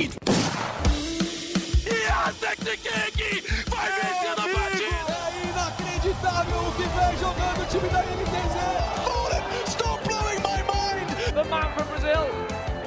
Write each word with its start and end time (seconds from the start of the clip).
Wade! 0.00 0.16
Kiki! 2.60 3.42
Vai 3.68 3.90
vencer 3.90 4.32
a 4.32 4.34
partida! 4.36 5.14
É 5.26 5.42
inacreditável 5.50 6.60
o 6.60 6.72
que 6.72 6.84
vem 6.84 7.14
jogando 7.18 7.60
o 7.60 7.66
time 7.66 7.88
da 7.88 8.00
NTZ! 8.00 8.56
Fallen, 9.04 9.42
stop 9.66 10.00
blowing 10.08 10.40
my 10.40 10.62
mind! 10.72 11.08
The 11.34 11.44
man 11.44 11.68
from 11.74 11.86
Brazil, 11.88 12.26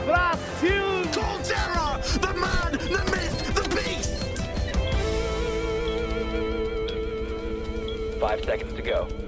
Brasil! 0.05 1.03
Colterra, 1.13 2.01
the 2.19 2.33
man, 2.33 2.71
the 2.71 3.03
myth, 3.11 3.37
the 3.53 3.63
beast! 3.75 4.13
Five 8.19 8.43
seconds 8.43 8.73
to 8.73 8.81
go. 8.81 9.22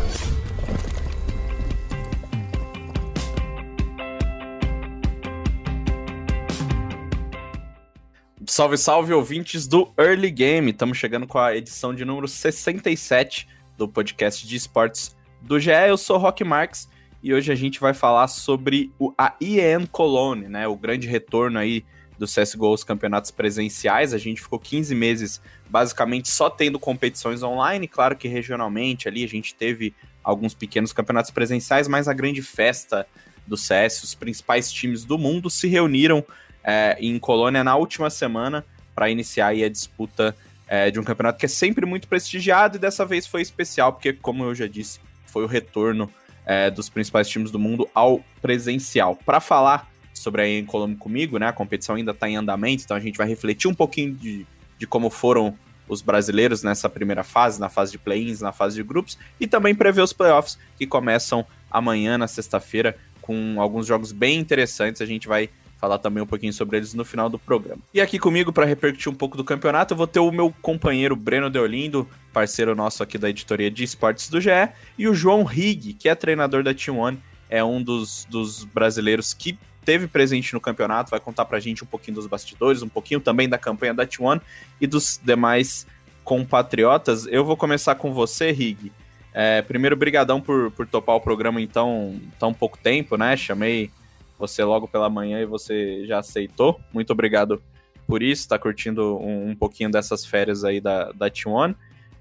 Salve, 8.55 8.77
salve, 8.77 9.11
ouvintes 9.11 9.67
do 9.67 9.91
Early 9.99 10.31
Game. 10.31 10.71
Estamos 10.71 10.97
chegando 10.97 11.27
com 11.27 11.37
a 11.37 11.53
edição 11.53 11.93
de 11.93 12.05
número 12.05 12.25
67 12.25 13.49
do 13.77 13.85
podcast 13.85 14.47
de 14.47 14.55
esportes 14.55 15.13
do 15.41 15.59
GE. 15.59 15.71
Eu 15.71 15.97
sou 15.97 16.17
Rock 16.17 16.41
Marx 16.45 16.87
e 17.21 17.33
hoje 17.33 17.51
a 17.51 17.55
gente 17.55 17.81
vai 17.81 17.93
falar 17.93 18.29
sobre 18.29 18.93
o, 18.97 19.13
a 19.17 19.35
IEN 19.41 19.85
Cologne, 19.85 20.47
né? 20.47 20.65
O 20.69 20.77
grande 20.77 21.05
retorno 21.05 21.59
aí 21.59 21.83
do 22.17 22.25
CSGO 22.25 22.67
aos 22.67 22.85
campeonatos 22.85 23.29
presenciais. 23.29 24.13
A 24.13 24.17
gente 24.17 24.41
ficou 24.41 24.57
15 24.57 24.95
meses 24.95 25.41
basicamente 25.69 26.29
só 26.29 26.49
tendo 26.49 26.79
competições 26.79 27.43
online, 27.43 27.89
claro 27.89 28.15
que 28.15 28.29
regionalmente 28.29 29.09
ali 29.09 29.25
a 29.25 29.27
gente 29.27 29.53
teve 29.53 29.93
alguns 30.23 30.53
pequenos 30.53 30.93
campeonatos 30.93 31.29
presenciais, 31.29 31.89
mas 31.89 32.07
a 32.07 32.13
grande 32.13 32.41
festa 32.41 33.05
do 33.45 33.57
CS, 33.57 34.01
os 34.01 34.15
principais 34.15 34.71
times 34.71 35.03
do 35.03 35.17
mundo 35.17 35.49
se 35.49 35.67
reuniram 35.67 36.25
é, 36.65 36.97
em 36.99 37.19
Colônia 37.19 37.63
na 37.63 37.75
última 37.75 38.09
semana 38.09 38.65
para 38.95 39.09
iniciar 39.09 39.49
a 39.49 39.69
disputa 39.69 40.35
é, 40.67 40.89
de 40.89 40.99
um 40.99 41.03
campeonato 41.03 41.37
que 41.37 41.45
é 41.45 41.49
sempre 41.49 41.85
muito 41.85 42.07
prestigiado 42.07 42.77
e 42.77 42.79
dessa 42.79 43.05
vez 43.05 43.27
foi 43.27 43.41
especial, 43.41 43.93
porque, 43.93 44.13
como 44.13 44.43
eu 44.43 44.55
já 44.55 44.65
disse, 44.65 44.99
foi 45.27 45.43
o 45.43 45.47
retorno 45.47 46.11
é, 46.45 46.71
dos 46.71 46.89
principais 46.89 47.27
times 47.27 47.51
do 47.51 47.59
mundo 47.59 47.87
ao 47.93 48.23
presencial. 48.41 49.15
Para 49.15 49.39
falar 49.39 49.91
sobre 50.13 50.41
a 50.41 50.47
em 50.47 50.65
Colônia 50.65 50.95
comigo, 50.97 51.37
né, 51.37 51.47
a 51.47 51.53
competição 51.53 51.95
ainda 51.95 52.11
está 52.11 52.27
em 52.27 52.37
andamento, 52.37 52.83
então 52.83 52.97
a 52.97 52.99
gente 52.99 53.17
vai 53.17 53.27
refletir 53.27 53.67
um 53.67 53.73
pouquinho 53.75 54.13
de, 54.13 54.47
de 54.79 54.87
como 54.87 55.09
foram 55.09 55.55
os 55.87 56.01
brasileiros 56.01 56.63
nessa 56.63 56.89
primeira 56.89 57.23
fase, 57.23 57.59
na 57.59 57.69
fase 57.69 57.91
de 57.91 57.99
play-ins, 57.99 58.41
na 58.41 58.51
fase 58.51 58.75
de 58.75 58.81
grupos, 58.81 59.19
e 59.39 59.45
também 59.45 59.75
prever 59.75 60.01
os 60.01 60.13
playoffs 60.13 60.57
que 60.77 60.87
começam 60.87 61.45
amanhã, 61.69 62.17
na 62.17 62.27
sexta-feira, 62.27 62.97
com 63.21 63.61
alguns 63.61 63.85
jogos 63.85 64.11
bem 64.11 64.39
interessantes. 64.39 65.01
A 65.01 65.05
gente 65.05 65.27
vai 65.27 65.49
falar 65.85 65.99
também 65.99 66.23
um 66.23 66.25
pouquinho 66.25 66.51
sobre 66.51 66.77
eles 66.77 66.95
no 66.95 67.05
final 67.05 67.29
do 67.29 67.37
programa. 67.37 67.79
E 67.93 68.01
aqui 68.01 68.17
comigo, 68.17 68.51
para 68.51 68.65
repercutir 68.65 69.11
um 69.11 69.15
pouco 69.15 69.37
do 69.37 69.43
campeonato, 69.43 69.93
eu 69.93 69.97
vou 69.97 70.07
ter 70.07 70.19
o 70.19 70.31
meu 70.31 70.53
companheiro 70.61 71.15
Breno 71.15 71.47
Deolindo, 71.47 72.09
parceiro 72.33 72.75
nosso 72.75 73.03
aqui 73.03 73.19
da 73.19 73.29
editoria 73.29 73.69
de 73.69 73.83
esportes 73.83 74.27
do 74.27 74.41
GE, 74.41 74.49
e 74.97 75.07
o 75.07 75.13
João 75.13 75.43
Rig, 75.43 75.93
que 75.93 76.09
é 76.09 76.15
treinador 76.15 76.63
da 76.63 76.73
Team 76.73 76.97
One, 76.97 77.21
é 77.47 77.63
um 77.63 77.83
dos, 77.83 78.25
dos 78.31 78.63
brasileiros 78.63 79.31
que 79.31 79.59
teve 79.85 80.07
presente 80.07 80.55
no 80.55 80.59
campeonato, 80.59 81.11
vai 81.11 81.19
contar 81.19 81.45
pra 81.45 81.59
gente 81.59 81.83
um 81.83 81.87
pouquinho 81.87 82.15
dos 82.15 82.25
bastidores, 82.25 82.81
um 82.81 82.89
pouquinho 82.89 83.19
também 83.19 83.47
da 83.47 83.59
campanha 83.59 83.93
da 83.93 84.07
T1 84.07 84.41
e 84.81 84.87
dos 84.87 85.21
demais 85.23 85.85
compatriotas. 86.23 87.27
Eu 87.27 87.45
vou 87.45 87.55
começar 87.55 87.93
com 87.93 88.11
você, 88.11 88.51
Rig. 88.51 88.91
É, 89.31 89.61
primeiro, 89.61 89.95
brigadão 89.95 90.41
por, 90.41 90.71
por 90.71 90.87
topar 90.87 91.15
o 91.15 91.21
programa 91.21 91.61
em 91.61 91.67
tão, 91.67 92.19
tão 92.39 92.51
pouco 92.51 92.79
tempo, 92.79 93.15
né? 93.15 93.37
Chamei 93.37 93.91
você 94.37 94.63
logo 94.63 94.87
pela 94.87 95.09
manhã 95.09 95.41
e 95.41 95.45
você 95.45 96.05
já 96.05 96.19
aceitou. 96.19 96.79
Muito 96.93 97.11
obrigado 97.11 97.61
por 98.07 98.21
isso, 98.21 98.47
tá 98.47 98.59
curtindo 98.59 99.17
um, 99.17 99.49
um 99.49 99.55
pouquinho 99.55 99.89
dessas 99.89 100.25
férias 100.25 100.63
aí 100.63 100.79
da, 100.79 101.11
da 101.11 101.29
T1. 101.29 101.75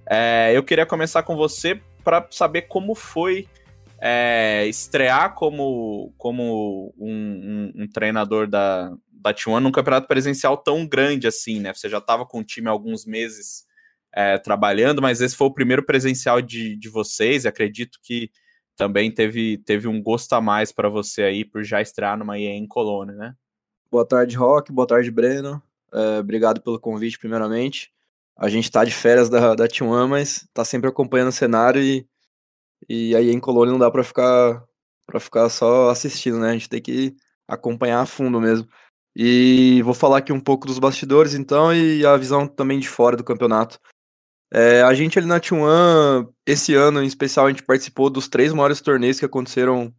É, 0.06 0.52
eu 0.54 0.62
queria 0.62 0.86
começar 0.86 1.22
com 1.22 1.36
você 1.36 1.80
para 2.02 2.26
saber 2.30 2.62
como 2.62 2.94
foi 2.94 3.48
é, 4.00 4.66
estrear 4.66 5.34
como, 5.34 6.12
como 6.18 6.94
um, 6.98 7.72
um, 7.76 7.82
um, 7.82 7.88
treinador 7.88 8.46
da, 8.46 8.92
da 9.10 9.32
T1 9.32 9.60
num 9.60 9.72
campeonato 9.72 10.06
presencial 10.06 10.56
tão 10.56 10.86
grande 10.86 11.26
assim, 11.26 11.60
né? 11.60 11.72
Você 11.72 11.88
já 11.88 11.98
estava 11.98 12.26
com 12.26 12.40
o 12.40 12.44
time 12.44 12.68
há 12.68 12.70
alguns 12.70 13.06
meses 13.06 13.64
é, 14.14 14.38
trabalhando, 14.38 15.00
mas 15.00 15.20
esse 15.20 15.34
foi 15.34 15.46
o 15.46 15.54
primeiro 15.54 15.84
presencial 15.84 16.40
de, 16.42 16.76
de 16.76 16.88
vocês, 16.88 17.46
acredito 17.46 17.98
que 18.02 18.30
também 18.76 19.10
teve, 19.10 19.58
teve 19.58 19.88
um 19.88 20.02
gosto 20.02 20.32
a 20.32 20.40
mais 20.40 20.72
para 20.72 20.88
você 20.88 21.22
aí 21.22 21.44
por 21.44 21.62
já 21.62 21.80
estrear 21.80 22.18
numa 22.18 22.38
EA 22.38 22.54
em 22.54 22.66
Colônia, 22.66 23.14
né? 23.14 23.34
Boa 23.90 24.06
tarde, 24.06 24.36
Rock. 24.36 24.72
Boa 24.72 24.86
tarde, 24.86 25.10
Breno. 25.10 25.62
É, 25.92 26.18
obrigado 26.18 26.60
pelo 26.60 26.80
convite, 26.80 27.18
primeiramente. 27.18 27.92
A 28.36 28.48
gente 28.48 28.64
está 28.64 28.84
de 28.84 28.92
férias 28.92 29.28
da, 29.28 29.54
da 29.54 29.68
T1, 29.68 30.08
mas 30.08 30.42
está 30.42 30.64
sempre 30.64 30.88
acompanhando 30.88 31.28
o 31.28 31.32
cenário 31.32 31.80
e, 31.80 32.06
e 32.88 33.14
aí 33.14 33.30
em 33.30 33.38
Colônia 33.38 33.72
não 33.72 33.78
dá 33.78 33.90
para 33.90 34.02
ficar 34.02 34.64
para 35.06 35.20
ficar 35.20 35.48
só 35.48 35.90
assistindo, 35.90 36.38
né? 36.40 36.50
A 36.50 36.52
gente 36.54 36.68
tem 36.68 36.80
que 36.80 37.14
acompanhar 37.46 38.00
a 38.00 38.06
fundo 38.06 38.40
mesmo. 38.40 38.66
E 39.14 39.80
vou 39.82 39.94
falar 39.94 40.18
aqui 40.18 40.32
um 40.32 40.40
pouco 40.40 40.66
dos 40.66 40.78
bastidores, 40.78 41.34
então, 41.34 41.72
e 41.72 42.04
a 42.04 42.16
visão 42.16 42.48
também 42.48 42.80
de 42.80 42.88
fora 42.88 43.16
do 43.16 43.22
campeonato. 43.22 43.78
É, 44.56 44.82
a 44.82 44.94
gente 44.94 45.18
ali 45.18 45.26
na 45.26 45.40
T1, 45.40 46.32
esse 46.46 46.74
ano 46.76 47.02
em 47.02 47.06
especial, 47.06 47.46
a 47.46 47.50
gente 47.50 47.64
participou 47.64 48.08
dos 48.08 48.28
três 48.28 48.52
maiores 48.52 48.80
torneios 48.80 49.18
que 49.18 49.24
aconteceram 49.24 49.92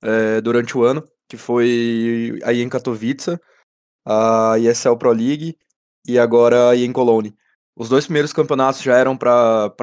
é, 0.00 0.40
durante 0.40 0.78
o 0.78 0.84
ano, 0.84 1.02
que 1.28 1.36
foi 1.36 2.38
aí 2.44 2.62
em 2.62 2.68
Katowice, 2.68 3.36
a 4.06 4.54
ESL 4.60 4.96
Pro 4.96 5.10
League 5.10 5.58
e 6.06 6.20
agora 6.20 6.70
aí 6.70 6.84
em 6.84 6.92
Cologne. 6.92 7.34
Os 7.76 7.88
dois 7.88 8.04
primeiros 8.04 8.32
campeonatos 8.32 8.80
já 8.80 8.96
eram 8.96 9.16
para 9.16 9.74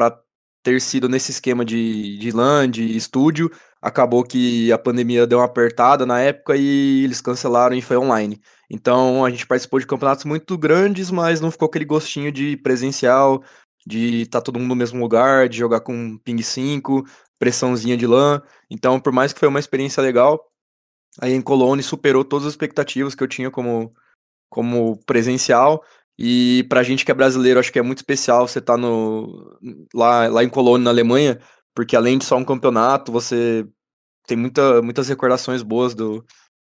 ter 0.63 0.79
sido 0.79 1.09
nesse 1.09 1.31
esquema 1.31 1.65
de, 1.65 2.17
de 2.17 2.31
LAN, 2.31 2.69
de 2.69 2.95
estúdio, 2.95 3.51
acabou 3.81 4.23
que 4.23 4.71
a 4.71 4.77
pandemia 4.77 5.27
deu 5.27 5.39
uma 5.39 5.45
apertada 5.45 6.05
na 6.05 6.19
época 6.21 6.55
e 6.55 7.03
eles 7.03 7.19
cancelaram 7.19 7.75
e 7.75 7.81
foi 7.81 7.97
online. 7.97 8.41
Então 8.69 9.25
a 9.25 9.29
gente 9.29 9.45
participou 9.45 9.79
de 9.79 9.87
campeonatos 9.87 10.23
muito 10.25 10.57
grandes, 10.57 11.11
mas 11.11 11.41
não 11.41 11.51
ficou 11.51 11.67
aquele 11.67 11.85
gostinho 11.85 12.31
de 12.31 12.55
presencial, 12.57 13.43
de 13.87 14.23
estar 14.23 14.39
tá 14.39 14.45
todo 14.45 14.59
mundo 14.59 14.67
no 14.69 14.75
mesmo 14.75 14.99
lugar, 14.99 15.47
de 15.47 15.57
jogar 15.57 15.79
com 15.79 16.17
ping 16.17 16.41
5, 16.41 17.05
pressãozinha 17.39 17.95
de 17.95 18.05
LAN. 18.05 18.41
Então, 18.69 18.99
por 18.99 19.13
mais 19.13 19.31
que 19.31 19.39
foi 19.39 19.47
uma 19.47 19.59
experiência 19.59 20.03
legal, 20.03 20.45
aí 21.21 21.33
em 21.33 21.41
Colônia 21.41 21.83
superou 21.83 22.25
todas 22.25 22.45
as 22.45 22.53
expectativas 22.53 23.15
que 23.15 23.23
eu 23.23 23.27
tinha 23.27 23.49
como, 23.49 23.93
como 24.49 24.97
presencial. 25.05 25.83
E 26.19 26.65
pra 26.69 26.83
gente 26.83 27.05
que 27.05 27.11
é 27.11 27.15
brasileiro, 27.15 27.59
acho 27.59 27.71
que 27.71 27.79
é 27.79 27.81
muito 27.81 27.99
especial 27.99 28.47
você 28.47 28.59
estar 28.59 28.73
tá 28.73 28.77
no, 28.77 29.57
lá, 29.93 30.27
lá 30.27 30.43
em 30.43 30.49
Colônia, 30.49 30.85
na 30.85 30.89
Alemanha, 30.89 31.39
porque 31.73 31.95
além 31.95 32.17
de 32.17 32.25
só 32.25 32.35
um 32.37 32.45
campeonato, 32.45 33.11
você 33.11 33.65
tem 34.27 34.37
muita, 34.37 34.81
muitas 34.81 35.07
recordações 35.07 35.63
boas 35.63 35.95
do, 35.95 36.25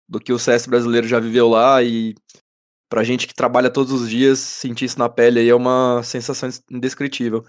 do 0.07 0.19
que 0.19 0.34
o 0.34 0.39
CS 0.39 0.67
brasileiro 0.67 1.07
já 1.07 1.19
viveu 1.19 1.49
lá 1.49 1.81
e 1.81 2.13
pra 2.90 3.03
gente 3.03 3.28
que 3.28 3.34
trabalha 3.34 3.70
todos 3.70 3.92
os 3.92 4.09
dias, 4.09 4.40
sentir 4.40 4.86
isso 4.86 5.00
na 5.00 5.09
pele 5.09 5.40
aí 5.40 5.50
é 5.50 5.56
uma 5.56 6.02
sensação 6.03 6.50
indescritível. 6.72 7.44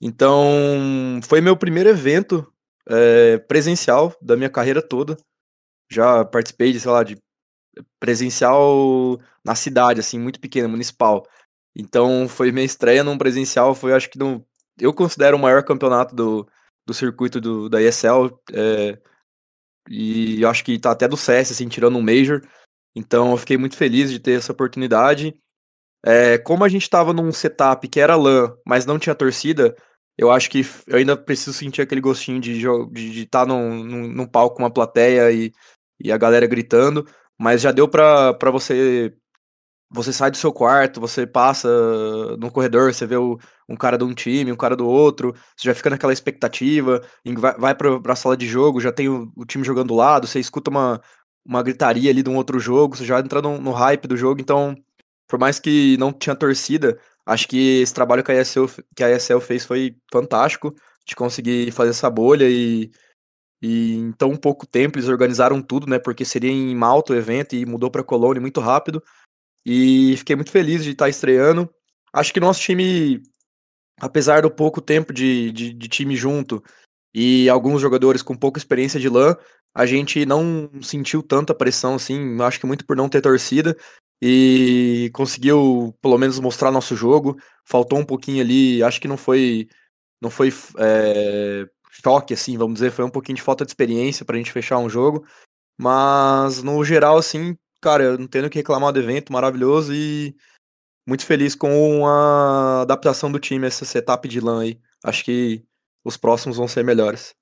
Então, 0.00 1.20
foi 1.22 1.40
meu 1.40 1.56
primeiro 1.56 1.88
evento 1.88 2.46
é, 2.88 3.38
presencial 3.38 4.14
da 4.20 4.36
minha 4.36 4.50
carreira 4.50 4.82
toda. 4.82 5.16
Já 5.90 6.24
participei 6.24 6.72
de, 6.72 6.80
sei 6.80 6.90
lá, 6.90 7.02
de 7.02 7.16
presencial 7.98 9.18
na 9.44 9.54
cidade, 9.54 10.00
assim, 10.00 10.18
muito 10.18 10.40
pequena, 10.40 10.68
municipal. 10.68 11.26
Então, 11.74 12.28
foi 12.28 12.52
minha 12.52 12.64
estreia 12.64 13.04
num 13.04 13.18
presencial, 13.18 13.74
foi 13.74 13.92
acho 13.92 14.10
que 14.10 14.18
no, 14.18 14.44
eu 14.78 14.92
considero 14.92 15.36
o 15.36 15.40
maior 15.40 15.62
campeonato 15.64 16.14
do, 16.14 16.48
do 16.86 16.94
circuito 16.94 17.40
do, 17.40 17.68
da 17.68 17.80
ESL. 17.82 18.38
É, 18.52 18.98
e 19.88 20.44
acho 20.44 20.64
que 20.64 20.78
tá 20.78 20.90
até 20.90 21.06
do 21.08 21.16
CS, 21.16 21.52
assim, 21.52 21.68
tirando 21.68 21.96
um 21.96 22.02
Major. 22.02 22.42
Então 22.96 23.32
eu 23.32 23.36
fiquei 23.36 23.58
muito 23.58 23.76
feliz 23.76 24.10
de 24.10 24.18
ter 24.18 24.38
essa 24.38 24.52
oportunidade. 24.52 25.38
É, 26.04 26.38
como 26.38 26.64
a 26.64 26.68
gente 26.68 26.82
estava 26.82 27.12
num 27.12 27.30
setup 27.30 27.86
que 27.88 28.00
era 28.00 28.16
LAN, 28.16 28.56
mas 28.66 28.86
não 28.86 28.98
tinha 28.98 29.14
torcida, 29.14 29.76
eu 30.16 30.30
acho 30.30 30.50
que 30.50 30.62
eu 30.86 30.96
ainda 30.96 31.16
preciso 31.16 31.52
sentir 31.52 31.82
aquele 31.82 32.00
gostinho 32.00 32.40
de 32.40 32.52
estar 32.56 32.86
de, 32.90 33.10
de 33.12 33.26
tá 33.26 33.46
num, 33.46 33.84
num, 33.84 34.08
num, 34.08 34.26
palco 34.26 34.56
com 34.56 34.62
uma 34.62 34.70
plateia 34.72 35.30
e, 35.30 35.52
e 36.00 36.10
a 36.10 36.16
galera 36.16 36.46
gritando, 36.46 37.06
mas 37.38 37.60
já 37.60 37.70
deu 37.70 37.88
para 37.88 38.32
você. 38.50 39.14
Você 39.90 40.12
sai 40.12 40.30
do 40.32 40.36
seu 40.36 40.52
quarto, 40.52 41.00
você 41.00 41.26
passa 41.26 41.68
no 42.38 42.50
corredor, 42.50 42.92
você 42.92 43.06
vê 43.06 43.16
o, 43.16 43.38
um 43.68 43.76
cara 43.76 43.96
de 43.96 44.04
um 44.04 44.14
time, 44.14 44.50
um 44.50 44.56
cara 44.56 44.74
do 44.76 44.86
outro, 44.86 45.32
você 45.56 45.68
já 45.68 45.74
fica 45.74 45.90
naquela 45.90 46.12
expectativa, 46.12 47.00
vai, 47.38 47.54
vai 47.56 47.74
para 47.74 48.12
a 48.12 48.16
sala 48.16 48.36
de 48.36 48.46
jogo, 48.48 48.80
já 48.80 48.90
tem 48.90 49.08
o, 49.08 49.32
o 49.36 49.44
time 49.44 49.64
jogando 49.64 49.88
do 49.88 49.94
lado, 49.94 50.26
você 50.26 50.40
escuta 50.40 50.70
uma, 50.70 51.00
uma 51.46 51.62
gritaria 51.62 52.10
ali 52.10 52.22
de 52.22 52.30
um 52.30 52.36
outro 52.36 52.58
jogo, 52.58 52.96
você 52.96 53.04
já 53.04 53.18
entra 53.20 53.40
no, 53.40 53.58
no, 53.60 53.72
hype 53.72 54.08
do 54.08 54.16
jogo, 54.16 54.40
então, 54.40 54.76
por 55.28 55.38
mais 55.38 55.60
que 55.60 55.96
não 55.98 56.12
tinha 56.12 56.34
torcida, 56.34 56.98
acho 57.24 57.46
que 57.48 57.80
esse 57.80 57.94
trabalho 57.94 58.24
que 58.24 58.32
a 58.32 58.40
ESL, 58.40 58.66
que 58.94 59.04
a 59.04 59.10
ESL 59.10 59.40
fez 59.40 59.64
foi 59.64 59.96
fantástico, 60.10 60.74
de 61.06 61.14
conseguir 61.14 61.70
fazer 61.70 61.90
essa 61.90 62.10
bolha 62.10 62.48
e, 62.48 62.90
e 63.62 63.94
em 63.94 64.12
tão 64.12 64.36
pouco 64.36 64.66
tempo 64.66 64.98
eles 64.98 65.08
organizaram 65.08 65.62
tudo, 65.62 65.86
né, 65.88 65.98
porque 65.98 66.24
seria 66.24 66.50
em 66.50 66.74
Malta 66.74 67.12
o 67.12 67.16
evento 67.16 67.54
e 67.54 67.64
mudou 67.64 67.90
para 67.90 68.02
Colônia 68.02 68.40
muito 68.40 68.60
rápido, 68.60 69.02
E 69.64 70.16
fiquei 70.18 70.36
muito 70.36 70.50
feliz 70.50 70.84
de 70.84 70.92
estar 70.92 71.08
estreando. 71.08 71.68
Acho 72.12 72.32
que 72.32 72.40
nosso 72.40 72.60
time, 72.60 73.22
apesar 74.00 74.42
do 74.42 74.50
pouco 74.50 74.80
tempo 74.80 75.12
de, 75.12 75.52
de, 75.52 75.72
de 75.74 75.88
time 75.88 76.16
junto 76.16 76.62
e 77.14 77.48
alguns 77.48 77.80
jogadores 77.80 78.22
com 78.22 78.36
pouca 78.36 78.58
experiência 78.58 79.00
de 79.00 79.08
LAN, 79.08 79.36
a 79.76 79.84
gente 79.84 80.24
não 80.24 80.70
sentiu 80.82 81.22
tanta 81.22 81.54
pressão 81.54 81.96
assim, 81.96 82.40
acho 82.40 82.58
que 82.58 82.64
muito 82.64 82.86
por 82.86 82.96
não 82.96 83.10
ter 83.10 83.20
torcida 83.20 83.76
e 84.22 85.10
conseguiu 85.12 85.94
pelo 86.00 86.16
menos 86.16 86.40
mostrar 86.40 86.70
nosso 86.72 86.96
jogo. 86.96 87.36
Faltou 87.62 87.98
um 87.98 88.04
pouquinho 88.04 88.42
ali, 88.42 88.82
acho 88.82 88.98
que 88.98 89.06
não 89.06 89.18
foi 89.18 89.68
não 90.18 90.30
foi 90.30 90.50
é, 90.78 91.68
choque 92.02 92.32
assim, 92.32 92.56
vamos 92.56 92.76
dizer, 92.76 92.90
foi 92.90 93.04
um 93.04 93.10
pouquinho 93.10 93.36
de 93.36 93.42
falta 93.42 93.66
de 93.66 93.70
experiência 93.70 94.24
pra 94.24 94.38
gente 94.38 94.50
fechar 94.50 94.78
um 94.78 94.88
jogo, 94.88 95.26
mas 95.78 96.62
no 96.62 96.82
geral 96.82 97.18
assim, 97.18 97.54
cara, 97.82 98.02
eu 98.04 98.18
não 98.18 98.26
tenho 98.26 98.46
o 98.46 98.50
que 98.50 98.58
reclamar 98.58 98.94
do 98.94 98.98
evento, 98.98 99.30
maravilhoso 99.30 99.92
e 99.92 100.34
muito 101.06 101.26
feliz 101.26 101.54
com 101.54 102.06
a 102.06 102.80
adaptação 102.80 103.30
do 103.30 103.38
time 103.38 103.66
essa 103.66 103.84
setup 103.84 104.26
de 104.26 104.40
LAN 104.40 104.62
aí. 104.62 104.80
Acho 105.04 105.22
que 105.22 105.62
os 106.02 106.16
próximos 106.16 106.56
vão 106.56 106.66
ser 106.66 106.82
melhores. 106.82 107.34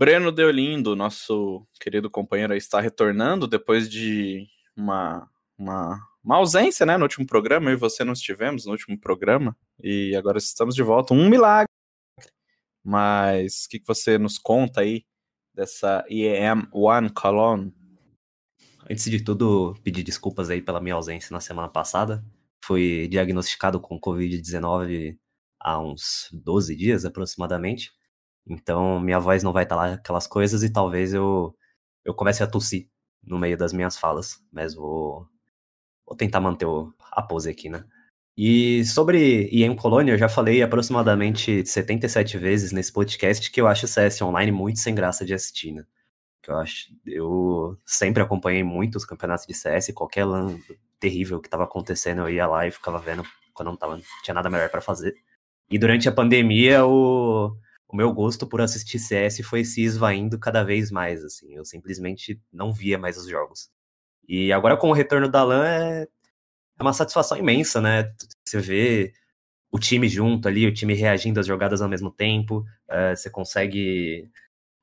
Breno 0.00 0.32
Deolindo, 0.32 0.96
nosso 0.96 1.68
querido 1.78 2.08
companheiro, 2.08 2.54
está 2.56 2.80
retornando 2.80 3.46
depois 3.46 3.86
de 3.86 4.48
uma, 4.74 5.30
uma, 5.58 6.00
uma 6.24 6.36
ausência, 6.36 6.86
né, 6.86 6.96
no 6.96 7.02
último 7.02 7.26
programa. 7.26 7.68
Eu 7.68 7.74
e 7.74 7.76
você 7.76 8.02
não 8.02 8.14
estivemos 8.14 8.64
no 8.64 8.72
último 8.72 8.98
programa 8.98 9.54
e 9.78 10.16
agora 10.16 10.38
estamos 10.38 10.74
de 10.74 10.82
volta. 10.82 11.12
Um 11.12 11.28
milagre. 11.28 11.68
Mas 12.82 13.66
o 13.66 13.68
que, 13.68 13.78
que 13.78 13.86
você 13.86 14.16
nos 14.16 14.38
conta 14.38 14.80
aí 14.80 15.04
dessa 15.52 16.02
IEM 16.08 16.66
One 16.72 17.10
Cologne? 17.10 17.70
Antes 18.88 19.04
de 19.04 19.22
tudo, 19.22 19.74
pedir 19.84 20.02
desculpas 20.02 20.48
aí 20.48 20.62
pela 20.62 20.80
minha 20.80 20.94
ausência 20.94 21.30
na 21.30 21.42
semana 21.42 21.68
passada. 21.68 22.24
Fui 22.64 23.06
diagnosticado 23.06 23.78
com 23.78 24.00
Covid-19 24.00 25.18
há 25.60 25.78
uns 25.78 26.30
12 26.32 26.74
dias 26.74 27.04
aproximadamente. 27.04 27.92
Então, 28.46 28.98
minha 29.00 29.18
voz 29.18 29.42
não 29.42 29.52
vai 29.52 29.64
estar 29.64 29.76
lá 29.76 29.94
aquelas 29.94 30.26
coisas 30.26 30.62
e 30.62 30.72
talvez 30.72 31.14
eu, 31.14 31.56
eu 32.04 32.14
comece 32.14 32.42
a 32.42 32.46
tossir 32.46 32.88
no 33.22 33.38
meio 33.38 33.56
das 33.56 33.72
minhas 33.72 33.98
falas, 33.98 34.42
mas 34.52 34.74
vou, 34.74 35.26
vou 36.06 36.16
tentar 36.16 36.40
manter 36.40 36.66
o, 36.66 36.92
a 37.12 37.22
pose 37.22 37.50
aqui, 37.50 37.68
né? 37.68 37.84
E 38.36 38.84
sobre 38.86 39.48
IEM 39.52 39.76
Colônia, 39.76 40.12
eu 40.12 40.18
já 40.18 40.28
falei 40.28 40.62
aproximadamente 40.62 41.66
77 41.66 42.38
vezes 42.38 42.72
nesse 42.72 42.92
podcast 42.92 43.50
que 43.50 43.60
eu 43.60 43.68
acho 43.68 43.84
o 43.84 43.88
CS 43.88 44.22
Online 44.22 44.50
muito 44.50 44.78
sem 44.78 44.94
graça 44.94 45.24
de 45.24 45.34
assistir, 45.34 45.72
né? 45.72 45.84
Que 46.42 46.50
eu, 46.50 46.56
acho, 46.56 46.88
eu 47.06 47.78
sempre 47.84 48.22
acompanhei 48.22 48.64
muito 48.64 48.96
os 48.96 49.04
campeonatos 49.04 49.46
de 49.46 49.54
CS, 49.54 49.92
qualquer 49.94 50.24
LAN 50.24 50.58
terrível 50.98 51.40
que 51.40 51.48
estava 51.48 51.64
acontecendo, 51.64 52.22
eu 52.22 52.30
ia 52.30 52.46
lá 52.46 52.66
e 52.66 52.70
ficava 52.70 52.98
vendo 52.98 53.24
quando 53.52 53.68
não, 53.68 53.76
tava, 53.76 54.00
tinha 54.22 54.34
nada 54.34 54.48
melhor 54.48 54.70
para 54.70 54.80
fazer. 54.80 55.14
E 55.70 55.78
durante 55.78 56.08
a 56.08 56.12
pandemia, 56.12 56.84
o, 56.86 57.54
o 57.92 57.96
meu 57.96 58.12
gosto 58.12 58.46
por 58.46 58.60
assistir 58.60 58.98
CS 58.98 59.40
foi 59.44 59.64
se 59.64 59.82
esvaindo 59.82 60.38
cada 60.38 60.62
vez 60.62 60.90
mais, 60.90 61.24
assim. 61.24 61.54
Eu 61.54 61.64
simplesmente 61.64 62.40
não 62.52 62.72
via 62.72 62.98
mais 62.98 63.16
os 63.16 63.28
jogos. 63.28 63.70
E 64.28 64.52
agora 64.52 64.76
com 64.76 64.90
o 64.90 64.92
retorno 64.92 65.28
da 65.28 65.42
LAN 65.42 65.66
é, 65.66 66.08
é 66.78 66.82
uma 66.82 66.92
satisfação 66.92 67.36
imensa, 67.36 67.80
né? 67.80 68.12
Você 68.44 68.60
vê 68.60 69.12
o 69.70 69.78
time 69.78 70.08
junto 70.08 70.48
ali, 70.48 70.66
o 70.66 70.74
time 70.74 70.94
reagindo 70.94 71.40
às 71.40 71.46
jogadas 71.46 71.82
ao 71.82 71.88
mesmo 71.88 72.10
tempo, 72.10 72.64
é, 72.88 73.14
você 73.14 73.30
consegue... 73.30 74.28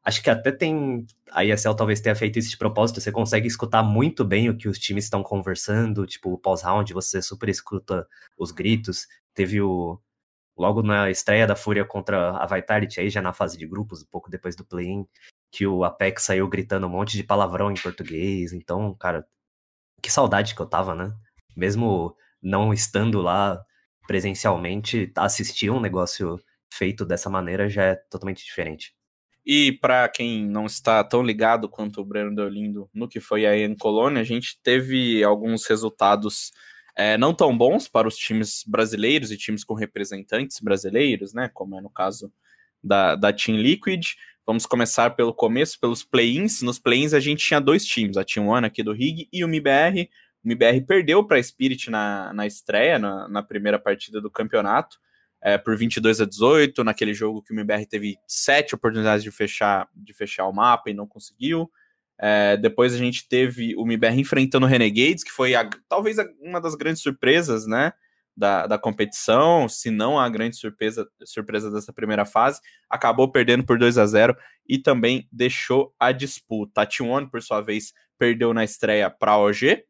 Acho 0.03 0.23
que 0.23 0.29
até 0.29 0.51
tem... 0.51 1.05
A 1.31 1.43
ESL 1.45 1.75
talvez 1.75 1.99
tenha 2.01 2.15
feito 2.15 2.39
isso 2.39 2.49
de 2.49 2.57
propósito, 2.57 3.01
você 3.01 3.11
consegue 3.11 3.47
escutar 3.47 3.83
muito 3.83 4.23
bem 4.23 4.49
o 4.49 4.57
que 4.57 4.69
os 4.69 4.79
times 4.79 5.05
estão 5.05 5.23
conversando, 5.23 6.05
tipo, 6.05 6.37
pós-round, 6.37 6.93
você 6.93 7.21
super 7.21 7.49
escuta 7.49 8.07
os 8.37 8.51
gritos. 8.51 9.07
Teve 9.33 9.61
o, 9.61 9.99
logo 10.57 10.81
na 10.81 11.09
estreia 11.09 11.45
da 11.45 11.55
Fúria 11.55 11.85
contra 11.85 12.31
a 12.31 12.45
Vitality, 12.45 12.99
aí 12.99 13.09
já 13.09 13.21
na 13.21 13.33
fase 13.33 13.57
de 13.57 13.67
grupos, 13.67 14.01
um 14.01 14.07
pouco 14.07 14.29
depois 14.29 14.55
do 14.55 14.65
play-in, 14.65 15.05
que 15.51 15.65
o 15.67 15.83
Apex 15.83 16.23
saiu 16.23 16.47
gritando 16.47 16.87
um 16.87 16.89
monte 16.89 17.15
de 17.15 17.23
palavrão 17.23 17.71
em 17.71 17.75
português. 17.75 18.53
Então, 18.53 18.93
cara, 18.95 19.25
que 20.01 20.11
saudade 20.11 20.55
que 20.55 20.61
eu 20.61 20.65
tava, 20.65 20.95
né? 20.95 21.13
Mesmo 21.55 22.15
não 22.41 22.73
estando 22.73 23.21
lá 23.21 23.61
presencialmente, 24.07 25.11
assistir 25.17 25.69
um 25.69 25.79
negócio 25.79 26.39
feito 26.73 27.05
dessa 27.05 27.29
maneira 27.29 27.69
já 27.69 27.83
é 27.83 27.95
totalmente 27.95 28.43
diferente. 28.43 28.95
E 29.45 29.71
para 29.71 30.07
quem 30.09 30.45
não 30.45 30.65
está 30.65 31.03
tão 31.03 31.23
ligado 31.23 31.69
quanto 31.69 32.01
o 32.01 32.05
Breno 32.05 32.35
Deolindo 32.35 32.89
no 32.93 33.07
que 33.07 33.19
foi 33.19 33.45
a 33.45 33.57
em 33.57 33.75
Colônia, 33.75 34.21
a 34.21 34.25
gente 34.25 34.59
teve 34.61 35.23
alguns 35.23 35.65
resultados 35.65 36.51
é, 36.97 37.15
não 37.15 37.31
tão 37.31 37.55
bons 37.55 37.87
para 37.87 38.07
os 38.07 38.17
times 38.17 38.63
brasileiros 38.65 39.31
e 39.31 39.37
times 39.37 39.63
com 39.63 39.75
representantes 39.75 40.59
brasileiros, 40.59 41.31
né? 41.31 41.47
Como 41.53 41.77
é 41.77 41.81
no 41.81 41.91
caso 41.91 42.33
da, 42.83 43.15
da 43.15 43.31
Team 43.31 43.57
Liquid. 43.57 44.15
Vamos 44.45 44.65
começar 44.65 45.11
pelo 45.11 45.31
começo, 45.31 45.79
pelos 45.79 46.03
play-ins. 46.03 46.63
Nos 46.63 46.79
play-ins 46.79 47.13
a 47.13 47.19
gente 47.19 47.45
tinha 47.45 47.61
dois 47.61 47.85
times, 47.85 48.17
a 48.17 48.23
Team 48.23 48.47
One 48.47 48.65
aqui 48.65 48.81
do 48.81 48.93
Rig 48.93 49.29
e 49.31 49.43
o 49.43 49.47
MIBR. 49.47 50.09
O 50.43 50.47
MIBR 50.47 50.81
perdeu 50.87 51.23
para 51.23 51.37
a 51.37 51.43
Spirit 51.43 51.91
na, 51.91 52.33
na 52.33 52.47
estreia, 52.47 52.97
na, 52.97 53.27
na 53.27 53.43
primeira 53.43 53.77
partida 53.77 54.19
do 54.19 54.31
campeonato, 54.31 54.97
é, 55.39 55.55
por 55.55 55.77
22 55.77 56.19
a 56.19 56.25
18, 56.25 56.83
naquele 56.83 57.13
jogo 57.13 57.43
que 57.43 57.53
o 57.53 57.55
MIBR 57.55 57.85
teve 57.85 58.17
sete 58.25 58.73
oportunidades 58.73 59.23
de 59.23 59.29
fechar, 59.29 59.87
de 59.93 60.13
fechar 60.13 60.47
o 60.47 60.53
mapa 60.53 60.89
e 60.89 60.95
não 60.95 61.05
conseguiu. 61.05 61.69
É, 62.19 62.57
depois 62.57 62.93
a 62.93 62.97
gente 62.97 63.27
teve 63.27 63.75
o 63.75 63.85
MIBR 63.85 64.19
enfrentando 64.19 64.65
o 64.65 64.69
Renegades, 64.69 65.23
que 65.23 65.31
foi 65.31 65.53
a, 65.55 65.69
talvez 65.87 66.17
a, 66.17 66.25
uma 66.41 66.59
das 66.59 66.75
grandes 66.75 67.01
surpresas, 67.01 67.67
né? 67.67 67.93
Da, 68.35 68.67
da 68.67 68.77
competição, 68.77 69.67
se 69.67 69.89
não 69.89 70.19
a 70.19 70.29
grande 70.29 70.57
surpresa, 70.57 71.07
surpresa 71.25 71.71
dessa 71.71 71.91
primeira 71.91 72.23
fase, 72.23 72.61
acabou 72.87 73.31
perdendo 73.31 73.63
por 73.63 73.79
2 73.79 73.97
a 73.97 74.05
0 74.05 74.37
e 74.69 74.77
também 74.77 75.27
deixou 75.31 75.91
a 75.99 76.11
disputa. 76.11 76.81
A 76.81 76.85
T1, 76.85 77.31
por 77.31 77.41
sua 77.41 77.61
vez, 77.61 77.93
perdeu 78.15 78.53
na 78.53 78.63
estreia 78.63 79.09
para 79.09 79.31
a 79.31 79.39
OG, 79.39 79.83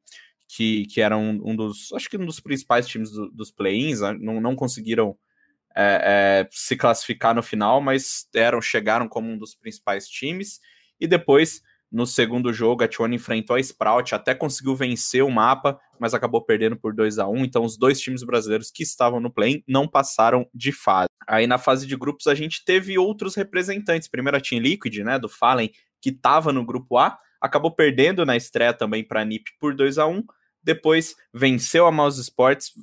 que, 0.47 0.85
que 0.85 1.01
era 1.01 1.17
um, 1.17 1.41
um, 1.43 1.55
dos, 1.55 1.91
acho 1.91 2.09
que 2.09 2.17
um 2.17 2.25
dos 2.25 2.39
principais 2.39 2.87
times 2.87 3.11
do, 3.11 3.29
dos 3.29 3.51
play-ins, 3.51 3.99
né, 3.99 4.17
não, 4.17 4.39
não 4.39 4.55
conseguiram 4.55 5.17
é, 5.75 6.45
é, 6.45 6.49
se 6.49 6.75
classificar 6.75 7.35
no 7.35 7.43
final, 7.43 7.81
mas 7.81 8.27
eram, 8.33 8.61
chegaram 8.61 9.07
como 9.09 9.29
um 9.29 9.37
dos 9.37 9.55
principais 9.55 10.07
times, 10.07 10.59
e 10.99 11.05
depois 11.05 11.61
no 11.91 12.05
segundo 12.05 12.51
jogo, 12.51 12.83
a 12.83 12.87
T1 12.87 13.13
enfrentou 13.13 13.55
a 13.55 13.59
Sprout, 13.59 14.13
até 14.13 14.35
conseguiu 14.35 14.75
vencer 14.75 15.23
o 15.23 15.31
mapa, 15.31 15.79
mas 15.99 16.13
acabou 16.13 16.41
perdendo 16.41 16.75
por 16.75 16.93
2 16.93 17.17
a 17.17 17.27
1 17.27 17.45
Então, 17.45 17.63
os 17.63 17.77
dois 17.77 17.99
times 17.99 18.23
brasileiros 18.23 18.69
que 18.69 18.83
estavam 18.83 19.19
no 19.19 19.31
play 19.31 19.63
não 19.67 19.87
passaram 19.87 20.47
de 20.53 20.71
fase. 20.71 21.07
Aí, 21.27 21.47
na 21.47 21.57
fase 21.57 21.87
de 21.87 21.95
grupos, 21.95 22.27
a 22.27 22.35
gente 22.35 22.63
teve 22.65 22.97
outros 22.97 23.35
representantes. 23.35 24.07
Primeiro, 24.07 24.37
a 24.37 24.41
Team 24.41 24.61
Liquid, 24.61 24.97
né, 24.99 25.17
do 25.17 25.29
Fallen, 25.29 25.71
que 26.01 26.09
estava 26.09 26.51
no 26.51 26.65
grupo 26.65 26.97
A, 26.97 27.17
acabou 27.41 27.71
perdendo 27.71 28.25
na 28.25 28.35
estreia 28.35 28.73
também 28.73 29.03
para 29.03 29.21
a 29.21 29.25
NiP 29.25 29.51
por 29.59 29.73
2 29.73 29.97
a 29.97 30.05
1 30.05 30.23
Depois, 30.61 31.15
venceu 31.33 31.87
a 31.87 31.91
Mouse 31.91 32.19
Sports 32.19 32.73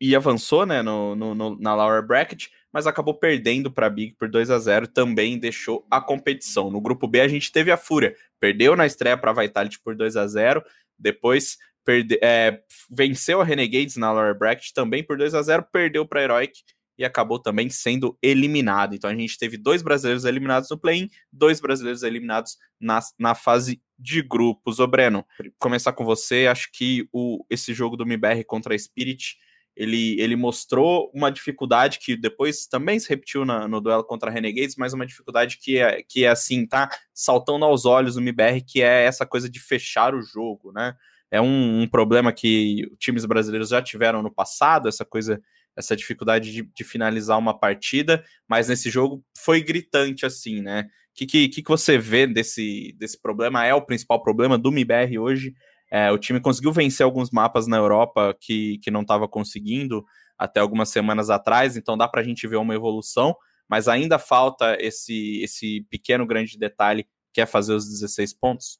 e 0.00 0.16
avançou 0.16 0.66
né, 0.66 0.82
no, 0.82 1.14
no, 1.14 1.34
no 1.34 1.58
na 1.60 1.74
lower 1.74 2.04
bracket 2.04 2.48
mas 2.72 2.86
acabou 2.86 3.14
perdendo 3.14 3.70
para 3.70 3.86
a 3.86 3.90
Big 3.90 4.14
por 4.14 4.28
2 4.28 4.50
a 4.50 4.58
0 4.58 4.88
também 4.88 5.38
deixou 5.38 5.86
a 5.90 6.00
competição. 6.00 6.70
No 6.70 6.80
grupo 6.80 7.06
B 7.06 7.20
a 7.20 7.28
gente 7.28 7.52
teve 7.52 7.70
a 7.70 7.76
Fúria, 7.76 8.16
perdeu 8.40 8.74
na 8.74 8.86
estreia 8.86 9.16
para 9.16 9.30
a 9.30 9.42
Vitality 9.42 9.78
por 9.80 9.94
2 9.94 10.16
a 10.16 10.26
0 10.26 10.62
depois 10.98 11.58
perde, 11.84 12.18
é, 12.22 12.60
venceu 12.90 13.40
a 13.40 13.44
Renegades 13.44 13.96
na 13.96 14.12
lower 14.12 14.38
bracket 14.38 14.72
também 14.72 15.04
por 15.04 15.16
2 15.16 15.34
a 15.34 15.42
0 15.42 15.66
perdeu 15.72 16.06
para 16.06 16.20
a 16.20 16.22
Heroic 16.22 16.62
e 16.96 17.04
acabou 17.04 17.38
também 17.38 17.68
sendo 17.68 18.16
eliminado. 18.22 18.94
Então 18.94 19.10
a 19.10 19.14
gente 19.14 19.38
teve 19.38 19.56
dois 19.56 19.82
brasileiros 19.82 20.24
eliminados 20.24 20.70
no 20.70 20.78
play-in, 20.78 21.08
dois 21.32 21.60
brasileiros 21.60 22.02
eliminados 22.02 22.56
na, 22.80 23.00
na 23.18 23.34
fase 23.34 23.82
de 23.98 24.22
grupos. 24.22 24.78
Ô 24.78 24.86
Breno, 24.86 25.26
começar 25.58 25.92
com 25.92 26.04
você, 26.04 26.46
acho 26.46 26.70
que 26.72 27.08
o, 27.12 27.44
esse 27.48 27.72
jogo 27.74 27.96
do 27.96 28.04
MBR 28.04 28.44
contra 28.44 28.74
a 28.74 28.78
Spirit 28.78 29.36
ele, 29.76 30.20
ele 30.20 30.36
mostrou 30.36 31.10
uma 31.14 31.30
dificuldade 31.30 31.98
que 31.98 32.16
depois 32.16 32.66
também 32.66 32.98
se 32.98 33.08
repetiu 33.08 33.44
na, 33.44 33.66
no 33.66 33.80
duelo 33.80 34.04
contra 34.04 34.30
a 34.30 34.32
Renegades, 34.32 34.76
mas 34.76 34.92
uma 34.92 35.06
dificuldade 35.06 35.58
que 35.58 35.78
é, 35.78 36.02
que 36.02 36.24
é 36.24 36.28
assim, 36.28 36.66
tá 36.66 36.90
saltando 37.14 37.64
aos 37.64 37.86
olhos 37.86 38.16
no 38.16 38.22
MBR, 38.22 38.62
que 38.62 38.82
é 38.82 39.04
essa 39.04 39.24
coisa 39.24 39.48
de 39.48 39.58
fechar 39.58 40.14
o 40.14 40.22
jogo, 40.22 40.72
né? 40.72 40.94
É 41.30 41.40
um, 41.40 41.82
um 41.82 41.88
problema 41.88 42.32
que 42.32 42.86
times 42.98 43.24
brasileiros 43.24 43.70
já 43.70 43.80
tiveram 43.80 44.22
no 44.22 44.30
passado, 44.30 44.88
essa 44.88 45.04
coisa, 45.04 45.42
essa 45.74 45.96
dificuldade 45.96 46.52
de, 46.52 46.62
de 46.62 46.84
finalizar 46.84 47.38
uma 47.38 47.58
partida, 47.58 48.22
mas 48.46 48.68
nesse 48.68 48.90
jogo 48.90 49.24
foi 49.38 49.62
gritante 49.62 50.26
assim, 50.26 50.60
né? 50.60 50.88
O 51.12 51.14
que, 51.14 51.26
que, 51.26 51.48
que 51.48 51.68
você 51.68 51.96
vê 51.96 52.26
desse, 52.26 52.94
desse 52.98 53.20
problema? 53.20 53.64
É 53.64 53.74
o 53.74 53.84
principal 53.84 54.22
problema 54.22 54.58
do 54.58 54.70
MBR 54.70 55.18
hoje? 55.18 55.54
É, 55.94 56.10
o 56.10 56.16
time 56.16 56.40
conseguiu 56.40 56.72
vencer 56.72 57.04
alguns 57.04 57.30
mapas 57.30 57.66
na 57.66 57.76
Europa 57.76 58.34
que, 58.40 58.78
que 58.78 58.90
não 58.90 59.02
estava 59.02 59.28
conseguindo 59.28 60.02
até 60.38 60.58
algumas 60.58 60.88
semanas 60.88 61.28
atrás, 61.28 61.76
então 61.76 61.98
dá 61.98 62.08
para 62.08 62.22
a 62.22 62.24
gente 62.24 62.48
ver 62.48 62.56
uma 62.56 62.74
evolução, 62.74 63.36
mas 63.68 63.88
ainda 63.88 64.18
falta 64.18 64.74
esse, 64.80 65.42
esse 65.42 65.86
pequeno 65.90 66.26
grande 66.26 66.58
detalhe 66.58 67.06
que 67.30 67.42
é 67.42 67.46
fazer 67.46 67.74
os 67.74 67.86
16 67.86 68.32
pontos. 68.32 68.78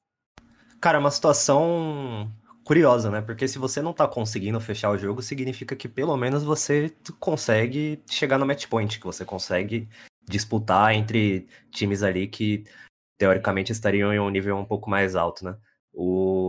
Cara, 0.80 0.96
é 0.96 1.00
uma 1.00 1.10
situação 1.10 2.32
curiosa, 2.64 3.10
né? 3.10 3.20
Porque 3.20 3.46
se 3.46 3.58
você 3.58 3.82
não 3.82 3.92
tá 3.92 4.08
conseguindo 4.08 4.58
fechar 4.58 4.90
o 4.90 4.98
jogo, 4.98 5.20
significa 5.20 5.76
que 5.76 5.88
pelo 5.88 6.16
menos 6.16 6.42
você 6.42 6.90
consegue 7.20 8.02
chegar 8.10 8.38
no 8.38 8.46
match 8.46 8.66
point, 8.68 8.98
que 8.98 9.04
você 9.04 9.22
consegue 9.22 9.86
disputar 10.26 10.94
entre 10.94 11.46
times 11.70 12.02
ali 12.02 12.26
que 12.26 12.64
teoricamente 13.18 13.70
estariam 13.70 14.12
em 14.14 14.18
um 14.18 14.30
nível 14.30 14.56
um 14.56 14.64
pouco 14.64 14.88
mais 14.88 15.14
alto, 15.14 15.44
né? 15.44 15.56
O, 15.92 16.41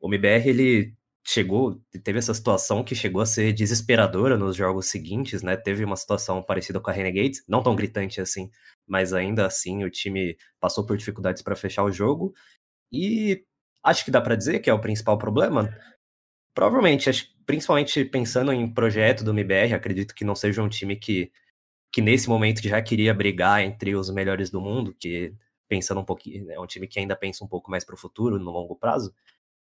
o 0.00 0.08
MBR, 0.08 0.48
ele 0.48 0.94
chegou, 1.26 1.80
teve 2.04 2.18
essa 2.18 2.32
situação 2.32 2.84
que 2.84 2.94
chegou 2.94 3.20
a 3.20 3.26
ser 3.26 3.52
desesperadora 3.52 4.38
nos 4.38 4.54
jogos 4.54 4.86
seguintes, 4.86 5.42
né? 5.42 5.56
Teve 5.56 5.84
uma 5.84 5.96
situação 5.96 6.40
parecida 6.40 6.80
com 6.80 6.88
a 6.88 6.92
Renegades, 6.92 7.42
não 7.48 7.62
tão 7.62 7.74
gritante 7.74 8.20
assim, 8.20 8.48
mas 8.86 9.12
ainda 9.12 9.44
assim 9.44 9.82
o 9.84 9.90
time 9.90 10.36
passou 10.60 10.86
por 10.86 10.96
dificuldades 10.96 11.42
para 11.42 11.56
fechar 11.56 11.82
o 11.82 11.90
jogo. 11.90 12.32
E 12.92 13.44
acho 13.82 14.04
que 14.04 14.10
dá 14.10 14.20
para 14.20 14.36
dizer 14.36 14.60
que 14.60 14.70
é 14.70 14.74
o 14.74 14.80
principal 14.80 15.18
problema. 15.18 15.68
Provavelmente, 16.54 17.10
principalmente 17.44 18.04
pensando 18.04 18.52
em 18.52 18.72
projeto 18.72 19.24
do 19.24 19.32
MBR, 19.32 19.74
acredito 19.74 20.14
que 20.14 20.24
não 20.24 20.34
seja 20.36 20.62
um 20.62 20.68
time 20.68 20.96
que, 20.96 21.32
que 21.92 22.00
nesse 22.00 22.28
momento 22.28 22.62
já 22.62 22.80
queria 22.80 23.12
brigar 23.12 23.62
entre 23.62 23.96
os 23.96 24.10
melhores 24.10 24.50
do 24.50 24.60
mundo, 24.60 24.94
que 24.98 25.34
pensando 25.68 26.00
um 26.00 26.04
pouquinho, 26.04 26.50
é 26.52 26.60
um 26.60 26.66
time 26.66 26.86
que 26.86 27.00
ainda 27.00 27.16
pensa 27.16 27.44
um 27.44 27.48
pouco 27.48 27.70
mais 27.70 27.84
para 27.84 27.94
o 27.94 27.98
futuro, 27.98 28.38
no 28.38 28.50
longo 28.52 28.76
prazo. 28.76 29.12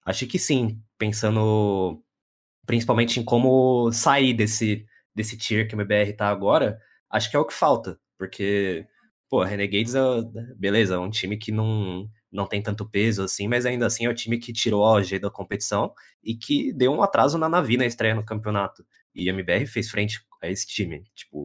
Acho 0.05 0.27
que 0.27 0.39
sim, 0.39 0.83
pensando 0.99 2.03
principalmente 2.67 3.21
em 3.21 3.25
como 3.25 3.91
sair 3.93 4.35
desse, 4.35 4.87
desse 5.15 5.37
tier 5.37 5.69
que 5.69 5.75
o 5.75 5.81
MBR 5.81 6.15
tá 6.15 6.29
agora, 6.29 6.81
acho 7.11 7.31
que 7.31 7.37
é 7.37 7.39
o 7.39 7.45
que 7.45 7.55
falta, 7.55 7.99
porque, 8.19 8.87
pô, 9.29 9.43
Renegades, 9.43 9.95
é, 9.95 10.01
beleza, 10.57 10.95
é 10.95 10.99
um 10.99 11.11
time 11.11 11.37
que 11.37 11.53
não, 11.53 12.09
não 12.31 12.47
tem 12.47 12.63
tanto 12.63 12.89
peso 12.89 13.23
assim, 13.23 13.49
mas 13.49 13.67
ainda 13.67 13.87
assim 13.87 14.07
é 14.07 14.09
o 14.09 14.15
time 14.15 14.39
que 14.39 14.53
tirou 14.53 14.85
a 14.85 14.93
OG 14.93 15.19
da 15.19 15.31
competição 15.31 15.93
e 16.23 16.35
que 16.35 16.73
deu 16.73 16.93
um 16.93 17.03
atraso 17.03 17.37
na 17.39 17.49
Navi 17.49 17.77
na 17.77 17.87
estreia 17.87 18.15
no 18.15 18.25
campeonato. 18.25 18.85
E 19.15 19.29
a 19.29 19.33
MBR 19.33 19.67
fez 19.67 19.91
frente 19.91 20.25
a 20.43 20.49
esse 20.49 20.67
time. 20.67 21.05
Tipo, 21.15 21.43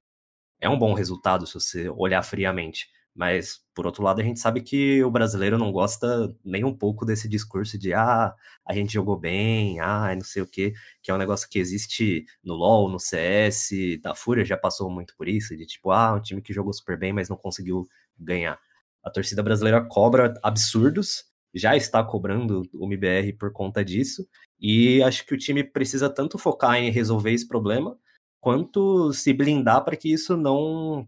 é 0.61 0.69
um 0.69 0.79
bom 0.79 0.93
resultado 0.93 1.45
se 1.47 1.53
você 1.53 1.89
olhar 1.89 2.23
friamente. 2.23 2.87
Mas, 3.17 3.61
por 3.73 3.87
outro 3.87 4.03
lado, 4.03 4.21
a 4.21 4.23
gente 4.23 4.39
sabe 4.39 4.61
que 4.61 5.03
o 5.03 5.09
brasileiro 5.09 5.57
não 5.57 5.71
gosta 5.71 6.31
nem 6.45 6.63
um 6.63 6.71
pouco 6.71 7.03
desse 7.03 7.27
discurso 7.27 7.75
de 7.75 7.91
ah, 7.91 8.31
a 8.63 8.73
gente 8.75 8.93
jogou 8.93 9.17
bem, 9.17 9.79
ah, 9.79 10.13
não 10.13 10.23
sei 10.23 10.43
o 10.43 10.47
quê, 10.47 10.71
que 11.01 11.09
é 11.09 11.13
um 11.15 11.17
negócio 11.17 11.49
que 11.49 11.57
existe 11.57 12.25
no 12.43 12.53
LoL, 12.53 12.87
no 12.91 12.99
CS, 12.99 13.69
da 14.03 14.13
Fúria 14.13 14.45
já 14.45 14.55
passou 14.55 14.87
muito 14.91 15.15
por 15.17 15.27
isso, 15.27 15.57
de 15.57 15.65
tipo, 15.65 15.89
ah, 15.89 16.13
um 16.13 16.21
time 16.21 16.43
que 16.43 16.53
jogou 16.53 16.71
super 16.71 16.95
bem, 16.95 17.11
mas 17.11 17.27
não 17.27 17.35
conseguiu 17.35 17.87
ganhar. 18.19 18.59
A 19.03 19.09
torcida 19.09 19.41
brasileira 19.41 19.83
cobra 19.83 20.35
absurdos, 20.43 21.25
já 21.55 21.75
está 21.75 22.03
cobrando 22.03 22.69
o 22.71 22.85
MBR 22.85 23.33
por 23.33 23.51
conta 23.51 23.83
disso, 23.83 24.27
e 24.59 25.01
acho 25.01 25.25
que 25.25 25.33
o 25.33 25.37
time 25.39 25.63
precisa 25.63 26.07
tanto 26.07 26.37
focar 26.37 26.75
em 26.75 26.91
resolver 26.91 27.31
esse 27.31 27.47
problema, 27.47 27.97
quanto 28.39 29.11
se 29.11 29.33
blindar 29.33 29.83
para 29.83 29.97
que 29.97 30.13
isso 30.13 30.37
não, 30.37 31.07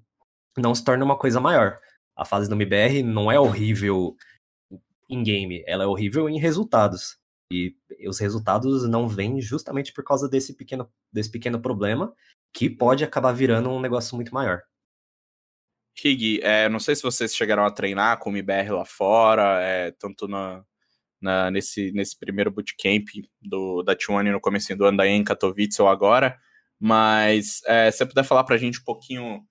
não 0.58 0.74
se 0.74 0.84
torne 0.84 1.04
uma 1.04 1.16
coisa 1.16 1.40
maior 1.40 1.80
a 2.20 2.26
fase 2.26 2.50
do 2.50 2.56
MBR 2.56 3.02
não 3.02 3.32
é 3.32 3.40
horrível 3.40 4.16
em 5.10 5.24
game, 5.24 5.64
ela 5.66 5.86
é 5.86 5.88
horrível 5.88 6.30
em 6.30 6.38
resultados. 6.38 7.18
E 7.52 7.74
os 8.08 8.20
resultados 8.20 8.88
não 8.88 9.08
vêm 9.08 9.42
justamente 9.42 9.92
por 9.94 10.04
causa 10.04 10.30
desse 10.30 10.54
pequeno, 10.54 10.92
desse 11.12 11.32
pequeno 11.32 11.60
problema, 11.60 12.14
que 12.54 12.70
pode 12.70 13.04
acabar 13.04 13.32
virando 13.32 13.70
um 13.70 13.80
negócio 13.80 14.16
muito 14.16 14.34
maior. 14.34 14.62
Rig, 15.98 16.42
é, 16.44 16.70
não 16.70 16.80
sei 16.80 16.96
se 16.96 17.02
vocês 17.02 17.36
chegaram 17.36 17.66
a 17.66 17.72
treinar 17.72 18.20
com 18.20 18.30
o 18.30 18.34
MBR 18.34 18.72
lá 18.72 18.86
fora, 18.86 19.62
é, 19.62 19.92
tanto 19.92 20.28
na, 20.28 20.64
na, 21.20 21.50
nesse, 21.50 21.92
nesse 21.92 22.18
primeiro 22.18 22.52
bootcamp 22.52 23.08
do, 23.42 23.82
da 23.82 23.96
T1 23.96 24.32
no 24.32 24.40
começo 24.40 24.76
do 24.76 24.86
ano, 24.86 25.02
aí 25.02 25.10
em 25.10 25.24
Katowice 25.24 25.82
ou 25.82 25.88
agora, 25.88 26.38
mas 26.80 27.62
é, 27.66 27.90
se 27.90 27.98
você 27.98 28.06
puder 28.06 28.24
falar 28.24 28.44
pra 28.44 28.58
gente 28.58 28.80
um 28.80 28.84
pouquinho 28.84 29.44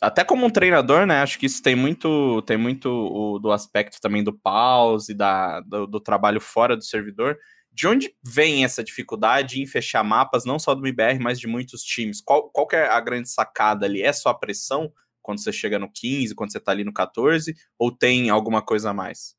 até 0.00 0.24
como 0.24 0.46
um 0.46 0.50
treinador, 0.50 1.06
né? 1.06 1.22
Acho 1.22 1.38
que 1.38 1.46
isso 1.46 1.62
tem 1.62 1.74
muito, 1.74 2.42
tem 2.42 2.56
muito 2.56 2.88
o, 2.88 3.38
do 3.38 3.52
aspecto 3.52 4.00
também 4.00 4.22
do 4.22 4.32
pause, 4.32 5.14
da, 5.14 5.60
do, 5.60 5.86
do, 5.86 6.00
trabalho 6.00 6.40
fora 6.40 6.76
do 6.76 6.84
servidor. 6.84 7.38
De 7.72 7.86
onde 7.86 8.14
vem 8.24 8.64
essa 8.64 8.82
dificuldade 8.82 9.60
em 9.60 9.66
fechar 9.66 10.02
mapas, 10.02 10.44
não 10.44 10.58
só 10.58 10.74
do 10.74 10.80
MBR, 10.86 11.18
mas 11.18 11.38
de 11.38 11.46
muitos 11.46 11.82
times? 11.82 12.20
Qual, 12.20 12.48
qual 12.50 12.66
é 12.72 12.88
a 12.88 13.00
grande 13.00 13.28
sacada 13.28 13.86
ali? 13.86 14.02
É 14.02 14.12
só 14.12 14.30
a 14.30 14.38
pressão 14.38 14.92
quando 15.22 15.42
você 15.42 15.52
chega 15.52 15.78
no 15.78 15.90
15, 15.92 16.34
quando 16.34 16.52
você 16.52 16.60
tá 16.60 16.72
ali 16.72 16.84
no 16.84 16.92
14, 16.92 17.54
ou 17.78 17.90
tem 17.90 18.30
alguma 18.30 18.62
coisa 18.62 18.90
a 18.90 18.94
mais? 18.94 19.34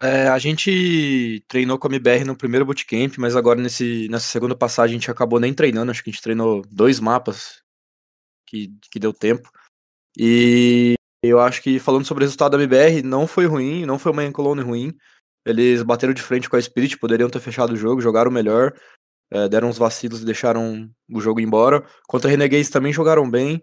É, 0.00 0.28
a 0.28 0.38
gente 0.38 1.44
treinou 1.48 1.78
com 1.78 1.88
a 1.88 1.90
MBR 1.90 2.24
no 2.24 2.36
primeiro 2.36 2.64
bootcamp, 2.64 3.16
mas 3.18 3.34
agora 3.34 3.60
nesse, 3.60 4.06
nessa 4.08 4.26
segunda 4.26 4.54
passagem 4.54 4.96
a 4.96 4.98
gente 5.00 5.10
acabou 5.10 5.40
nem 5.40 5.52
treinando, 5.52 5.90
acho 5.90 6.04
que 6.04 6.10
a 6.10 6.12
gente 6.12 6.22
treinou 6.22 6.62
dois 6.70 7.00
mapas 7.00 7.60
que, 8.46 8.72
que 8.92 9.00
deu 9.00 9.12
tempo. 9.12 9.50
E 10.18 10.94
eu 11.22 11.38
acho 11.38 11.62
que 11.62 11.78
falando 11.78 12.04
sobre 12.04 12.24
o 12.24 12.26
resultado 12.26 12.56
da 12.56 12.62
MBR, 12.62 13.02
não 13.02 13.26
foi 13.26 13.46
ruim, 13.46 13.86
não 13.86 13.98
foi 13.98 14.10
uma 14.10 14.24
Encolone 14.24 14.62
ruim. 14.62 14.92
Eles 15.46 15.82
bateram 15.82 16.12
de 16.12 16.22
frente 16.22 16.50
com 16.50 16.56
a 16.56 16.62
Spirit, 16.62 16.98
poderiam 16.98 17.30
ter 17.30 17.40
fechado 17.40 17.72
o 17.72 17.76
jogo, 17.76 18.00
jogaram 18.00 18.30
melhor, 18.30 18.74
é, 19.30 19.48
deram 19.48 19.68
uns 19.68 19.78
vacilos 19.78 20.22
e 20.22 20.24
deixaram 20.24 20.90
o 21.08 21.20
jogo 21.20 21.40
embora. 21.40 21.86
Contra 22.08 22.28
Renegades 22.28 22.68
também 22.70 22.92
jogaram 22.92 23.30
bem, 23.30 23.62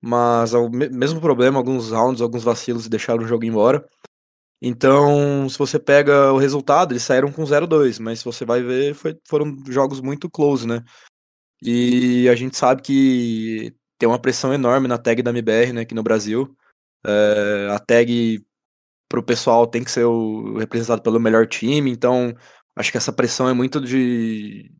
mas 0.00 0.54
o 0.54 0.70
mesmo 0.70 1.20
problema, 1.20 1.58
alguns 1.58 1.90
rounds, 1.90 2.22
alguns 2.22 2.42
vacilos 2.42 2.86
e 2.86 2.90
deixaram 2.90 3.22
o 3.22 3.28
jogo 3.28 3.44
embora. 3.44 3.86
Então, 4.60 5.48
se 5.48 5.58
você 5.58 5.78
pega 5.78 6.32
o 6.32 6.38
resultado, 6.38 6.92
eles 6.92 7.02
saíram 7.02 7.32
com 7.32 7.42
0-2, 7.44 7.98
mas 7.98 8.20
se 8.20 8.24
você 8.24 8.44
vai 8.44 8.62
ver, 8.62 8.94
foi, 8.94 9.18
foram 9.28 9.56
jogos 9.68 10.00
muito 10.00 10.30
close, 10.30 10.66
né? 10.66 10.84
E 11.60 12.28
a 12.28 12.34
gente 12.34 12.56
sabe 12.56 12.82
que 12.82 13.74
tem 14.02 14.08
uma 14.08 14.18
pressão 14.18 14.52
enorme 14.52 14.88
na 14.88 14.98
tag 14.98 15.22
da 15.22 15.30
MBR, 15.30 15.72
né, 15.72 15.82
aqui 15.82 15.94
no 15.94 16.02
Brasil. 16.02 16.56
É, 17.06 17.68
a 17.70 17.78
tag 17.78 18.44
pro 19.08 19.22
pessoal 19.22 19.64
tem 19.64 19.84
que 19.84 19.92
ser 19.92 20.04
o, 20.04 20.58
representado 20.58 21.00
pelo 21.02 21.20
melhor 21.20 21.46
time, 21.46 21.88
então 21.88 22.34
acho 22.74 22.90
que 22.90 22.96
essa 22.96 23.12
pressão 23.12 23.48
é 23.48 23.52
muito 23.52 23.80
de, 23.80 24.72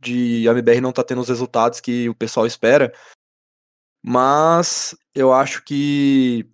de 0.00 0.48
a 0.48 0.52
MBR 0.52 0.80
não 0.80 0.92
tá 0.92 1.02
tendo 1.02 1.20
os 1.20 1.28
resultados 1.28 1.80
que 1.80 2.08
o 2.08 2.14
pessoal 2.14 2.46
espera. 2.46 2.92
Mas 4.00 4.96
eu 5.12 5.32
acho 5.32 5.64
que 5.64 6.48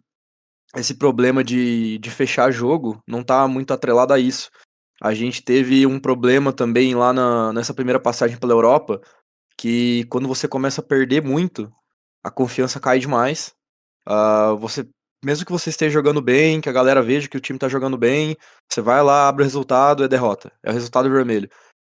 esse 0.74 0.94
problema 0.94 1.44
de, 1.44 1.98
de 1.98 2.10
fechar 2.10 2.50
jogo 2.50 3.02
não 3.06 3.22
tá 3.22 3.46
muito 3.46 3.74
atrelado 3.74 4.14
a 4.14 4.18
isso. 4.18 4.50
A 4.98 5.12
gente 5.12 5.42
teve 5.42 5.86
um 5.86 6.00
problema 6.00 6.54
também 6.54 6.94
lá 6.94 7.12
na, 7.12 7.52
nessa 7.52 7.74
primeira 7.74 8.00
passagem 8.00 8.38
pela 8.38 8.54
Europa, 8.54 8.98
que 9.58 10.06
quando 10.06 10.26
você 10.26 10.48
começa 10.48 10.80
a 10.80 10.84
perder 10.84 11.22
muito, 11.22 11.70
a 12.24 12.30
confiança 12.30 12.80
cai 12.80 12.98
demais. 12.98 13.52
Uh, 14.08 14.56
você, 14.56 14.88
mesmo 15.22 15.44
que 15.44 15.52
você 15.52 15.68
esteja 15.68 15.92
jogando 15.92 16.22
bem, 16.22 16.60
que 16.60 16.68
a 16.68 16.72
galera 16.72 17.02
veja 17.02 17.28
que 17.28 17.36
o 17.36 17.40
time 17.40 17.58
tá 17.58 17.68
jogando 17.68 17.98
bem, 17.98 18.36
você 18.68 18.80
vai 18.80 19.02
lá, 19.02 19.28
abre 19.28 19.42
o 19.42 19.44
resultado, 19.44 20.02
é 20.02 20.08
derrota. 20.08 20.50
É 20.62 20.70
o 20.70 20.72
resultado 20.72 21.10
vermelho. 21.10 21.48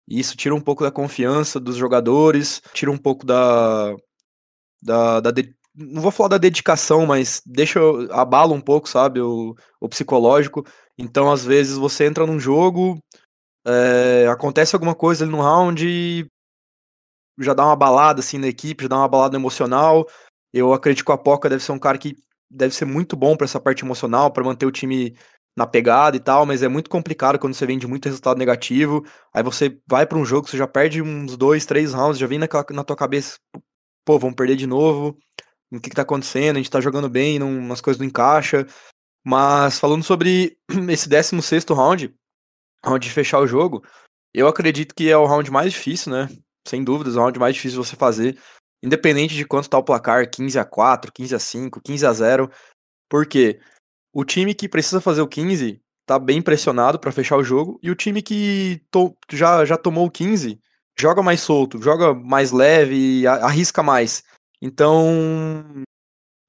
E 0.06 0.20
isso 0.20 0.36
tira 0.36 0.54
um 0.54 0.60
pouco 0.60 0.84
da 0.84 0.90
confiança 0.90 1.58
dos 1.58 1.76
jogadores, 1.76 2.62
tira 2.74 2.90
um 2.90 2.98
pouco 2.98 3.26
da. 3.26 3.96
da, 4.82 5.20
da 5.20 5.30
de... 5.30 5.54
não 5.74 6.02
vou 6.02 6.10
falar 6.10 6.30
da 6.30 6.38
dedicação, 6.38 7.06
mas 7.06 7.42
deixa. 7.44 7.80
abala 8.10 8.54
um 8.54 8.60
pouco, 8.60 8.88
sabe? 8.88 9.20
O, 9.20 9.54
o 9.80 9.88
psicológico. 9.88 10.64
Então, 10.98 11.30
às 11.30 11.44
vezes, 11.44 11.76
você 11.76 12.06
entra 12.06 12.26
num 12.26 12.40
jogo, 12.40 12.98
é, 13.66 14.26
acontece 14.28 14.74
alguma 14.74 14.94
coisa 14.94 15.24
ali 15.24 15.30
no 15.32 15.42
round 15.42 15.86
e 15.86 16.26
já 17.38 17.54
dá 17.54 17.64
uma 17.64 17.76
balada 17.76 18.20
assim 18.20 18.38
na 18.38 18.48
equipe, 18.48 18.84
já 18.84 18.88
dá 18.88 18.96
uma 18.96 19.08
balada 19.08 19.36
emocional. 19.36 20.06
Eu 20.52 20.72
acredito 20.72 21.04
que 21.04 21.10
o 21.10 21.14
Apoca 21.14 21.48
deve 21.48 21.62
ser 21.62 21.72
um 21.72 21.78
cara 21.78 21.98
que 21.98 22.16
deve 22.50 22.74
ser 22.74 22.84
muito 22.84 23.16
bom 23.16 23.36
para 23.36 23.44
essa 23.44 23.60
parte 23.60 23.84
emocional, 23.84 24.30
para 24.30 24.44
manter 24.44 24.66
o 24.66 24.72
time 24.72 25.16
na 25.56 25.66
pegada 25.66 26.16
e 26.16 26.20
tal, 26.20 26.46
mas 26.46 26.62
é 26.62 26.68
muito 26.68 26.88
complicado 26.88 27.38
quando 27.38 27.54
você 27.54 27.66
vem 27.66 27.78
de 27.78 27.86
muito 27.86 28.06
resultado 28.06 28.38
negativo. 28.38 29.04
Aí 29.34 29.42
você 29.42 29.78
vai 29.86 30.06
para 30.06 30.16
um 30.16 30.24
jogo, 30.24 30.48
você 30.48 30.56
já 30.56 30.68
perde 30.68 31.02
uns 31.02 31.36
dois, 31.36 31.66
três 31.66 31.92
rounds, 31.92 32.18
já 32.18 32.26
vem 32.26 32.38
naquela, 32.38 32.64
na 32.70 32.84
tua 32.84 32.96
cabeça, 32.96 33.38
pô, 34.04 34.18
vamos 34.18 34.36
perder 34.36 34.56
de 34.56 34.66
novo. 34.66 35.18
O 35.70 35.80
que, 35.80 35.90
que 35.90 35.96
tá 35.96 36.02
acontecendo? 36.02 36.56
A 36.56 36.58
gente 36.60 36.70
tá 36.70 36.80
jogando 36.80 37.08
bem, 37.08 37.38
não, 37.38 37.50
umas 37.58 37.80
coisas 37.80 37.98
não 37.98 38.06
encaixam. 38.06 38.64
Mas 39.24 39.78
falando 39.78 40.04
sobre 40.04 40.56
esse 40.88 41.08
16 41.08 41.64
round, 41.70 42.14
round 42.84 43.06
de 43.06 43.12
fechar 43.12 43.40
o 43.40 43.46
jogo, 43.46 43.84
eu 44.32 44.46
acredito 44.46 44.94
que 44.94 45.10
é 45.10 45.16
o 45.16 45.26
round 45.26 45.50
mais 45.50 45.72
difícil, 45.72 46.12
né? 46.12 46.28
Sem 46.68 46.84
dúvidas, 46.84 47.16
é 47.16 47.20
o 47.20 47.40
mais 47.40 47.54
difícil 47.54 47.82
você 47.82 47.96
fazer, 47.96 48.38
independente 48.82 49.34
de 49.34 49.44
quanto 49.44 49.68
tá 49.68 49.78
o 49.78 49.82
placar, 49.82 50.30
15 50.30 50.58
a 50.58 50.64
4, 50.64 51.12
15 51.12 51.34
a 51.34 51.38
5, 51.38 51.80
15 51.80 52.06
a 52.06 52.12
0, 52.12 52.50
porque 53.08 53.60
o 54.12 54.24
time 54.24 54.54
que 54.54 54.68
precisa 54.68 55.00
fazer 55.00 55.20
o 55.20 55.28
15 55.28 55.80
tá 56.06 56.18
bem 56.18 56.40
pressionado 56.40 56.98
para 56.98 57.12
fechar 57.12 57.36
o 57.36 57.44
jogo 57.44 57.78
e 57.82 57.90
o 57.90 57.94
time 57.94 58.22
que 58.22 58.80
to 58.90 59.16
já, 59.30 59.64
já 59.64 59.76
tomou 59.76 60.06
o 60.06 60.10
15 60.10 60.58
joga 60.98 61.22
mais 61.22 61.40
solto, 61.40 61.80
joga 61.80 62.12
mais 62.12 62.50
leve, 62.50 63.26
arrisca 63.26 63.82
mais. 63.82 64.24
Então, 64.60 65.62
o 65.80 65.84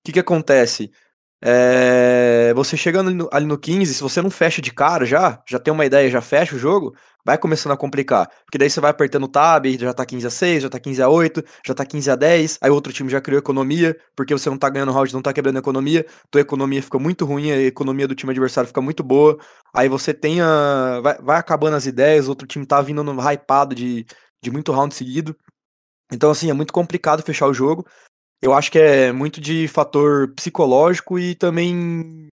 que 0.04 0.14
que 0.14 0.20
acontece? 0.20 0.92
É, 1.42 2.54
você 2.54 2.76
chegando 2.76 3.08
ali 3.08 3.16
no, 3.18 3.30
ali 3.32 3.46
no 3.46 3.58
15, 3.58 3.94
se 3.94 4.02
você 4.02 4.22
não 4.22 4.30
fecha 4.30 4.62
de 4.62 4.72
cara 4.74 5.06
já, 5.06 5.42
já 5.48 5.58
tem 5.58 5.74
uma 5.74 5.86
ideia, 5.86 6.10
já 6.10 6.22
fecha 6.22 6.56
o 6.56 6.60
jogo, 6.60 6.94
vai 7.26 7.38
começando 7.38 7.72
a 7.72 7.78
complicar. 7.78 8.30
Porque 8.46 8.58
daí 8.58 8.70
você 8.70 8.82
vai 8.82 8.92
apertando 8.92 9.24
o 9.24 9.28
tab, 9.28 9.66
já 9.80 9.94
tá 9.94 10.06
15 10.06 10.28
a 10.28 10.30
6, 10.30 10.64
já 10.64 10.70
tá 10.70 10.80
15 10.80 11.02
a 11.02 11.08
8, 11.10 11.44
já 11.66 11.74
tá 11.74 11.86
15 11.86 12.12
a 12.12 12.16
10, 12.16 12.58
aí 12.62 12.70
outro 12.70 12.92
time 12.92 13.10
já 13.10 13.22
criou 13.22 13.40
economia, 13.40 13.98
porque 14.16 14.34
você 14.34 14.50
não 14.50 14.58
tá 14.58 14.70
ganhando 14.70 14.92
round, 14.92 15.14
não 15.14 15.22
tá 15.22 15.32
quebrando 15.32 15.58
a 15.58 15.60
economia, 15.60 16.06
tua 16.30 16.42
economia 16.42 16.84
fica 16.84 17.00
muito 17.00 17.26
ruim, 17.26 17.52
a 17.52 17.62
economia 17.62 18.08
do 18.08 18.16
time 18.16 18.32
adversário 18.32 18.68
fica 18.68 18.82
muito 18.82 19.04
boa, 19.04 19.38
aí 19.74 19.88
você 19.88 20.14
tem 20.14 20.42
a... 20.42 21.00
vai, 21.02 21.18
vai 21.22 21.38
acabando 21.38 21.76
as 21.78 21.86
ideias, 21.86 22.28
outro 22.28 22.48
time 22.48 22.66
tá 22.66 22.82
vindo 22.82 23.04
no 23.04 23.14
hypado 23.22 23.74
de, 23.76 24.06
de 24.42 24.52
muito 24.52 24.72
round 24.72 24.94
seguido. 24.94 25.36
Então, 26.12 26.32
assim, 26.32 26.50
é 26.50 26.54
muito 26.54 26.74
complicado 26.74 27.24
fechar 27.24 27.48
o 27.48 27.54
jogo. 27.54 27.86
Eu 28.42 28.54
acho 28.54 28.72
que 28.72 28.80
é 28.80 29.12
muito 29.12 29.42
de 29.42 29.68
fator 29.68 30.34
psicológico 30.34 31.20
e 31.20 31.36
também 31.36 32.28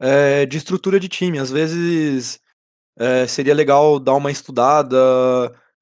é, 0.00 0.46
de 0.46 0.56
estrutura 0.56 0.98
de 0.98 1.08
time. 1.08 1.38
Às 1.38 1.50
vezes 1.50 2.40
é, 2.98 3.26
seria 3.26 3.54
legal 3.54 3.98
dar 3.98 4.14
uma 4.14 4.30
estudada 4.30 4.96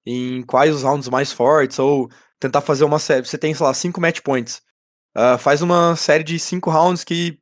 em 0.07 0.43
quais 0.43 0.75
os 0.75 0.83
rounds 0.83 1.09
mais 1.09 1.33
fortes, 1.33 1.79
ou 1.79 2.11
tentar 2.39 2.61
fazer 2.61 2.85
uma 2.85 2.99
série. 2.99 3.27
Você 3.27 3.39
tem, 3.39 3.55
sei 3.55 3.65
lá, 3.65 3.73
cinco 3.73 4.01
match 4.01 4.21
points. 4.21 4.61
Uh, 5.17 5.39
faz 5.39 5.63
uma 5.63 5.95
série 5.97 6.25
de 6.25 6.39
cinco 6.39 6.71
rounds 6.71 7.05
que 7.05 7.39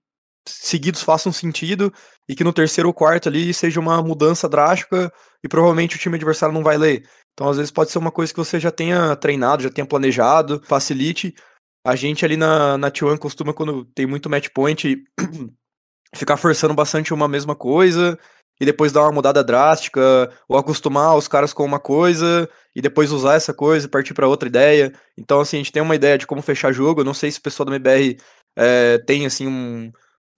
seguidos 0.46 1.02
façam 1.02 1.32
sentido 1.32 1.92
e 2.28 2.34
que 2.34 2.44
no 2.44 2.52
terceiro 2.52 2.88
ou 2.88 2.94
quarto 2.94 3.28
ali 3.28 3.54
seja 3.54 3.80
uma 3.80 4.02
mudança 4.02 4.48
drástica 4.48 5.10
e 5.42 5.48
provavelmente 5.48 5.96
o 5.96 5.98
time 5.98 6.16
adversário 6.16 6.54
não 6.54 6.62
vai 6.62 6.76
ler. 6.76 7.08
Então, 7.32 7.48
às 7.48 7.56
vezes, 7.56 7.72
pode 7.72 7.90
ser 7.90 7.98
uma 7.98 8.10
coisa 8.10 8.32
que 8.32 8.38
você 8.38 8.60
já 8.60 8.70
tenha 8.70 9.16
treinado, 9.16 9.62
já 9.62 9.70
tenha 9.70 9.86
planejado, 9.86 10.62
facilite. 10.66 11.34
A 11.84 11.96
gente 11.96 12.24
ali 12.24 12.36
na, 12.36 12.78
na 12.78 12.90
T1 12.90 13.18
costuma, 13.18 13.52
quando 13.52 13.84
tem 13.86 14.06
muito 14.06 14.30
match 14.30 14.48
point, 14.54 15.04
ficar 16.14 16.36
forçando 16.36 16.74
bastante 16.74 17.12
uma 17.12 17.26
mesma 17.26 17.54
coisa 17.56 18.18
e 18.60 18.64
depois 18.64 18.92
dar 18.92 19.02
uma 19.02 19.12
mudada 19.12 19.42
drástica, 19.42 20.30
ou 20.48 20.56
acostumar 20.56 21.16
os 21.16 21.26
caras 21.26 21.52
com 21.52 21.64
uma 21.64 21.80
coisa 21.80 22.48
e 22.76 22.80
depois 22.80 23.10
usar 23.10 23.34
essa 23.34 23.52
coisa 23.52 23.86
e 23.86 23.90
partir 23.90 24.14
para 24.14 24.28
outra 24.28 24.48
ideia. 24.48 24.92
Então, 25.18 25.40
assim, 25.40 25.56
a 25.56 25.60
gente 25.60 25.72
tem 25.72 25.82
uma 25.82 25.96
ideia 25.96 26.16
de 26.16 26.26
como 26.26 26.40
fechar 26.42 26.72
jogo. 26.72 27.00
Eu 27.00 27.04
não 27.04 27.14
sei 27.14 27.30
se 27.30 27.40
o 27.40 27.42
pessoal 27.42 27.66
da 27.66 27.74
MBR 27.74 28.18
é, 28.56 28.98
tem, 28.98 29.26
assim, 29.26 29.48
um, 29.48 29.90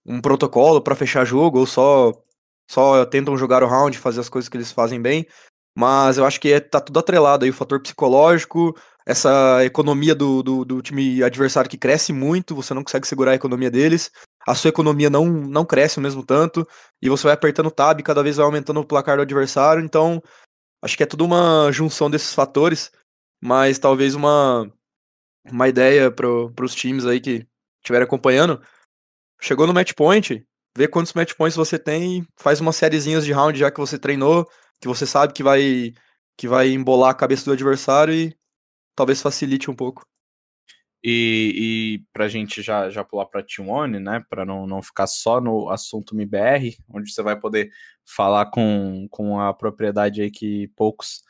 um 0.05 0.21
protocolo 0.21 0.81
para 0.81 0.95
fechar 0.95 1.23
jogo 1.25 1.59
ou 1.59 1.67
só, 1.67 2.13
só 2.69 3.05
tentam 3.05 3.37
jogar 3.37 3.61
o 3.61 3.67
round, 3.67 3.97
fazer 3.99 4.21
as 4.21 4.29
coisas 4.29 4.49
que 4.49 4.57
eles 4.57 4.71
fazem 4.71 4.99
bem. 4.99 5.27
Mas 5.77 6.17
eu 6.17 6.25
acho 6.25 6.39
que 6.39 6.51
é, 6.53 6.59
tá 6.59 6.79
tudo 6.79 6.99
atrelado 6.99 7.45
aí, 7.45 7.51
o 7.51 7.53
fator 7.53 7.81
psicológico, 7.81 8.75
essa 9.05 9.63
economia 9.63 10.15
do, 10.15 10.41
do, 10.41 10.65
do, 10.65 10.81
time 10.81 11.21
adversário 11.21 11.69
que 11.69 11.77
cresce 11.77 12.11
muito, 12.11 12.55
você 12.55 12.73
não 12.73 12.83
consegue 12.83 13.07
segurar 13.07 13.31
a 13.31 13.35
economia 13.35 13.69
deles, 13.69 14.11
a 14.47 14.55
sua 14.55 14.69
economia 14.69 15.09
não, 15.09 15.25
não 15.25 15.63
cresce 15.63 15.99
o 15.99 16.01
mesmo 16.01 16.25
tanto, 16.25 16.67
e 17.01 17.07
você 17.07 17.23
vai 17.23 17.33
apertando 17.33 17.67
o 17.67 17.71
tab, 17.71 18.01
cada 18.01 18.23
vez 18.23 18.37
vai 18.37 18.45
aumentando 18.45 18.79
o 18.79 18.85
placar 18.85 19.17
do 19.17 19.21
adversário, 19.21 19.83
então 19.83 20.21
acho 20.81 20.97
que 20.97 21.03
é 21.03 21.05
tudo 21.05 21.23
uma 21.23 21.71
junção 21.71 22.09
desses 22.09 22.33
fatores, 22.33 22.91
mas 23.39 23.77
talvez 23.77 24.15
uma, 24.15 24.67
uma 25.45 25.67
ideia 25.67 26.09
para 26.09 26.27
os 26.27 26.73
times 26.73 27.05
aí 27.05 27.21
que 27.21 27.47
estiverem 27.83 28.05
acompanhando, 28.05 28.59
chegou 29.39 29.67
no 29.67 29.73
match 29.73 29.93
point, 29.93 30.43
vê 30.75 30.87
quantos 30.87 31.13
match 31.13 31.33
points 31.35 31.55
você 31.55 31.77
tem, 31.77 32.27
faz 32.37 32.59
umas 32.59 32.75
sériezinhas 32.75 33.23
de 33.23 33.31
round 33.31 33.57
já 33.57 33.69
que 33.69 33.79
você 33.79 33.99
treinou, 33.99 34.49
que 34.81 34.87
você 34.87 35.05
sabe 35.05 35.33
que 35.33 35.43
vai 35.43 35.93
que 36.37 36.49
vai 36.49 36.69
embolar 36.69 37.11
a 37.11 37.13
cabeça 37.13 37.45
do 37.45 37.53
adversário 37.53 38.13
e 38.13 38.35
talvez 38.95 39.21
facilite 39.21 39.69
um 39.69 39.75
pouco. 39.75 40.05
E, 41.03 41.99
e 42.01 42.03
para 42.11 42.25
a 42.25 42.27
gente 42.27 42.63
já, 42.63 42.89
já 42.89 43.03
pular 43.03 43.25
para 43.25 43.43
T1, 43.43 43.99
né, 43.99 44.23
para 44.27 44.43
não, 44.43 44.65
não 44.65 44.81
ficar 44.81 45.05
só 45.05 45.39
no 45.39 45.69
assunto 45.69 46.15
MBR, 46.15 46.77
onde 46.89 47.11
você 47.11 47.21
vai 47.21 47.39
poder 47.39 47.69
falar 48.03 48.47
com, 48.47 49.07
com 49.11 49.39
a 49.39 49.53
propriedade 49.53 50.21
aí 50.21 50.31
que 50.31 50.67
poucos 50.75 51.21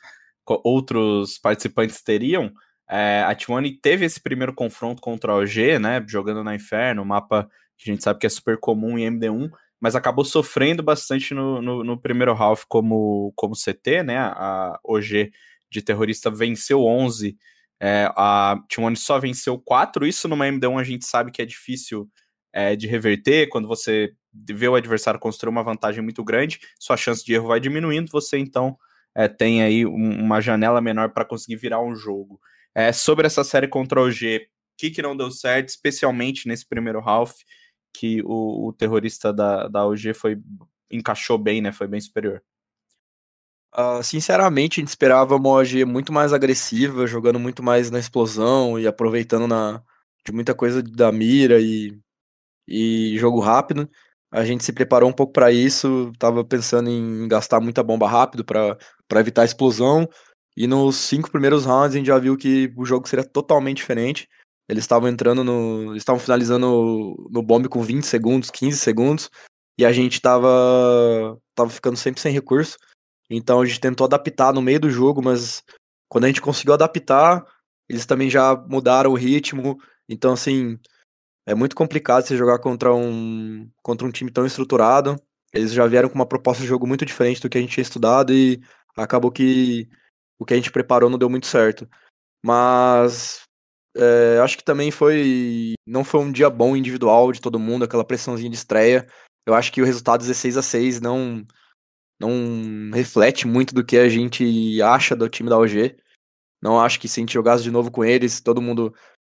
outros 0.63 1.37
participantes 1.37 2.01
teriam, 2.01 2.53
é, 2.89 3.23
a 3.27 3.35
T1 3.35 3.79
teve 3.81 4.05
esse 4.05 4.21
primeiro 4.21 4.53
confronto 4.53 5.01
contra 5.01 5.33
a 5.33 5.35
OG, 5.35 5.79
né, 5.79 6.05
jogando 6.07 6.43
na 6.43 6.55
Inferno, 6.55 7.03
mapa 7.03 7.49
que 7.77 7.89
a 7.89 7.93
gente 7.93 8.03
sabe 8.03 8.19
que 8.19 8.25
é 8.25 8.29
super 8.29 8.57
comum 8.57 8.97
em 8.97 9.11
MD1, 9.11 9.51
mas 9.79 9.95
acabou 9.95 10.23
sofrendo 10.23 10.81
bastante 10.81 11.33
no, 11.33 11.61
no, 11.61 11.83
no, 11.83 11.99
primeiro 11.99 12.31
half 12.31 12.63
como, 12.67 13.33
como 13.35 13.53
CT, 13.55 14.03
né? 14.03 14.17
A 14.17 14.79
OG 14.83 15.31
de 15.69 15.81
terrorista 15.81 16.31
venceu 16.31 16.83
11, 16.83 17.37
é, 17.85 18.11
a 18.15 18.57
T1 18.67 18.95
só 18.95 19.19
venceu 19.19 19.59
4. 19.59 20.07
Isso 20.07 20.27
numa 20.27 20.47
MD1 20.47 20.79
a 20.79 20.83
gente 20.83 21.05
sabe 21.05 21.31
que 21.31 21.41
é 21.41 21.45
difícil 21.45 22.09
é, 22.51 22.75
de 22.75 22.87
reverter. 22.87 23.47
Quando 23.49 23.67
você 23.67 24.13
vê 24.33 24.67
o 24.67 24.75
adversário 24.75 25.19
construir 25.19 25.51
uma 25.51 25.63
vantagem 25.63 26.03
muito 26.03 26.23
grande, 26.23 26.59
sua 26.79 26.97
chance 26.97 27.23
de 27.23 27.33
erro 27.33 27.47
vai 27.49 27.59
diminuindo. 27.59 28.11
Você 28.11 28.39
então 28.39 28.75
é, 29.13 29.27
tem 29.27 29.61
aí 29.61 29.85
um, 29.85 30.23
uma 30.23 30.41
janela 30.41 30.81
menor 30.81 31.11
para 31.11 31.25
conseguir 31.25 31.57
virar 31.57 31.79
um 31.79 31.95
jogo. 31.95 32.39
É, 32.73 32.91
sobre 32.91 33.27
essa 33.27 33.43
série 33.43 33.67
contra 33.67 33.99
a 33.99 34.03
OG, 34.03 34.37
o 34.37 34.41
que, 34.77 34.89
que 34.89 35.01
não 35.01 35.15
deu 35.15 35.29
certo, 35.29 35.69
especialmente 35.69 36.47
nesse 36.47 36.67
primeiro 36.67 36.99
half? 36.99 37.33
que 37.95 38.21
o, 38.23 38.67
o 38.67 38.73
terrorista 38.73 39.31
da, 39.31 39.67
da 39.67 39.85
OG 39.85 40.13
foi 40.13 40.37
encaixou 40.91 41.37
bem, 41.37 41.61
né? 41.61 41.71
Foi 41.71 41.87
bem 41.87 41.99
superior. 41.99 42.43
Uh, 43.77 44.01
sinceramente, 44.01 44.79
a 44.79 44.81
gente 44.81 44.89
esperava 44.89 45.35
uma 45.35 45.49
OG 45.49 45.83
muito 45.83 46.13
mais 46.13 46.31
agressiva, 46.31 47.05
jogando 47.05 47.37
muito 47.37 47.61
mais 47.61 47.91
na 47.91 47.99
explosão 47.99 48.79
e 48.79 48.87
aproveitando 48.87 49.47
na, 49.47 49.83
de 50.25 50.31
muita 50.31 50.55
coisa 50.55 50.81
da 50.81 51.11
mira 51.11 51.59
e, 51.59 51.97
e 52.67 53.17
jogo 53.17 53.41
rápido. 53.41 53.89
A 54.31 54.45
gente 54.45 54.63
se 54.63 54.73
preparou 54.73 55.09
um 55.09 55.13
pouco 55.13 55.33
para 55.33 55.51
isso, 55.51 56.11
tava 56.17 56.43
pensando 56.43 56.89
em 56.89 57.27
gastar 57.27 57.59
muita 57.59 57.83
bomba 57.83 58.07
rápido 58.07 58.45
para 58.45 58.77
evitar 59.19 59.41
a 59.43 59.45
explosão. 59.45 60.07
E 60.57 60.67
nos 60.67 60.95
cinco 60.95 61.29
primeiros 61.29 61.65
rounds 61.65 61.95
a 61.95 61.97
gente 61.97 62.07
já 62.07 62.17
viu 62.17 62.37
que 62.37 62.71
o 62.77 62.85
jogo 62.85 63.07
seria 63.09 63.25
totalmente 63.25 63.77
diferente. 63.77 64.27
Eles 64.69 64.83
estavam 64.83 65.09
entrando 65.09 65.43
no. 65.43 65.95
estavam 65.95 66.19
finalizando 66.19 67.15
no 67.29 67.43
bombe 67.43 67.69
com 67.69 67.83
20 67.83 68.05
segundos, 68.05 68.49
15 68.49 68.77
segundos. 68.77 69.29
E 69.77 69.85
a 69.85 69.91
gente 69.91 70.21
tava. 70.21 71.37
tava 71.53 71.69
ficando 71.69 71.97
sempre 71.97 72.21
sem 72.21 72.31
recurso. 72.31 72.77
Então 73.29 73.61
a 73.61 73.65
gente 73.65 73.79
tentou 73.79 74.05
adaptar 74.05 74.53
no 74.53 74.61
meio 74.61 74.79
do 74.79 74.89
jogo, 74.89 75.21
mas 75.21 75.63
quando 76.09 76.25
a 76.25 76.27
gente 76.27 76.41
conseguiu 76.41 76.73
adaptar, 76.73 77.45
eles 77.89 78.05
também 78.05 78.29
já 78.29 78.55
mudaram 78.55 79.11
o 79.11 79.15
ritmo. 79.15 79.77
Então, 80.07 80.33
assim, 80.33 80.79
é 81.45 81.55
muito 81.55 81.75
complicado 81.75 82.25
você 82.25 82.37
jogar 82.37 82.59
contra 82.59 82.93
um, 82.93 83.69
contra 83.81 84.07
um 84.07 84.11
time 84.11 84.31
tão 84.31 84.45
estruturado. 84.45 85.15
Eles 85.53 85.71
já 85.71 85.87
vieram 85.87 86.09
com 86.09 86.15
uma 86.15 86.25
proposta 86.25 86.61
de 86.61 86.67
jogo 86.67 86.87
muito 86.87 87.05
diferente 87.05 87.41
do 87.41 87.49
que 87.49 87.57
a 87.57 87.61
gente 87.61 87.73
tinha 87.73 87.83
estudado 87.83 88.33
e 88.33 88.61
acabou 88.97 89.31
que 89.31 89.87
o 90.39 90.45
que 90.45 90.53
a 90.53 90.57
gente 90.57 90.71
preparou 90.71 91.09
não 91.09 91.17
deu 91.17 91.29
muito 91.29 91.47
certo. 91.47 91.87
Mas 92.43 93.45
é, 93.95 94.39
acho 94.43 94.57
que 94.57 94.63
também 94.63 94.91
foi. 94.91 95.73
Não 95.87 96.03
foi 96.03 96.19
um 96.21 96.31
dia 96.31 96.49
bom 96.49 96.75
individual 96.75 97.31
de 97.31 97.41
todo 97.41 97.59
mundo, 97.59 97.85
aquela 97.85 98.03
pressãozinha 98.05 98.49
de 98.49 98.57
estreia. 98.57 99.07
Eu 99.45 99.53
acho 99.53 99.71
que 99.71 99.81
o 99.81 99.85
resultado 99.85 100.21
16 100.21 100.57
a 100.57 100.61
6 100.61 101.01
não, 101.01 101.45
não 102.19 102.91
reflete 102.93 103.47
muito 103.47 103.73
do 103.73 103.83
que 103.83 103.97
a 103.97 104.09
gente 104.09 104.81
acha 104.81 105.15
do 105.15 105.29
time 105.29 105.49
da 105.49 105.57
OG. 105.57 105.97
Não 106.61 106.79
acho 106.79 106.99
que 106.99 107.07
se 107.07 107.19
a 107.19 107.21
gente 107.21 107.33
jogasse 107.33 107.63
de 107.63 107.71
novo 107.71 107.91
com 107.91 108.03
eles, 108.03 108.41
todo 108.41 108.61
mundo 108.61 108.93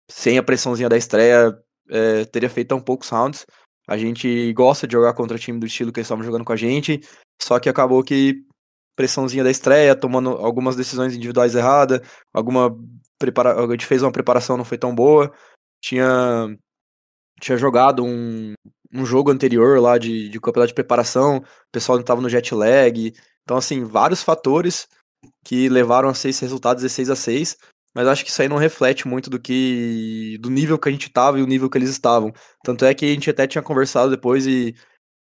sem 0.10 0.38
a 0.38 0.44
pressãozinha 0.44 0.90
da 0.90 0.98
estreia 0.98 1.58
é, 1.90 2.26
teria 2.26 2.50
feito 2.50 2.70
tão 2.70 2.82
poucos 2.82 3.10
rounds. 3.10 3.46
A 3.88 3.98
gente 3.98 4.52
gosta 4.54 4.88
de 4.88 4.94
jogar 4.94 5.14
contra 5.14 5.38
time 5.38 5.60
do 5.60 5.66
estilo 5.66 5.92
que 5.92 6.00
eles 6.00 6.06
estavam 6.08 6.24
jogando 6.24 6.46
com 6.46 6.54
a 6.54 6.58
gente, 6.58 7.02
só 7.42 7.60
que 7.60 7.70
acabou 7.70 8.04
que 8.04 8.44
pressãozinha 8.96 9.44
da 9.44 9.52
estreia, 9.52 9.96
tomando 9.96 10.32
algumas 10.32 10.76
decisões 10.76 11.16
individuais 11.16 11.56
erradas, 11.56 12.02
alguma 12.34 12.78
prepara... 13.18 13.60
a 13.64 13.72
gente 13.72 13.86
fez 13.86 14.02
uma 14.02 14.12
preparação 14.12 14.58
não 14.58 14.66
foi 14.66 14.78
tão 14.78 14.94
boa, 14.94 15.34
tinha 15.82 16.56
tinha 17.40 17.58
jogado 17.58 18.06
um, 18.06 18.54
um 18.94 19.06
jogo 19.06 19.32
anterior 19.32 19.80
lá 19.80 19.98
de, 19.98 20.30
de 20.30 20.40
campeonato 20.40 20.70
de 20.70 20.76
preparação, 20.76 21.38
o 21.38 21.72
pessoal 21.72 21.98
não 21.98 22.02
estava 22.02 22.22
no 22.22 22.30
jet 22.30 22.54
lag, 22.54 23.14
então 23.44 23.58
assim, 23.58 23.84
vários 23.84 24.22
fatores 24.22 24.88
que 25.46 25.70
levaram 25.70 26.10
a 26.10 26.14
ser 26.14 26.30
esse 26.30 26.42
resultado 26.42 26.78
16 26.78 27.10
a 27.10 27.16
6, 27.16 27.58
mas 27.96 28.08
acho 28.08 28.24
que 28.24 28.32
isso 28.32 28.42
aí 28.42 28.48
não 28.48 28.58
reflete 28.58 29.08
muito 29.08 29.30
do 29.30 29.40
que 29.40 30.38
do 30.40 30.50
nível 30.50 30.80
que 30.80 30.90
a 30.90 30.92
gente 30.92 31.08
estava 31.08 31.40
e 31.40 31.44
o 31.44 31.48
nível 31.48 31.70
que 31.70 31.78
eles 31.78 31.90
estavam. 31.90 32.32
Tanto 32.64 32.86
é 32.86 32.94
que 32.94 33.06
a 33.06 33.10
gente 33.10 33.30
até 33.30 33.46
tinha 33.48 33.62
conversado 33.62 34.10
depois 34.10 34.48
e 34.48 34.76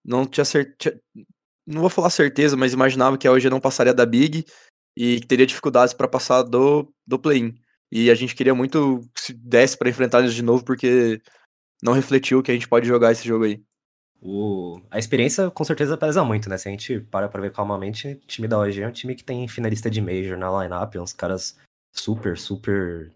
não 0.04 0.26
tinha 0.26 0.46
certeza, 0.46 1.00
não 1.66 1.82
vou 1.82 1.90
falar 1.90 2.10
certeza, 2.10 2.56
mas 2.58 2.74
imaginava 2.74 3.18
que 3.18 3.28
a 3.28 3.32
OG 3.32 3.50
não 3.50 3.60
passaria 3.60 3.94
da 3.94 4.06
Big 4.06 4.46
e 4.98 5.20
que 5.20 5.28
teria 5.28 5.46
dificuldades 5.46 5.94
para 5.94 6.08
passar 6.08 6.44
do, 6.44 6.92
do 7.06 7.20
play-in. 7.20 7.54
E 7.92 8.10
a 8.10 8.16
gente 8.16 8.36
queria 8.36 8.56
muito 8.56 9.02
que 9.14 9.22
se 9.22 9.34
desse 9.34 9.78
para 9.78 9.90
enfrentar 9.90 10.20
eles 10.20 10.34
de 10.34 10.42
novo, 10.42 10.64
porque 10.64 11.22
não 11.82 11.94
refletiu 11.94 12.42
que 12.42 12.52
a 12.52 12.54
gente 12.54 12.68
pode 12.68 12.88
jogar 12.88 13.12
esse 13.12 13.28
jogo 13.28 13.46
aí. 13.46 13.64
O... 14.22 14.82
A 14.90 14.98
experiência 14.98 15.50
com 15.52 15.64
certeza 15.64 15.98
pesa 15.98 16.24
muito, 16.24 16.50
né? 16.50 16.58
Se 16.58 16.68
a 16.68 16.72
gente 16.72 17.00
para 17.00 17.30
pra 17.30 17.42
ver 17.42 17.52
calmamente, 17.52 18.08
o 18.08 18.28
time 18.28 18.48
da 18.48 18.58
OG 18.58 18.82
é 18.82 18.88
um 18.88 18.92
time 18.92 19.16
que 19.16 19.24
tem 19.24 19.48
finalista 19.48 19.90
de 19.90 20.02
Major 20.02 20.38
na 20.38 20.64
lineup, 20.64 20.96
uns 20.96 21.14
caras 21.14 21.58
super, 21.94 22.38
super 22.38 23.12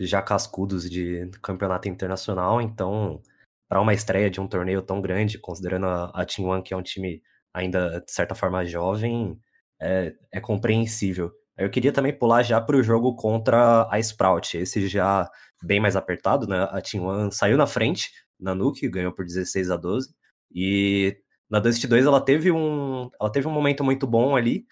já 0.00 0.22
cascudos 0.22 0.90
de 0.90 1.30
campeonato 1.42 1.88
internacional, 1.88 2.60
então 2.60 3.22
para 3.68 3.80
uma 3.80 3.94
estreia 3.94 4.28
de 4.28 4.40
um 4.40 4.48
torneio 4.48 4.82
tão 4.82 5.00
grande, 5.00 5.38
considerando 5.38 5.86
a, 5.86 6.26
Team 6.26 6.48
One, 6.48 6.62
que 6.62 6.74
é 6.74 6.76
um 6.76 6.82
time 6.82 7.22
ainda, 7.54 8.00
de 8.00 8.12
certa 8.12 8.34
forma, 8.34 8.66
jovem, 8.66 9.40
é, 9.80 10.14
é 10.30 10.40
compreensível. 10.40 11.32
Eu 11.56 11.70
queria 11.70 11.92
também 11.92 12.16
pular 12.16 12.42
já 12.42 12.60
para 12.60 12.76
o 12.76 12.82
jogo 12.82 13.14
contra 13.14 13.88
a 13.90 13.98
Sprout, 13.98 14.56
esse 14.56 14.88
já 14.88 15.30
bem 15.62 15.80
mais 15.80 15.96
apertado, 15.96 16.46
né? 16.46 16.64
A 16.70 16.80
Team 16.80 17.04
One 17.04 17.32
saiu 17.32 17.56
na 17.56 17.66
frente 17.66 18.10
na 18.40 18.54
Nuke, 18.54 18.88
ganhou 18.88 19.12
por 19.12 19.24
16 19.24 19.70
a 19.70 19.76
12, 19.76 20.14
e 20.54 21.16
na 21.48 21.60
Dust 21.60 21.86
2 21.86 22.06
ela 22.06 22.20
teve 22.20 22.50
um, 22.50 23.10
ela 23.20 23.30
teve 23.30 23.46
um 23.46 23.52
momento 23.52 23.84
muito 23.84 24.06
bom 24.06 24.34
ali, 24.34 24.66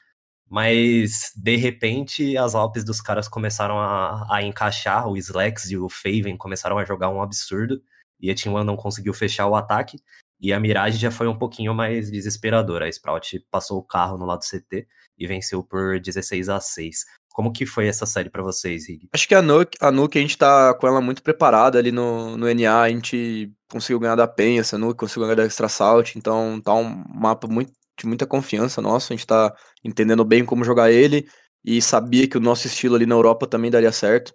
mas 0.48 1.32
de 1.36 1.56
repente 1.56 2.36
as 2.36 2.54
Alpes 2.54 2.84
dos 2.84 3.00
caras 3.00 3.28
começaram 3.28 3.78
a, 3.78 4.26
a 4.34 4.42
encaixar, 4.42 5.06
o 5.08 5.16
Slex 5.16 5.70
e 5.70 5.76
o 5.76 5.88
Faven 5.88 6.36
começaram 6.36 6.78
a 6.78 6.84
jogar 6.84 7.10
um 7.10 7.22
absurdo, 7.22 7.80
e 8.18 8.30
a 8.30 8.34
Team 8.34 8.54
One 8.54 8.66
não 8.66 8.76
conseguiu 8.76 9.14
fechar 9.14 9.46
o 9.46 9.54
ataque, 9.54 9.98
e 10.40 10.52
a 10.52 10.58
Mirage 10.58 10.98
já 10.98 11.10
foi 11.10 11.28
um 11.28 11.38
pouquinho 11.38 11.74
mais 11.74 12.10
desesperadora. 12.10 12.86
A 12.86 12.88
Sprout 12.88 13.46
passou 13.50 13.78
o 13.78 13.82
carro 13.82 14.16
no 14.16 14.24
lado 14.24 14.40
CT 14.40 14.88
e 15.20 15.26
venceu 15.26 15.62
por 15.62 16.00
16 16.00 16.48
a 16.48 16.58
6. 16.58 17.04
Como 17.28 17.52
que 17.52 17.66
foi 17.66 17.86
essa 17.86 18.06
série 18.06 18.30
para 18.30 18.42
vocês, 18.42 18.88
Rig? 18.88 19.08
Acho 19.12 19.28
que 19.28 19.34
a 19.34 19.42
Nuke, 19.42 19.76
a 19.80 19.92
Nuke 19.92 20.18
a 20.18 20.22
gente 20.22 20.36
tá 20.36 20.74
com 20.74 20.88
ela 20.88 21.00
muito 21.00 21.22
preparada 21.22 21.78
ali 21.78 21.92
no, 21.92 22.36
no 22.36 22.52
NA, 22.52 22.80
a 22.80 22.88
gente 22.88 23.52
conseguiu 23.70 24.00
ganhar 24.00 24.16
da 24.16 24.26
Penha, 24.26 24.62
essa 24.62 24.78
Nuke 24.78 24.98
conseguiu 24.98 25.24
ganhar 25.24 25.36
da 25.36 25.44
Extra 25.44 25.68
Salt, 25.68 26.16
então 26.16 26.60
tá 26.60 26.74
um 26.74 27.04
mapa 27.08 27.46
muito, 27.46 27.72
de 27.98 28.06
muita 28.06 28.26
confiança 28.26 28.80
nossa, 28.80 29.12
a 29.12 29.16
gente 29.16 29.26
tá 29.26 29.54
entendendo 29.84 30.24
bem 30.24 30.44
como 30.44 30.64
jogar 30.64 30.90
ele 30.90 31.28
e 31.64 31.80
sabia 31.80 32.26
que 32.26 32.38
o 32.38 32.40
nosso 32.40 32.66
estilo 32.66 32.96
ali 32.96 33.06
na 33.06 33.14
Europa 33.14 33.46
também 33.46 33.70
daria 33.70 33.92
certo. 33.92 34.34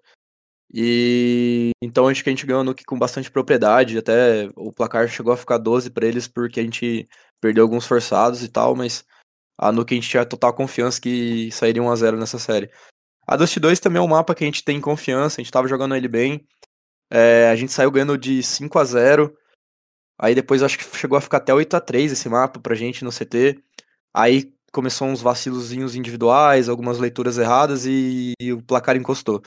E 0.73 1.71
então 1.81 2.07
acho 2.07 2.23
que 2.23 2.29
a 2.29 2.33
gente 2.33 2.45
ganhou 2.45 2.61
a 2.61 2.63
Nuke 2.63 2.85
com 2.85 2.97
bastante 2.97 3.29
propriedade, 3.31 3.97
até 3.97 4.49
o 4.55 4.71
placar 4.71 5.07
chegou 5.07 5.33
a 5.33 5.37
ficar 5.37 5.57
12 5.57 5.89
para 5.89 6.07
eles 6.07 6.27
porque 6.27 6.59
a 6.59 6.63
gente 6.63 7.07
perdeu 7.41 7.63
alguns 7.63 7.85
forçados 7.85 8.43
e 8.43 8.47
tal, 8.47 8.75
mas 8.75 9.03
a 9.57 9.71
Nuke 9.71 9.93
a 9.93 9.95
gente 9.95 10.09
tinha 10.09 10.25
total 10.25 10.53
confiança 10.53 10.99
que 10.99 11.49
sairia 11.51 11.81
1 11.81 11.89
a 11.91 11.95
0 11.95 12.17
nessa 12.17 12.39
série. 12.39 12.69
A 13.27 13.35
Dust 13.35 13.57
2 13.57 13.79
também 13.79 13.99
é 13.99 14.03
um 14.03 14.07
mapa 14.07 14.35
que 14.35 14.43
a 14.43 14.47
gente 14.47 14.63
tem 14.63 14.79
confiança, 14.79 15.39
a 15.39 15.43
gente 15.43 15.51
tava 15.51 15.67
jogando 15.67 15.95
ele 15.95 16.07
bem. 16.07 16.45
É, 17.09 17.49
a 17.49 17.55
gente 17.55 17.71
saiu 17.71 17.91
ganhando 17.91 18.17
de 18.17 18.41
5 18.43 18.77
a 18.79 18.83
0 18.83 19.35
Aí 20.17 20.33
depois 20.33 20.63
acho 20.63 20.77
que 20.77 20.97
chegou 20.97 21.17
a 21.17 21.21
ficar 21.21 21.37
até 21.37 21.53
8 21.53 21.75
a 21.75 21.81
3 21.81 22.11
esse 22.11 22.29
mapa 22.29 22.59
pra 22.59 22.75
gente 22.75 23.03
no 23.03 23.11
CT. 23.11 23.61
Aí 24.13 24.53
começou 24.71 25.07
uns 25.07 25.21
vacilozinhos 25.21 25.95
individuais, 25.95 26.69
algumas 26.69 26.99
leituras 26.99 27.37
erradas 27.37 27.85
e, 27.85 28.33
e 28.39 28.53
o 28.53 28.61
placar 28.61 28.95
encostou. 28.95 29.41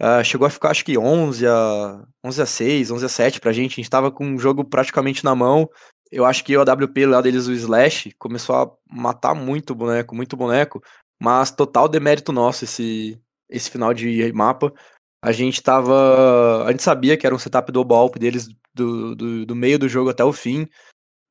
Uh, 0.00 0.22
chegou 0.22 0.46
a 0.46 0.50
ficar 0.50 0.70
acho 0.70 0.84
que 0.84 0.98
11 0.98 1.46
a, 1.46 2.04
11 2.22 2.42
a 2.42 2.46
6, 2.46 2.90
11 2.90 3.04
a 3.06 3.08
7 3.08 3.40
pra 3.40 3.52
gente. 3.52 3.72
A 3.72 3.76
gente 3.76 3.90
tava 3.90 4.12
com 4.12 4.34
o 4.34 4.38
jogo 4.38 4.64
praticamente 4.64 5.24
na 5.24 5.34
mão. 5.34 5.68
Eu 6.10 6.24
acho 6.24 6.44
que 6.44 6.56
o 6.56 6.60
AWP 6.60 7.06
lá 7.06 7.20
deles, 7.20 7.46
o 7.46 7.52
Slash, 7.52 8.12
começou 8.18 8.56
a 8.56 8.70
matar 8.90 9.34
muito 9.34 9.74
boneco, 9.74 10.14
muito 10.14 10.36
boneco. 10.36 10.82
Mas 11.20 11.50
total 11.50 11.88
demérito 11.88 12.32
nosso 12.32 12.64
esse, 12.64 13.20
esse 13.48 13.70
final 13.70 13.92
de 13.94 14.32
mapa. 14.32 14.72
A 15.22 15.32
gente 15.32 15.62
tava. 15.62 16.64
A 16.64 16.70
gente 16.70 16.82
sabia 16.82 17.16
que 17.16 17.26
era 17.26 17.34
um 17.34 17.38
setup 17.38 17.72
do 17.72 17.84
Balp 17.84 18.16
deles 18.16 18.48
do, 18.74 19.14
do, 19.14 19.46
do 19.46 19.56
meio 19.56 19.78
do 19.78 19.88
jogo 19.88 20.10
até 20.10 20.24
o 20.24 20.32
fim. 20.32 20.68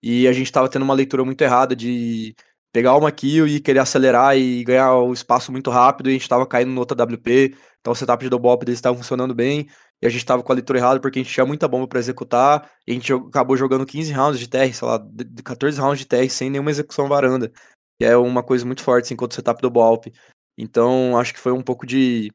E 0.03 0.27
a 0.27 0.33
gente 0.33 0.51
tava 0.51 0.69
tendo 0.69 0.83
uma 0.83 0.93
leitura 0.93 1.23
muito 1.23 1.41
errada 1.41 1.75
de 1.75 2.35
pegar 2.75 2.97
uma 2.97 3.09
kill 3.09 3.47
e 3.47 3.61
querer 3.61 3.79
acelerar 3.79 4.37
e 4.37 4.61
ganhar 4.65 4.93
o 4.95 5.13
espaço 5.13 5.49
muito 5.49 5.71
rápido, 5.71 6.09
e 6.09 6.11
a 6.11 6.13
gente 6.13 6.27
tava 6.27 6.45
caindo 6.45 6.71
no 6.71 6.79
outra 6.81 7.01
WP, 7.05 7.55
então 7.79 7.93
o 7.93 7.95
setup 7.95 8.21
de 8.21 8.29
double 8.29 8.51
up 8.51 8.65
deles 8.65 8.79
estava 8.79 8.97
funcionando 8.97 9.33
bem, 9.33 9.69
a 10.07 10.09
gente 10.09 10.25
tava 10.25 10.43
com 10.43 10.51
a 10.51 10.55
leitura 10.55 10.79
errada 10.79 10.99
porque 10.99 11.19
a 11.19 11.23
gente 11.23 11.33
tinha 11.33 11.45
muita 11.45 11.67
bomba 11.67 11.87
para 11.87 11.99
executar, 11.99 12.69
e 12.87 12.91
a 12.91 12.93
gente 12.93 13.11
acabou 13.13 13.57
jogando 13.57 13.85
15 13.85 14.11
rounds 14.11 14.39
de 14.39 14.47
TR, 14.49 14.73
sei 14.73 14.87
lá, 14.87 14.99
14 15.43 15.79
rounds 15.79 15.99
de 15.99 16.05
TR 16.05 16.29
sem 16.29 16.49
nenhuma 16.49 16.71
execução 16.71 17.07
varanda, 17.07 17.51
que 17.99 18.05
é 18.05 18.15
uma 18.17 18.43
coisa 18.43 18.65
muito 18.65 18.83
forte, 18.83 19.05
assim, 19.05 19.15
contra 19.15 19.33
o 19.33 19.35
setup 19.35 19.61
do 19.61 19.93
up. 19.93 20.11
Então, 20.57 21.17
acho 21.17 21.33
que 21.33 21.39
foi 21.39 21.51
um 21.51 21.61
pouco 21.61 21.85
de, 21.85 22.31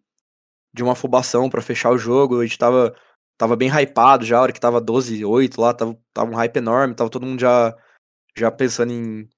de 0.72 0.82
uma 0.82 0.92
afobação 0.92 1.48
para 1.50 1.62
fechar 1.62 1.90
o 1.90 1.98
jogo, 1.98 2.40
a 2.40 2.46
gente 2.46 2.58
tava, 2.58 2.94
tava 3.38 3.56
bem 3.56 3.70
hypado 3.70 4.24
já, 4.24 4.38
a 4.38 4.42
hora 4.42 4.52
que 4.52 4.60
tava 4.60 4.80
12-8 4.80 5.58
lá, 5.60 5.74
tava, 5.74 5.98
tava 6.12 6.30
um 6.30 6.36
hype 6.36 6.56
enorme, 6.56 6.94
tava 6.94 7.10
todo 7.10 7.26
mundo 7.26 7.40
já, 7.40 7.76
já 8.36 8.50
pensando 8.50 8.92
em 8.92 9.28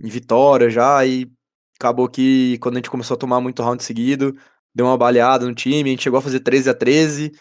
em 0.00 0.08
vitória 0.08 0.70
já, 0.70 1.04
e 1.04 1.30
acabou 1.78 2.08
que 2.08 2.58
quando 2.58 2.76
a 2.76 2.78
gente 2.78 2.90
começou 2.90 3.14
a 3.14 3.18
tomar 3.18 3.40
muito 3.40 3.62
round 3.62 3.82
seguido, 3.84 4.34
deu 4.74 4.86
uma 4.86 4.96
baleada 4.96 5.46
no 5.46 5.54
time, 5.54 5.90
a 5.90 5.92
gente 5.92 6.02
chegou 6.02 6.18
a 6.18 6.22
fazer 6.22 6.40
13 6.40 6.70
a 6.70 6.74
13 6.74 7.32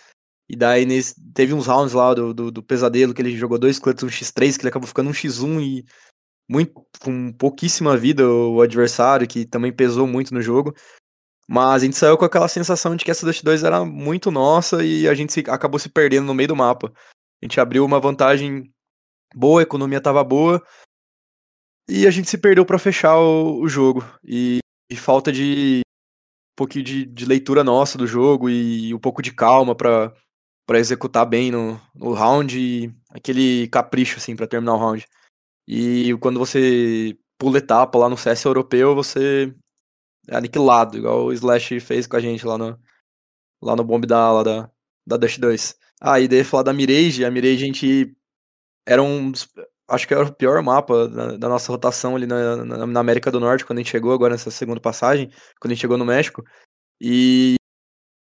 e 0.50 0.56
daí 0.56 0.86
nesse, 0.86 1.16
teve 1.34 1.54
uns 1.54 1.68
rounds 1.68 1.94
lá 1.94 2.14
do, 2.14 2.34
do, 2.34 2.52
do, 2.52 2.64
pesadelo 2.64 3.14
que 3.14 3.22
ele 3.22 3.38
jogou 3.38 3.60
dois 3.60 3.78
clutches, 3.78 4.04
um 4.04 4.08
x3, 4.08 4.56
que 4.56 4.62
ele 4.64 4.70
acabou 4.70 4.88
ficando 4.88 5.10
um 5.10 5.14
x1 5.14 5.62
e 5.62 5.86
muito, 6.50 6.74
com 7.00 7.32
pouquíssima 7.34 7.96
vida 7.96 8.28
o 8.28 8.60
adversário, 8.62 9.28
que 9.28 9.46
também 9.46 9.72
pesou 9.72 10.08
muito 10.08 10.34
no 10.34 10.42
jogo. 10.42 10.74
Mas 11.48 11.84
a 11.84 11.86
gente 11.86 11.98
saiu 11.98 12.18
com 12.18 12.26
aquela 12.26 12.48
sensação 12.48 12.96
de 12.96 13.06
que 13.06 13.12
essa 13.12 13.26
Dust 13.26 13.44
2 13.44 13.64
era 13.64 13.86
muito 13.86 14.32
nossa 14.32 14.84
e 14.84 15.08
a 15.08 15.14
gente 15.14 15.34
se, 15.34 15.40
acabou 15.48 15.80
se 15.80 15.90
perdendo 15.90 16.26
no 16.26 16.34
meio 16.34 16.48
do 16.50 16.56
mapa. 16.56 16.92
A 17.42 17.46
gente 17.46 17.60
abriu 17.60 17.86
uma 17.86 18.00
vantagem 18.00 18.72
boa, 19.36 19.62
a 19.62 19.64
economia 19.64 20.02
tava 20.02 20.24
boa, 20.24 20.64
e 21.88 22.06
a 22.06 22.12
gente 22.12 22.30
se 22.30 22.38
perdeu 22.38 22.66
para 22.66 22.78
fechar 22.78 23.18
o, 23.18 23.62
o 23.62 23.68
jogo. 23.68 24.04
E, 24.24 24.60
e, 24.92 24.96
falta 24.96 25.32
de 25.32 25.82
um 25.82 26.56
pouquinho 26.56 26.86
de, 26.86 27.06
de, 27.06 27.26
leitura 27.26 27.64
nossa 27.64 27.98
do 27.98 28.06
jogo 28.06 28.50
e 28.50 28.94
um 28.94 29.00
pouco 29.00 29.22
de 29.22 29.34
calma 29.34 29.74
para 29.74 30.14
para 30.70 30.78
executar 30.78 31.26
bem 31.26 31.50
no, 31.50 31.82
no 31.96 32.14
round 32.14 32.96
aquele 33.10 33.68
capricho 33.70 34.18
assim 34.18 34.36
para 34.36 34.46
terminar 34.46 34.76
o 34.76 34.78
round. 34.78 35.04
E 35.68 36.16
quando 36.22 36.38
você 36.38 37.18
pula 37.40 37.58
etapa 37.58 37.98
lá 37.98 38.08
no 38.08 38.16
CS 38.16 38.46
europeu, 38.46 38.94
você 38.94 39.52
é 40.28 40.36
aniquilado, 40.36 40.96
igual 40.96 41.26
o 41.26 41.34
Slash 41.34 41.80
fez 41.80 42.06
com 42.06 42.18
a 42.18 42.20
gente 42.20 42.46
lá 42.46 42.56
no 42.56 42.80
lá 43.60 43.76
no 43.76 43.84
bomb 43.84 44.06
da 44.06 44.32
lá 44.32 44.44
da 44.44 44.72
da 45.08 45.18
Dash 45.18 45.40
2. 45.40 45.76
Ah, 46.00 46.20
e 46.20 46.28
daí 46.28 46.44
falar 46.44 46.62
da 46.62 46.74
Mirage, 46.74 47.26
a 47.26 47.32
Mirage 47.32 47.64
a 47.64 47.66
gente 47.66 48.16
era 48.86 49.02
um 49.02 49.32
acho 49.88 50.08
que 50.08 50.14
era 50.14 50.24
o 50.24 50.36
pior 50.36 50.62
mapa 50.62 51.08
da, 51.08 51.36
da 51.36 51.50
nossa 51.50 51.72
rotação 51.72 52.16
ali 52.16 52.28
na, 52.28 52.58
na, 52.58 52.86
na, 52.86 53.00
América 53.00 53.32
do 53.32 53.40
Norte, 53.40 53.66
quando 53.66 53.80
a 53.80 53.82
gente 53.82 53.92
chegou 53.92 54.14
agora 54.14 54.34
nessa 54.34 54.52
segunda 54.52 54.80
passagem, 54.80 55.32
quando 55.60 55.72
a 55.72 55.74
gente 55.74 55.82
chegou 55.82 55.98
no 55.98 56.06
México. 56.06 56.44
E 57.02 57.56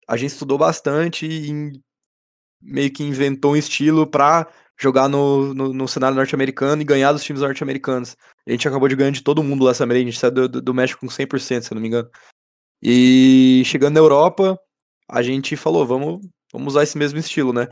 a 0.07 0.17
gente 0.17 0.31
estudou 0.31 0.57
bastante 0.57 1.27
e 1.27 1.71
meio 2.61 2.91
que 2.91 3.03
inventou 3.03 3.53
um 3.53 3.55
estilo 3.55 4.05
para 4.05 4.47
jogar 4.79 5.07
no, 5.07 5.53
no, 5.53 5.73
no 5.73 5.87
cenário 5.87 6.15
norte-americano 6.15 6.81
e 6.81 6.85
ganhar 6.85 7.11
dos 7.11 7.23
times 7.23 7.41
norte-americanos. 7.41 8.17
A 8.47 8.51
gente 8.51 8.67
acabou 8.67 8.87
de 8.87 8.95
ganhar 8.95 9.11
de 9.11 9.21
todo 9.21 9.43
mundo 9.43 9.63
lá 9.63 9.71
essa 9.71 9.83
América, 9.83 10.07
a 10.07 10.11
gente 10.11 10.19
saiu 10.19 10.31
do, 10.31 10.49
do, 10.49 10.61
do 10.61 10.73
México 10.73 11.01
com 11.01 11.07
100%, 11.07 11.61
se 11.61 11.71
eu 11.71 11.75
não 11.75 11.81
me 11.81 11.87
engano. 11.87 12.09
E 12.81 13.61
chegando 13.65 13.93
na 13.93 13.99
Europa, 13.99 14.59
a 15.07 15.21
gente 15.21 15.55
falou, 15.55 15.85
vamos, 15.85 16.25
vamos 16.51 16.73
usar 16.73 16.83
esse 16.83 16.97
mesmo 16.97 17.19
estilo, 17.19 17.53
né? 17.53 17.67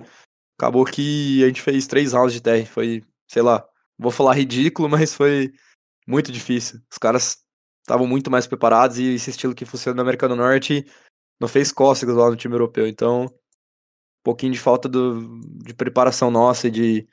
Acabou 0.58 0.86
que 0.86 1.44
a 1.44 1.48
gente 1.48 1.62
fez 1.62 1.88
três 1.88 2.14
rounds 2.14 2.34
de 2.34 2.42
TR, 2.42 2.68
foi, 2.68 3.02
sei 3.28 3.42
lá, 3.42 3.66
vou 3.98 4.12
falar 4.12 4.34
ridículo, 4.36 4.88
mas 4.90 5.14
foi 5.14 5.52
muito 6.08 6.32
difícil. 6.32 6.80
Os 6.92 6.98
caras 6.98 7.38
estavam 7.82 8.06
muito 8.06 8.30
mais 8.30 8.46
preparados 8.46 9.00
e 9.00 9.16
esse 9.16 9.32
estilo 9.32 9.56
que 9.56 9.66
funciona 9.66 9.96
na 9.96 10.04
América 10.04 10.28
do 10.28 10.36
Norte 10.36 10.86
não 11.40 11.48
fez 11.48 11.72
cócegas 11.72 12.16
lá 12.16 12.30
no 12.30 12.36
time 12.36 12.54
europeu. 12.54 12.86
Então, 12.86 13.26
um 14.20 14.24
pouquinho 14.24 14.54
de 14.54 14.60
falta 14.60 14.90
do, 14.90 15.40
de 15.64 15.74
preparação 15.74 16.30
nossa 16.32 16.68
e 16.68 16.72
de 16.72 17.08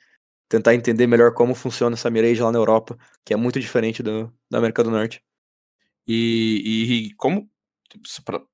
tentar 0.49 0.75
entender 0.75 1.07
melhor 1.07 1.33
como 1.33 1.55
funciona 1.55 1.95
essa 1.95 2.09
Mirage 2.09 2.41
lá 2.41 2.51
na 2.51 2.59
Europa, 2.59 2.97
que 3.25 3.33
é 3.33 3.37
muito 3.37 3.59
diferente 3.59 4.01
do, 4.01 4.31
da 4.49 4.57
América 4.57 4.83
do 4.83 4.91
Norte. 4.91 5.21
E, 6.07 7.09
e 7.09 7.13
como, 7.15 7.49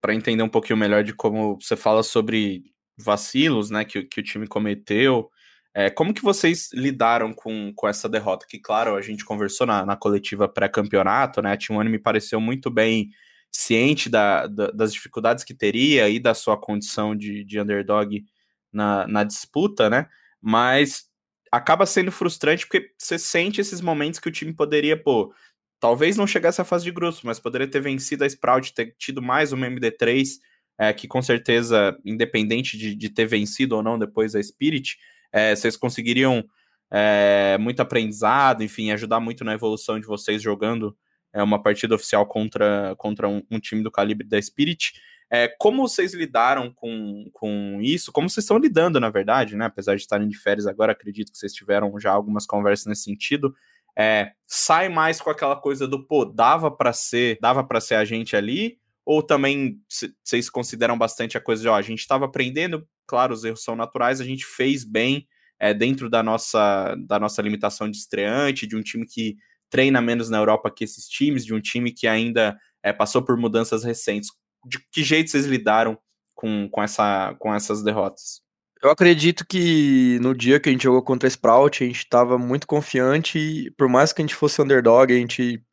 para 0.02 0.16
entender 0.16 0.44
um 0.44 0.50
pouquinho 0.50 0.78
melhor 0.78 1.04
de 1.04 1.14
como 1.14 1.60
você 1.62 1.76
fala 1.76 2.02
sobre 2.04 2.64
vacilos 2.98 3.70
né, 3.70 3.86
que, 3.86 4.04
que 4.04 4.20
o 4.20 4.24
time 4.24 4.48
cometeu, 4.48 5.30
é, 5.76 5.90
como 5.90 6.14
que 6.14 6.22
vocês 6.22 6.70
lidaram 6.72 7.34
com, 7.34 7.74
com 7.76 7.88
essa 7.88 8.08
derrota? 8.08 8.46
Que, 8.48 8.60
claro, 8.60 8.96
a 8.96 9.02
gente 9.02 9.26
conversou 9.26 9.66
na, 9.66 9.86
na 9.86 9.96
coletiva 9.96 10.48
pré-campeonato, 10.48 11.42
né? 11.42 11.58
A 11.58 11.84
me 11.84 11.98
pareceu 11.98 12.40
muito 12.40 12.70
bem 12.70 13.10
ciente 13.52 14.08
da, 14.08 14.46
da, 14.46 14.68
das 14.68 14.94
dificuldades 14.94 15.44
que 15.44 15.54
teria 15.54 16.10
e 16.10 16.20
da 16.20 16.36
sua 16.36 16.58
condição 16.58 17.16
de, 17.16 17.44
de 17.44 17.60
underdog 17.60 18.24
na, 18.74 19.08
na 19.08 19.24
disputa, 19.24 19.90
né? 19.90 20.08
Mas 20.42 21.06
acaba 21.52 21.86
sendo 21.86 22.12
frustrante 22.12 22.66
porque 22.66 22.92
você 22.98 23.20
sente 23.20 23.62
esses 23.62 23.80
momentos 23.80 24.20
que 24.20 24.28
o 24.28 24.32
time 24.32 24.52
poderia, 24.52 25.02
pô, 25.02 25.34
talvez 25.80 26.18
não 26.18 26.26
chegasse 26.26 26.60
à 26.60 26.66
fase 26.66 26.84
de 26.84 26.92
grupos, 26.92 27.22
mas 27.24 27.40
poderia 27.40 27.68
ter 27.68 27.80
vencido 27.80 28.24
a 28.24 28.28
Sprout, 28.28 28.74
ter 28.74 28.96
tido 28.98 29.22
mais 29.22 29.52
uma 29.52 29.68
MD3, 29.68 30.40
é, 30.80 30.92
que 30.92 31.08
com 31.08 31.22
certeza, 31.22 31.96
independente 32.04 32.78
de, 32.78 32.96
de 32.96 33.10
ter 33.10 33.26
vencido 33.26 33.76
ou 33.76 33.84
não 33.84 34.00
depois 34.00 34.36
a 34.36 34.42
Spirit, 34.42 34.98
é, 35.32 35.56
vocês 35.56 35.78
conseguiriam 35.78 36.44
é, 36.90 37.58
muito 37.60 37.82
aprendizado, 37.82 38.64
enfim, 38.64 38.92
ajudar 38.92 39.20
muito 39.20 39.44
na 39.44 39.54
evolução 39.54 40.00
de 40.00 40.08
vocês 40.08 40.42
jogando 40.42 40.96
é, 41.34 41.42
uma 41.42 41.62
partida 41.62 41.96
oficial 41.96 42.26
contra, 42.26 42.96
contra 42.98 43.28
um, 43.28 43.42
um 43.50 43.60
time 43.60 43.84
do 43.84 43.92
calibre 43.92 44.28
da 44.28 44.42
Spirit. 44.42 44.94
É, 45.34 45.48
como 45.48 45.88
vocês 45.88 46.14
lidaram 46.14 46.72
com, 46.72 47.28
com 47.34 47.80
isso? 47.82 48.12
Como 48.12 48.30
vocês 48.30 48.44
estão 48.44 48.60
lidando, 48.60 49.00
na 49.00 49.10
verdade, 49.10 49.56
né? 49.56 49.66
Apesar 49.66 49.96
de 49.96 50.02
estarem 50.04 50.28
de 50.28 50.38
férias 50.38 50.68
agora, 50.68 50.92
acredito 50.92 51.32
que 51.32 51.38
vocês 51.40 51.52
tiveram 51.52 52.00
já 52.00 52.12
algumas 52.12 52.46
conversas 52.46 52.86
nesse 52.86 53.06
sentido. 53.06 53.52
É, 53.98 54.34
sai 54.46 54.90
mais 54.90 55.20
com 55.20 55.32
aquela 55.32 55.56
coisa 55.56 55.88
do 55.88 56.06
pô, 56.06 56.24
dava 56.24 56.70
para 56.70 56.94
ser, 56.94 57.40
dava 57.42 57.64
para 57.64 57.82
ser 57.82 57.96
a 57.96 58.06
gente 58.06 58.36
ali, 58.36 58.78
ou 59.04 59.24
também 59.24 59.80
vocês 60.24 60.52
consideram 60.52 60.96
bastante 60.96 61.36
a 61.36 61.42
coisa 61.42 61.64
de 61.64 61.68
ó, 61.68 61.76
a 61.76 61.82
gente 61.82 62.00
estava 62.00 62.26
aprendendo, 62.26 62.88
claro, 63.08 63.34
os 63.34 63.44
erros 63.44 63.64
são 63.64 63.76
naturais, 63.76 64.22
a 64.22 64.24
gente 64.24 64.46
fez 64.46 64.84
bem 64.84 65.28
é, 65.60 65.74
dentro 65.74 66.12
da 66.12 66.22
nossa, 66.22 66.96
da 67.08 67.20
nossa 67.20 67.42
limitação 67.42 67.90
de 67.90 67.98
estreante, 67.98 68.68
de 68.68 68.76
um 68.76 68.84
time 68.84 69.06
que 69.08 69.38
treina 69.68 70.00
menos 70.00 70.30
na 70.30 70.38
Europa 70.38 70.70
que 70.70 70.84
esses 70.84 71.08
times, 71.08 71.44
de 71.44 71.56
um 71.56 71.60
time 71.60 71.92
que 71.92 72.06
ainda 72.06 72.56
é, 72.84 72.94
passou 72.94 73.24
por 73.24 73.36
mudanças 73.36 73.84
recentes. 73.84 74.30
De 74.66 74.80
que 74.92 75.04
jeito 75.04 75.30
vocês 75.30 75.46
lidaram 75.46 75.98
com, 76.34 76.70
com, 76.70 76.82
essa, 76.82 77.36
com 77.40 77.54
essas 77.54 77.84
derrotas? 77.84 78.42
Eu 78.82 78.90
acredito 78.90 79.46
que 79.48 80.20
no 80.20 80.36
dia 80.36 80.60
que 80.60 80.68
a 80.68 80.72
gente 80.72 80.84
jogou 80.84 81.02
contra 81.02 81.26
a 81.26 81.30
Sprout, 81.30 81.84
a 81.84 81.88
gente 81.88 82.00
estava 82.00 82.38
muito 82.38 82.68
confiante 82.68 83.40
e 83.40 83.72
por 83.72 83.88
mais 83.88 84.12
que 84.12 84.22
a 84.22 84.24
gente 84.26 84.36
fosse 84.36 84.62
underdog, 84.62 85.14
a 85.14 85.18
gente 85.18 85.64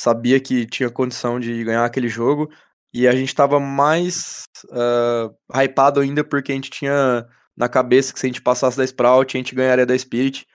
sabia 0.00 0.40
que 0.40 0.64
tinha 0.64 0.90
condição 0.90 1.38
de 1.38 1.62
ganhar 1.64 1.84
aquele 1.84 2.08
jogo 2.08 2.50
e 2.94 3.06
a 3.06 3.12
gente 3.12 3.28
estava 3.28 3.60
mais 3.60 4.44
uh, 4.70 5.34
hypado 5.54 6.00
ainda 6.00 6.24
porque 6.24 6.50
a 6.50 6.54
gente 6.54 6.70
tinha 6.70 7.26
na 7.54 7.68
cabeça 7.68 8.12
que 8.12 8.18
se 8.18 8.24
a 8.24 8.28
gente 8.28 8.40
passasse 8.40 8.76
da 8.76 8.84
Sprout, 8.84 9.36
a 9.36 9.38
gente 9.38 9.54
ganharia 9.54 9.84
da 9.84 9.96
Spirit. 9.98 10.46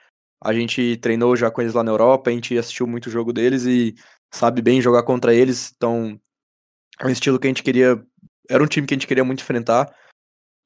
A 0.42 0.52
gente 0.52 0.96
treinou 0.96 1.36
já 1.36 1.52
com 1.52 1.60
eles 1.60 1.74
lá 1.74 1.84
na 1.84 1.92
Europa, 1.92 2.30
a 2.30 2.32
gente 2.32 2.58
assistiu 2.58 2.84
muito 2.84 3.06
o 3.06 3.10
jogo 3.10 3.32
deles 3.32 3.64
e 3.64 3.94
sabe 4.34 4.60
bem 4.60 4.80
jogar 4.80 5.04
contra 5.04 5.32
eles, 5.32 5.72
então 5.76 6.20
é 7.00 7.06
um 7.06 7.10
estilo 7.10 7.38
que 7.38 7.46
a 7.46 7.50
gente 7.50 7.62
queria, 7.62 8.02
era 8.48 8.62
um 8.62 8.66
time 8.66 8.86
que 8.86 8.94
a 8.94 8.96
gente 8.96 9.06
queria 9.06 9.24
muito 9.24 9.40
enfrentar. 9.42 9.94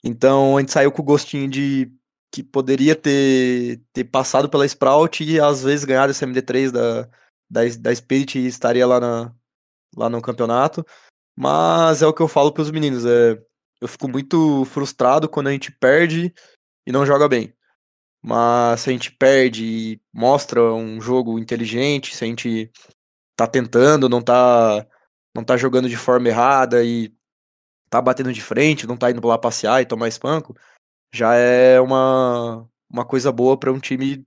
Então 0.05 0.57
a 0.57 0.61
gente 0.61 0.73
saiu 0.73 0.93
com 0.93 1.03
o 1.03 1.05
gostinho 1.05 1.49
de 1.49 1.91
que 2.33 2.43
poderia 2.43 2.95
ter, 2.95 3.81
ter 3.93 4.05
passado 4.05 4.49
pela 4.49 4.67
Sprout 4.67 5.25
e 5.25 5.41
às 5.41 5.63
vezes 5.63 5.85
ganhado 5.85 6.11
esse 6.11 6.25
MD3 6.25 6.71
da, 6.71 7.03
da, 7.51 7.61
da 7.81 7.95
Spirit 7.95 8.39
e 8.39 8.47
estaria 8.47 8.87
lá, 8.87 9.01
na, 9.01 9.35
lá 9.97 10.11
no 10.11 10.21
campeonato. 10.21 10.85
Mas 11.37 12.03
é 12.03 12.07
o 12.07 12.13
que 12.13 12.23
eu 12.23 12.29
falo 12.29 12.53
para 12.53 12.63
os 12.63 12.71
meninos, 12.71 13.05
é, 13.05 13.39
eu 13.81 13.89
fico 13.89 14.09
muito 14.09 14.65
frustrado 14.67 15.29
quando 15.29 15.49
a 15.49 15.53
gente 15.53 15.71
perde 15.71 16.33
e 16.87 16.93
não 16.93 17.07
joga 17.07 17.29
bem. 17.29 17.53
Mas 18.23 18.81
se 18.81 18.91
a 18.91 18.93
gente 18.93 19.13
perde 19.13 19.65
e 19.65 20.01
mostra 20.13 20.61
um 20.75 21.01
jogo 21.01 21.39
inteligente, 21.39 22.15
se 22.15 22.25
a 22.25 22.27
gente 22.27 22.71
tá 23.37 23.47
tentando, 23.47 24.09
não 24.09 24.23
tá, 24.23 24.87
não 25.37 25.45
tá 25.45 25.57
jogando 25.57 25.89
de 25.89 25.97
forma 25.97 26.29
errada 26.29 26.83
e 26.85 27.15
tá 27.91 28.01
batendo 28.01 28.33
de 28.33 28.41
frente, 28.41 28.87
não 28.87 28.97
tá 28.97 29.11
indo 29.11 29.27
lá 29.27 29.39
passear 29.39 29.83
e 29.83 29.87
tomar 29.87 30.09
espanco, 30.09 30.57
já 31.13 31.35
é 31.35 31.81
uma, 31.81 32.69
uma 32.91 33.05
coisa 33.05 33.31
boa 33.31 33.59
para 33.59 33.73
um 33.73 33.79
time 33.79 34.27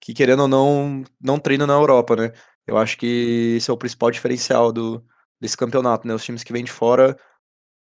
que, 0.00 0.14
querendo 0.14 0.42
ou 0.42 0.48
não, 0.48 1.04
não 1.20 1.38
treina 1.38 1.66
na 1.66 1.74
Europa, 1.74 2.16
né? 2.16 2.32
Eu 2.66 2.78
acho 2.78 2.96
que 2.96 3.56
esse 3.56 3.70
é 3.70 3.72
o 3.72 3.76
principal 3.76 4.10
diferencial 4.10 4.72
do, 4.72 5.04
desse 5.40 5.56
campeonato, 5.56 6.06
né? 6.06 6.14
Os 6.14 6.24
times 6.24 6.44
que 6.44 6.52
vêm 6.52 6.64
de 6.64 6.72
fora 6.72 7.18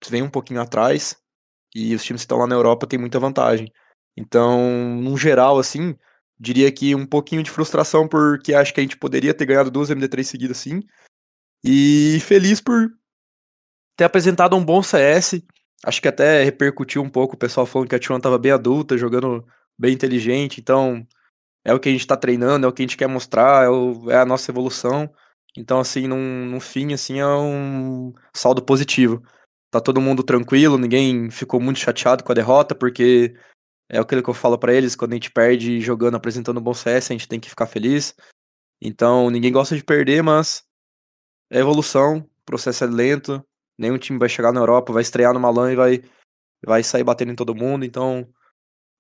vêm 0.09 0.23
um 0.23 0.31
pouquinho 0.31 0.61
atrás 0.61 1.17
e 1.75 1.95
os 1.95 2.05
times 2.05 2.23
que 2.23 2.25
estão 2.25 2.39
lá 2.39 2.47
na 2.47 2.55
Europa 2.55 2.87
têm 2.87 2.99
muita 2.99 3.19
vantagem. 3.19 3.73
Então, 4.17 4.97
no 5.01 5.17
geral, 5.17 5.59
assim, 5.59 5.97
diria 6.39 6.71
que 6.71 6.95
um 6.95 7.07
pouquinho 7.07 7.43
de 7.43 7.51
frustração 7.51 8.07
porque 8.07 8.55
acho 8.55 8.73
que 8.73 8.81
a 8.81 8.83
gente 8.83 8.97
poderia 8.97 9.35
ter 9.35 9.47
ganhado 9.47 9.71
duas 9.71 9.91
MD3 9.91 10.25
seguidas, 10.25 10.59
sim. 10.59 10.83
E 11.65 12.21
feliz 12.21 12.61
por 12.61 12.93
ter 13.97 14.05
apresentado 14.05 14.55
um 14.55 14.65
bom 14.65 14.83
CS. 14.83 15.43
Acho 15.85 16.03
que 16.03 16.09
até 16.09 16.45
repercutiu 16.45 17.03
um 17.03 17.09
pouco 17.09 17.35
o 17.35 17.39
pessoal 17.39 17.65
falando 17.65 17.89
que 17.89 17.95
a 17.95 17.99
T1 17.99 18.21
tava 18.21 18.39
bem 18.39 18.53
adulta, 18.53 18.99
jogando 18.99 19.47
bem 19.79 19.95
inteligente. 19.95 20.61
Então, 20.61 21.07
é 21.65 21.73
o 21.73 21.81
que 21.81 21.89
a 21.89 21.93
gente 21.93 22.07
tá 22.07 22.17
treinando, 22.17 22.67
é 22.67 22.69
o 22.69 22.73
que 22.73 22.83
a 22.83 22.85
gente 22.85 22.97
quer 22.97 23.09
mostrar, 23.09 23.65
é, 23.65 23.69
o, 23.69 24.11
é 24.11 24.17
a 24.19 24.27
nossa 24.27 24.51
evolução. 24.51 25.11
Então, 25.57 25.81
assim, 25.81 26.07
num, 26.07 26.47
no 26.47 26.61
fim, 26.61 26.93
assim, 26.93 27.21
é 27.21 27.27
um 27.27 28.13
saldo 28.35 28.63
positivo. 28.63 29.23
Tá 29.71 29.81
todo 29.81 30.01
mundo 30.01 30.23
tranquilo, 30.23 30.79
ninguém 30.79 31.31
ficou 31.31 31.61
muito 31.61 31.79
chateado 31.81 32.23
com 32.23 32.33
a 32.33 32.35
derrota, 32.35 32.75
porque 32.75 33.35
é 33.89 33.99
aquilo 33.99 34.23
que 34.23 34.31
eu 34.31 34.35
falo 34.35 34.59
para 34.59 34.75
eles, 34.75 34.95
quando 34.95 35.13
a 35.13 35.15
gente 35.17 35.31
perde 35.31 35.81
jogando, 35.81 36.17
apresentando 36.17 36.59
um 36.59 36.63
bom 36.63 36.75
CS, 36.75 37.11
a 37.11 37.15
gente 37.15 37.29
tem 37.29 37.41
que 37.41 37.49
ficar 37.49 37.67
feliz. 37.67 38.15
Então, 38.81 39.31
ninguém 39.31 39.53
gosta 39.53 39.77
de 39.77 39.83
perder, 39.85 40.23
mas 40.23 40.65
é 41.55 41.61
evolução, 41.61 42.19
o 42.19 42.45
processo 42.45 42.85
é 42.85 42.87
lento, 42.87 43.45
Nenhum 43.79 43.99
time 43.99 44.19
vai 44.19 44.29
chegar 44.29 44.53
na 44.53 44.61
Europa, 44.61 44.93
vai 44.93 45.03
estrear 45.03 45.35
numa 45.35 45.51
LAN 45.51 45.73
e 45.73 45.77
vai, 45.77 46.03
vai 46.65 46.83
sair 46.83 47.03
batendo 47.03 47.33
em 47.33 47.37
todo 47.37 47.55
mundo. 47.55 47.85
Então, 47.85 48.29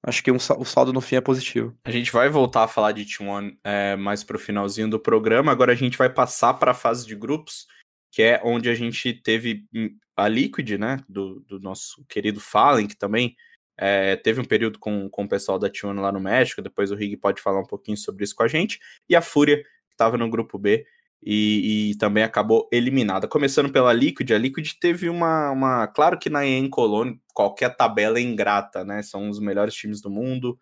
acho 0.05 0.23
que 0.23 0.33
um, 0.33 0.37
o 0.37 0.65
saldo 0.65 0.93
no 0.93 1.01
fim 1.01 1.17
é 1.17 1.21
positivo. 1.21 1.77
A 1.85 1.91
gente 1.91 2.11
vai 2.11 2.29
voltar 2.29 2.65
a 2.65 2.69
falar 2.69 2.93
de 2.93 3.05
T1 3.05 3.57
é, 3.63 3.97
mais 3.97 4.25
pro 4.25 4.39
finalzinho 4.39 4.91
do 4.91 4.99
programa. 4.99 5.53
Agora 5.53 5.73
a 5.73 5.77
gente 5.77 5.97
vai 5.97 6.11
passar 6.11 6.55
para 6.55 6.73
a 6.73 6.75
fase 6.75 7.07
de 7.07 7.15
grupos, 7.15 7.67
que 8.11 8.23
é 8.23 8.41
onde 8.45 8.69
a 8.69 8.75
gente 8.75 9.13
teve 9.13 9.65
hum, 9.73 9.97
a 10.17 10.27
Liquid, 10.27 10.73
né? 10.73 10.99
Do, 11.09 11.41
do 11.41 11.61
nosso 11.61 12.05
querido 12.09 12.41
Fallen, 12.41 12.89
que 12.89 12.97
também 12.97 13.37
é, 13.79 14.17
teve 14.17 14.41
um 14.41 14.45
período 14.45 14.81
com, 14.81 15.09
com 15.09 15.25
o 15.25 15.29
pessoal 15.29 15.59
da 15.59 15.71
T1 15.71 16.01
lá 16.01 16.11
no 16.11 16.21
México. 16.21 16.63
Depois 16.63 16.91
o 16.91 16.97
Rig 16.97 17.17
pode 17.17 17.41
falar 17.41 17.61
um 17.61 17.67
pouquinho 17.67 17.97
sobre 17.97 18.25
isso 18.25 18.35
com 18.35 18.43
a 18.43 18.49
gente. 18.49 18.81
E 19.09 19.15
a 19.15 19.23
Fúria, 19.23 19.63
que 19.63 19.95
estava 19.95 20.19
no 20.19 20.29
grupo 20.29 20.59
B 20.59 20.85
e, 21.25 21.91
e, 21.91 21.95
também 21.97 22.23
acabou 22.23 22.69
eliminada. 22.71 23.27
Começando 23.27 23.73
pela 23.73 23.93
Liquid, 23.95 24.31
a 24.31 24.39
Liquid 24.39 24.73
teve 24.79 25.09
uma. 25.09 25.51
uma 25.51 25.87
claro 25.87 26.19
que 26.19 26.29
na 26.29 26.47
EN 26.47 26.69
Cologne 26.69 27.19
qualquer 27.33 27.75
tabela 27.75 28.19
é 28.19 28.23
ingrata, 28.23 28.85
né? 28.85 29.03
São 29.03 29.31
os 29.31 29.41
melhores 29.41 29.75
times 29.75 30.03
do 30.03 30.11
mundo, 30.11 30.59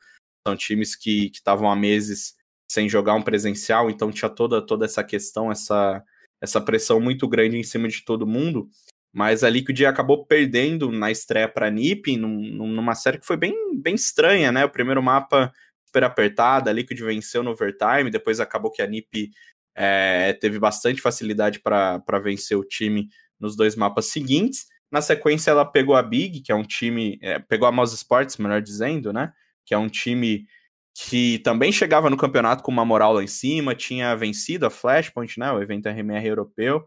são 0.47 0.57
times 0.57 0.95
que 0.95 1.31
estavam 1.35 1.69
há 1.69 1.75
meses 1.75 2.37
sem 2.71 2.89
jogar 2.89 3.15
um 3.15 3.23
presencial, 3.23 3.91
então 3.91 4.13
tinha 4.13 4.31
toda, 4.31 4.65
toda 4.65 4.85
essa 4.87 5.03
questão, 5.05 5.51
essa, 5.51 6.03
essa 6.41 6.61
pressão 6.61 7.01
muito 7.01 7.29
grande 7.29 7.59
em 7.59 7.65
cima 7.65 7.89
de 7.89 8.05
todo 8.05 8.27
mundo. 8.27 8.69
Mas 9.13 9.45
a 9.45 9.51
Liquid 9.51 9.85
acabou 9.85 10.25
perdendo 10.25 10.91
na 10.91 11.11
estreia 11.11 11.49
para 11.49 11.67
a 11.67 11.71
NiP, 11.71 12.17
num, 12.17 12.39
numa 12.39 12.95
série 12.95 13.19
que 13.19 13.27
foi 13.27 13.37
bem, 13.37 13.55
bem 13.79 13.95
estranha, 13.95 14.51
né? 14.53 14.65
O 14.65 14.71
primeiro 14.71 15.03
mapa 15.03 15.53
super 15.87 16.05
apertado, 16.05 16.71
a 16.71 16.73
Liquid 16.73 16.99
venceu 17.01 17.43
no 17.43 17.51
overtime, 17.51 18.11
depois 18.11 18.41
acabou 18.41 18.71
que 18.71 18.81
a 18.81 18.87
NiP 18.87 19.31
é, 19.75 20.33
teve 20.35 20.59
bastante 20.59 21.01
facilidade 21.01 21.61
para 21.61 22.19
vencer 22.23 22.57
o 22.57 22.65
time 22.65 23.09
nos 23.39 23.57
dois 23.57 23.75
mapas 23.75 24.07
seguintes. 24.07 24.67
Na 24.91 25.01
sequência, 25.01 25.51
ela 25.51 25.65
pegou 25.65 25.97
a 25.97 26.03
Big, 26.03 26.41
que 26.43 26.53
é 26.53 26.55
um 26.55 26.63
time. 26.63 27.19
É, 27.23 27.39
pegou 27.39 27.67
a 27.67 27.73
Mouse 27.73 27.95
Sports, 27.95 28.37
melhor 28.37 28.61
dizendo, 28.61 29.13
né? 29.13 29.33
Que 29.65 29.75
é 29.75 29.79
um 29.79 29.89
time 29.89 30.47
que 30.95 31.39
também 31.39 31.73
chegava 31.73 32.11
no 32.11 32.17
campeonato 32.17 32.63
com 32.63 32.71
uma 32.71 32.85
moral 32.85 33.15
lá 33.15 33.23
em 33.23 33.27
cima, 33.27 33.75
tinha 33.75 34.15
vencido 34.15 34.67
a 34.67 34.71
Flashpoint, 34.71 35.39
né? 35.39 35.51
O 35.51 35.63
evento 35.63 35.89
RMR 35.89 36.27
europeu. 36.27 36.85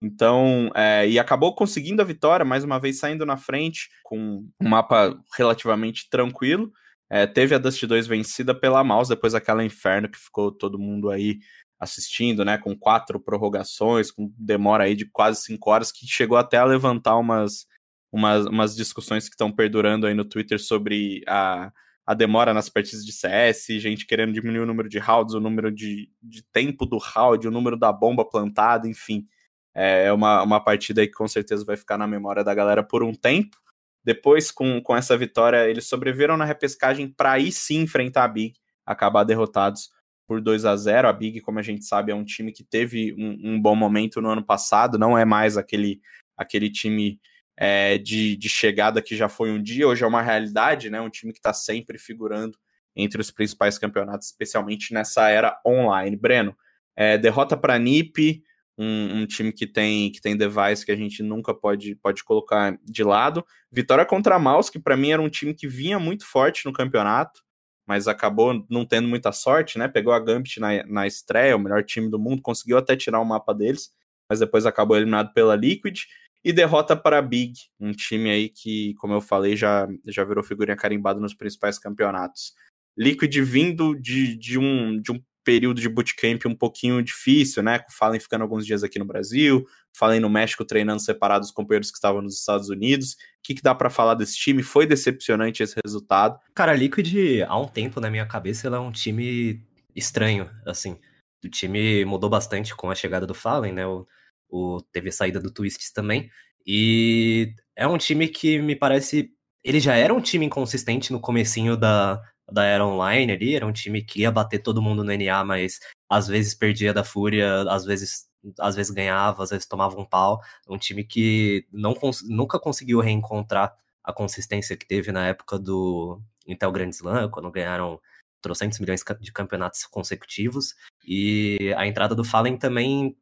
Então, 0.00 0.70
é, 0.76 1.08
e 1.08 1.18
acabou 1.18 1.54
conseguindo 1.54 2.00
a 2.00 2.04
vitória, 2.04 2.44
mais 2.44 2.62
uma 2.62 2.78
vez 2.78 3.00
saindo 3.00 3.26
na 3.26 3.36
frente, 3.36 3.88
com 4.04 4.46
um 4.60 4.68
mapa 4.68 5.18
relativamente 5.36 6.08
tranquilo. 6.08 6.72
É, 7.10 7.26
teve 7.26 7.54
a 7.54 7.58
Dust 7.58 7.82
2 7.84 8.06
vencida 8.06 8.54
pela 8.54 8.84
Mouse, 8.84 9.08
depois 9.08 9.34
aquela 9.34 9.64
Inferno 9.64 10.08
que 10.08 10.18
ficou 10.18 10.52
todo 10.52 10.78
mundo 10.78 11.10
aí 11.10 11.38
assistindo, 11.78 12.44
né, 12.44 12.58
com 12.58 12.76
quatro 12.76 13.20
prorrogações, 13.20 14.10
com 14.10 14.32
demora 14.36 14.84
aí 14.84 14.96
de 14.96 15.06
quase 15.06 15.42
cinco 15.42 15.70
horas, 15.70 15.92
que 15.92 16.06
chegou 16.06 16.36
até 16.36 16.56
a 16.56 16.64
levantar 16.64 17.16
umas, 17.16 17.66
umas, 18.12 18.46
umas 18.46 18.74
discussões 18.74 19.28
que 19.28 19.34
estão 19.34 19.52
perdurando 19.52 20.06
aí 20.06 20.14
no 20.14 20.24
Twitter 20.24 20.58
sobre 20.60 21.22
a, 21.28 21.72
a 22.04 22.14
demora 22.14 22.52
nas 22.52 22.68
partidas 22.68 23.04
de 23.04 23.12
CS, 23.12 23.66
gente 23.80 24.06
querendo 24.06 24.32
diminuir 24.32 24.60
o 24.60 24.66
número 24.66 24.88
de 24.88 24.98
rounds, 24.98 25.34
o 25.34 25.40
número 25.40 25.70
de, 25.70 26.10
de 26.20 26.42
tempo 26.52 26.84
do 26.84 26.98
round, 26.98 27.46
o 27.46 27.50
número 27.50 27.76
da 27.78 27.92
bomba 27.92 28.24
plantada, 28.28 28.88
enfim. 28.88 29.26
É, 29.72 30.06
é 30.06 30.12
uma, 30.12 30.42
uma 30.42 30.58
partida 30.58 31.00
aí 31.00 31.06
que 31.06 31.12
com 31.12 31.28
certeza 31.28 31.64
vai 31.64 31.76
ficar 31.76 31.96
na 31.96 32.06
memória 32.06 32.42
da 32.42 32.54
galera 32.54 32.82
por 32.82 33.04
um 33.04 33.14
tempo. 33.14 33.56
Depois, 34.02 34.50
com, 34.50 34.80
com 34.80 34.96
essa 34.96 35.16
vitória, 35.16 35.68
eles 35.68 35.86
sobreviveram 35.86 36.36
na 36.36 36.44
repescagem 36.44 37.06
para 37.06 37.32
aí 37.32 37.52
sim 37.52 37.82
enfrentar 37.82 38.24
a 38.24 38.28
Big, 38.28 38.54
acabar 38.86 39.22
derrotados 39.22 39.90
por 40.28 40.42
2 40.42 40.66
a 40.66 40.76
0 40.76 41.08
A 41.08 41.12
Big, 41.12 41.40
como 41.40 41.58
a 41.58 41.62
gente 41.62 41.86
sabe, 41.86 42.12
é 42.12 42.14
um 42.14 42.24
time 42.24 42.52
que 42.52 42.62
teve 42.62 43.14
um, 43.18 43.54
um 43.54 43.60
bom 43.60 43.74
momento 43.74 44.20
no 44.20 44.28
ano 44.28 44.44
passado, 44.44 44.98
não 44.98 45.16
é 45.16 45.24
mais 45.24 45.56
aquele, 45.56 46.02
aquele 46.36 46.70
time 46.70 47.18
é, 47.56 47.96
de, 47.96 48.36
de 48.36 48.48
chegada 48.48 49.00
que 49.00 49.16
já 49.16 49.26
foi 49.26 49.50
um 49.50 49.60
dia, 49.60 49.88
hoje 49.88 50.04
é 50.04 50.06
uma 50.06 50.20
realidade, 50.20 50.90
né? 50.90 51.00
Um 51.00 51.08
time 51.08 51.32
que 51.32 51.38
está 51.38 51.54
sempre 51.54 51.98
figurando 51.98 52.58
entre 52.94 53.20
os 53.20 53.30
principais 53.30 53.78
campeonatos, 53.78 54.26
especialmente 54.26 54.92
nessa 54.92 55.30
era 55.30 55.58
online. 55.66 56.14
Breno, 56.14 56.54
é, 56.94 57.16
derrota 57.16 57.56
para 57.56 57.74
a 57.74 57.78
NiP, 57.78 58.42
um, 58.76 59.22
um, 59.22 59.26
time 59.26 59.50
que 59.50 59.66
tem 59.66 60.12
que 60.12 60.20
tem 60.20 60.36
device 60.36 60.84
que 60.84 60.92
a 60.92 60.96
gente 60.96 61.22
nunca 61.22 61.54
pode, 61.54 61.94
pode 61.96 62.22
colocar 62.22 62.78
de 62.84 63.02
lado. 63.02 63.44
Vitória 63.72 64.04
contra 64.04 64.34
a 64.34 64.38
Maus, 64.38 64.68
que 64.68 64.78
para 64.78 64.96
mim 64.96 65.10
era 65.10 65.22
um 65.22 65.28
time 65.28 65.54
que 65.54 65.66
vinha 65.66 65.98
muito 65.98 66.26
forte 66.26 66.66
no 66.66 66.72
campeonato 66.72 67.47
mas 67.88 68.06
acabou 68.06 68.66
não 68.68 68.84
tendo 68.84 69.08
muita 69.08 69.32
sorte, 69.32 69.78
né? 69.78 69.88
Pegou 69.88 70.12
a 70.12 70.20
Gambit 70.20 70.60
na, 70.60 70.84
na 70.84 71.06
estreia, 71.06 71.56
o 71.56 71.58
melhor 71.58 71.82
time 71.82 72.10
do 72.10 72.18
mundo, 72.18 72.42
conseguiu 72.42 72.76
até 72.76 72.94
tirar 72.94 73.18
o 73.18 73.24
mapa 73.24 73.54
deles, 73.54 73.90
mas 74.28 74.40
depois 74.40 74.66
acabou 74.66 74.94
eliminado 74.94 75.32
pela 75.32 75.56
Liquid. 75.56 76.02
e 76.44 76.52
derrota 76.52 76.94
para 76.94 77.18
a 77.18 77.22
Big, 77.22 77.54
um 77.80 77.92
time 77.92 78.30
aí 78.30 78.50
que, 78.50 78.94
como 78.98 79.14
eu 79.14 79.22
falei, 79.22 79.56
já, 79.56 79.88
já 80.06 80.22
virou 80.22 80.44
figurinha 80.44 80.76
carimbada 80.76 81.18
nos 81.18 81.32
principais 81.32 81.78
campeonatos. 81.78 82.52
Liquid 82.96 83.34
vindo 83.38 83.94
de, 83.94 84.36
de, 84.36 84.58
um, 84.58 85.00
de 85.00 85.10
um 85.10 85.20
período 85.48 85.80
de 85.80 85.88
bootcamp 85.88 86.44
um 86.44 86.54
pouquinho 86.54 87.02
difícil, 87.02 87.62
né? 87.62 87.78
Com 87.78 87.90
o 87.90 87.94
Fallen 87.94 88.20
ficando 88.20 88.42
alguns 88.42 88.66
dias 88.66 88.84
aqui 88.84 88.98
no 88.98 89.06
Brasil, 89.06 89.66
Fallen 89.96 90.20
no 90.20 90.28
México 90.28 90.62
treinando 90.62 91.00
separado 91.00 91.40
dos 91.40 91.50
companheiros 91.50 91.90
que 91.90 91.96
estavam 91.96 92.20
nos 92.20 92.38
Estados 92.38 92.68
Unidos. 92.68 93.12
O 93.12 93.16
que, 93.42 93.54
que 93.54 93.62
dá 93.62 93.74
para 93.74 93.88
falar 93.88 94.14
desse 94.14 94.36
time? 94.36 94.62
Foi 94.62 94.84
decepcionante 94.84 95.62
esse 95.62 95.74
resultado? 95.82 96.38
Cara, 96.54 96.72
a 96.72 96.74
Liquid, 96.74 97.40
há 97.48 97.58
um 97.58 97.66
tempo 97.66 97.98
na 97.98 98.10
minha 98.10 98.26
cabeça, 98.26 98.66
ela 98.66 98.76
é 98.76 98.80
um 98.80 98.92
time 98.92 99.64
estranho, 99.96 100.50
assim. 100.66 100.98
O 101.42 101.48
time 101.48 102.04
mudou 102.04 102.28
bastante 102.28 102.76
com 102.76 102.90
a 102.90 102.94
chegada 102.94 103.26
do 103.26 103.32
Fallen, 103.32 103.72
né? 103.72 103.86
O, 103.86 104.06
o, 104.50 104.82
teve 104.92 105.08
a 105.08 105.12
saída 105.12 105.40
do 105.40 105.50
Twists 105.50 105.90
também. 105.90 106.30
E 106.66 107.54
é 107.74 107.86
um 107.86 107.96
time 107.96 108.28
que 108.28 108.60
me 108.60 108.76
parece. 108.76 109.30
Ele 109.64 109.80
já 109.80 109.94
era 109.94 110.12
um 110.12 110.20
time 110.20 110.44
inconsistente 110.44 111.10
no 111.10 111.18
comecinho 111.18 111.74
da, 111.74 112.20
da 112.50 112.64
era 112.64 112.86
online 112.86 113.32
ali, 113.32 113.54
era 113.54 113.66
um 113.66 113.72
time 113.72 114.02
que 114.02 114.20
ia 114.20 114.30
bater 114.30 114.58
todo 114.60 114.82
mundo 114.82 115.04
no 115.04 115.12
NA, 115.12 115.44
mas 115.44 115.78
às 116.08 116.28
vezes 116.28 116.54
perdia 116.54 116.92
da 116.92 117.04
Fúria, 117.04 117.62
às 117.70 117.84
vezes 117.84 118.28
às 118.58 118.76
vezes 118.76 118.92
ganhava, 118.92 119.42
às 119.42 119.50
vezes 119.50 119.66
tomava 119.66 120.00
um 120.00 120.04
pau. 120.04 120.40
Um 120.68 120.78
time 120.78 121.04
que 121.04 121.66
não, 121.72 121.94
nunca 122.28 122.58
conseguiu 122.58 123.00
reencontrar 123.00 123.74
a 124.02 124.12
consistência 124.12 124.76
que 124.76 124.86
teve 124.86 125.12
na 125.12 125.26
época 125.26 125.58
do 125.58 126.20
Intel 126.46 126.72
Grand 126.72 126.90
Slam, 126.90 127.28
quando 127.30 127.50
ganharam 127.50 128.00
trocentos 128.40 128.78
milhões 128.78 129.02
de 129.20 129.32
campeonatos 129.32 129.84
consecutivos. 129.84 130.74
E 131.06 131.74
a 131.76 131.86
entrada 131.86 132.14
do 132.14 132.24
Fallen 132.24 132.56
também, 132.56 133.16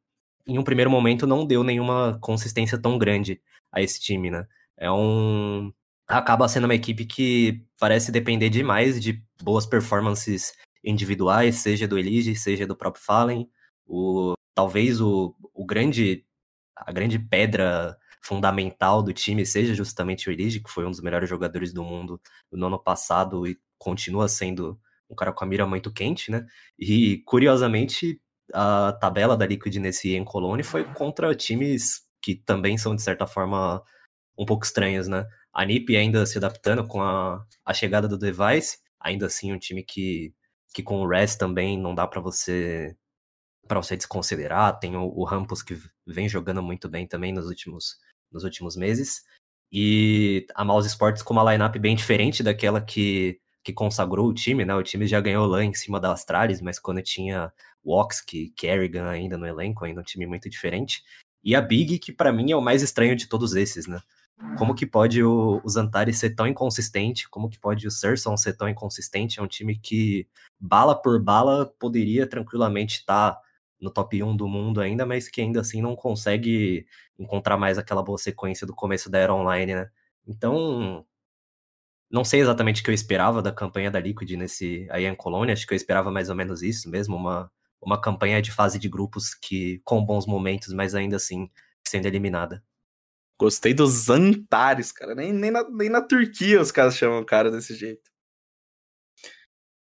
em 0.46 0.58
um 0.58 0.64
primeiro 0.64 0.90
momento, 0.90 1.26
não 1.26 1.46
deu 1.46 1.64
nenhuma 1.64 2.18
consistência 2.20 2.78
tão 2.78 2.98
grande 2.98 3.40
a 3.72 3.80
esse 3.82 4.00
time, 4.00 4.30
né? 4.30 4.46
É 4.76 4.90
um, 4.90 5.72
acaba 6.09 6.49
sendo 6.49 6.64
uma 6.64 6.75
equipe 6.75 7.05
que 7.05 7.64
parece 7.79 8.12
depender 8.12 8.49
demais 8.49 9.01
de 9.01 9.23
boas 9.42 9.66
performances 9.66 10.53
individuais, 10.85 11.57
seja 11.57 11.88
do 11.88 11.99
Elige, 11.99 12.35
seja 12.37 12.66
do 12.66 12.77
próprio 12.77 13.05
Fallen. 13.05 13.51
O, 13.87 14.35
talvez 14.55 15.01
o, 15.01 15.35
o 15.53 15.64
grande, 15.64 16.25
a 16.77 16.92
grande 16.92 17.19
pedra 17.19 17.97
fundamental 18.23 19.03
do 19.03 19.12
time 19.12 19.45
seja 19.45 19.75
justamente 19.75 20.29
o 20.29 20.33
Elige, 20.33 20.61
que 20.61 20.71
foi 20.71 20.85
um 20.87 20.90
dos 20.90 21.01
melhores 21.01 21.29
jogadores 21.29 21.73
do 21.73 21.85
mundo 21.85 22.21
no 22.51 22.66
ano 22.66 22.79
passado 22.79 23.47
e 23.47 23.59
continua 23.79 24.29
sendo 24.29 24.79
um 25.09 25.14
cara 25.14 25.33
com 25.33 25.45
a 25.45 25.47
mira 25.47 25.66
muito 25.66 25.92
quente, 25.92 26.31
né? 26.31 26.45
E 26.79 27.19
curiosamente 27.25 28.21
a 28.53 28.92
tabela 29.01 29.37
da 29.37 29.47
Liquid 29.47 29.77
nesse 29.77 30.16
Encolone 30.16 30.62
foi 30.62 30.85
contra 30.95 31.35
times 31.35 32.03
que 32.21 32.35
também 32.35 32.77
são 32.77 32.95
de 32.95 33.03
certa 33.03 33.27
forma 33.27 33.83
um 34.38 34.45
pouco 34.45 34.64
estranhos, 34.64 35.09
né? 35.09 35.25
A 35.57 35.64
NiP 35.64 35.97
ainda 35.97 36.27
se 36.27 36.37
adaptando 36.37 36.87
com 36.87 37.01
a, 37.01 37.42
a 37.64 37.73
chegada 37.73 38.07
do 38.07 38.19
device, 38.19 38.77
ainda 39.01 39.25
assim 39.25 39.55
um 39.55 39.59
time 39.59 39.83
que, 39.83 40.35
que 40.75 40.83
com 40.83 41.01
o 41.01 41.09
Res 41.09 41.35
também 41.35 41.79
não 41.81 41.95
dá 41.95 42.07
para 42.07 42.21
você 42.21 42.95
para 43.66 43.81
você 43.81 43.97
desconsiderar. 43.97 44.79
Tem 44.79 44.95
o, 44.97 45.05
o 45.05 45.25
Rampus 45.25 45.62
que 45.62 45.81
vem 46.07 46.29
jogando 46.29 46.62
muito 46.62 46.90
bem 46.90 47.07
também 47.07 47.33
nos 47.33 47.47
últimos, 47.47 47.97
nos 48.31 48.45
últimos 48.45 48.77
meses. 48.77 49.25
E 49.73 50.47
a 50.55 50.62
Mouse 50.62 50.88
Sports 50.88 51.23
com 51.23 51.33
uma 51.33 51.51
lineup 51.51 51.75
bem 51.79 51.97
diferente 51.97 52.42
daquela 52.42 52.79
que, 52.79 53.40
que 53.64 53.73
consagrou 53.73 54.29
o 54.29 54.35
time, 54.35 54.62
né? 54.62 54.75
O 54.75 54.83
time 54.83 55.07
já 55.07 55.23
ganhou 55.23 55.47
lá 55.47 55.64
em 55.64 55.73
cima 55.73 55.99
da 55.99 56.12
Astralis, 56.12 56.61
mas 56.61 56.79
quando 56.79 57.01
tinha 57.01 57.51
Woxk, 57.83 58.51
Kerrigan 58.51 59.09
ainda 59.09 59.38
no 59.38 59.47
elenco, 59.47 59.87
ainda 59.87 60.03
um 60.03 60.05
time 60.05 60.27
muito 60.27 60.51
diferente. 60.51 61.03
E 61.42 61.55
a 61.55 61.62
Big, 61.62 61.99
que 61.99 62.12
para 62.12 62.31
mim 62.31 62.51
é 62.51 62.57
o 62.57 62.61
mais 62.61 62.83
estranho 62.83 63.16
de 63.16 63.27
todos 63.27 63.55
esses, 63.55 63.87
né? 63.87 64.03
Como 64.59 64.75
que 64.75 64.87
pode 64.87 65.22
o, 65.22 65.61
o 65.64 65.68
Zantares 65.68 66.18
ser 66.18 66.35
tão 66.35 66.46
inconsistente? 66.46 67.29
Como 67.29 67.49
que 67.49 67.59
pode 67.59 67.87
o 67.87 67.90
Serson 67.90 68.37
ser 68.37 68.55
tão 68.55 68.68
inconsistente? 68.68 69.40
É 69.40 69.42
um 69.42 69.46
time 69.46 69.79
que, 69.79 70.29
bala 70.61 70.94
por 70.94 71.22
bala, 71.22 71.66
poderia 71.79 72.27
tranquilamente 72.27 72.96
estar 73.01 73.33
tá 73.33 73.40
no 73.81 73.90
top 73.90 74.22
1 74.22 74.37
do 74.37 74.49
mundo 74.49 74.81
ainda, 74.81 75.07
mas 75.07 75.29
que 75.29 75.40
ainda 75.40 75.61
assim 75.61 75.81
não 75.81 75.96
consegue 75.96 76.87
encontrar 77.18 77.57
mais 77.57 77.79
aquela 77.79 78.03
boa 78.03 78.18
sequência 78.18 78.66
do 78.66 78.75
começo 78.75 79.11
da 79.11 79.18
era 79.18 79.35
online, 79.35 79.75
né? 79.75 79.90
Então, 80.27 81.05
não 82.11 82.25
sei 82.25 82.40
exatamente 82.40 82.81
o 82.81 82.85
que 82.85 82.90
eu 82.90 82.94
esperava 82.94 83.42
da 83.42 83.53
campanha 83.53 83.90
da 83.90 84.01
Liquid 84.01 84.31
nesse 84.33 84.88
Ian 84.99 85.14
Colônia, 85.14 85.53
acho 85.53 85.66
que 85.66 85.72
eu 85.75 85.77
esperava 85.77 86.11
mais 86.11 86.29
ou 86.29 86.37
menos 86.37 86.62
isso 86.62 86.90
mesmo, 86.90 87.16
uma, 87.16 87.51
uma 87.81 88.01
campanha 88.01 88.40
de 88.42 88.53
fase 88.53 88.79
de 88.79 88.88
grupos 88.88 89.35
que 89.35 89.81
com 89.85 90.05
bons 90.05 90.27
momentos, 90.27 90.72
mas 90.72 90.94
ainda 90.94 91.16
assim 91.16 91.51
sendo 91.87 92.07
eliminada. 92.07 92.62
Gostei 93.38 93.75
dos 93.75 94.09
Antares, 94.09 94.92
cara. 94.92 95.14
Nem, 95.14 95.33
nem, 95.33 95.51
na, 95.51 95.68
nem 95.70 95.88
na 95.88 96.01
Turquia 96.01 96.61
os 96.61 96.72
caras 96.72 96.96
chamam 96.96 97.20
o 97.20 97.27
cara 97.27 97.51
desse 97.51 97.75
jeito. 97.75 98.11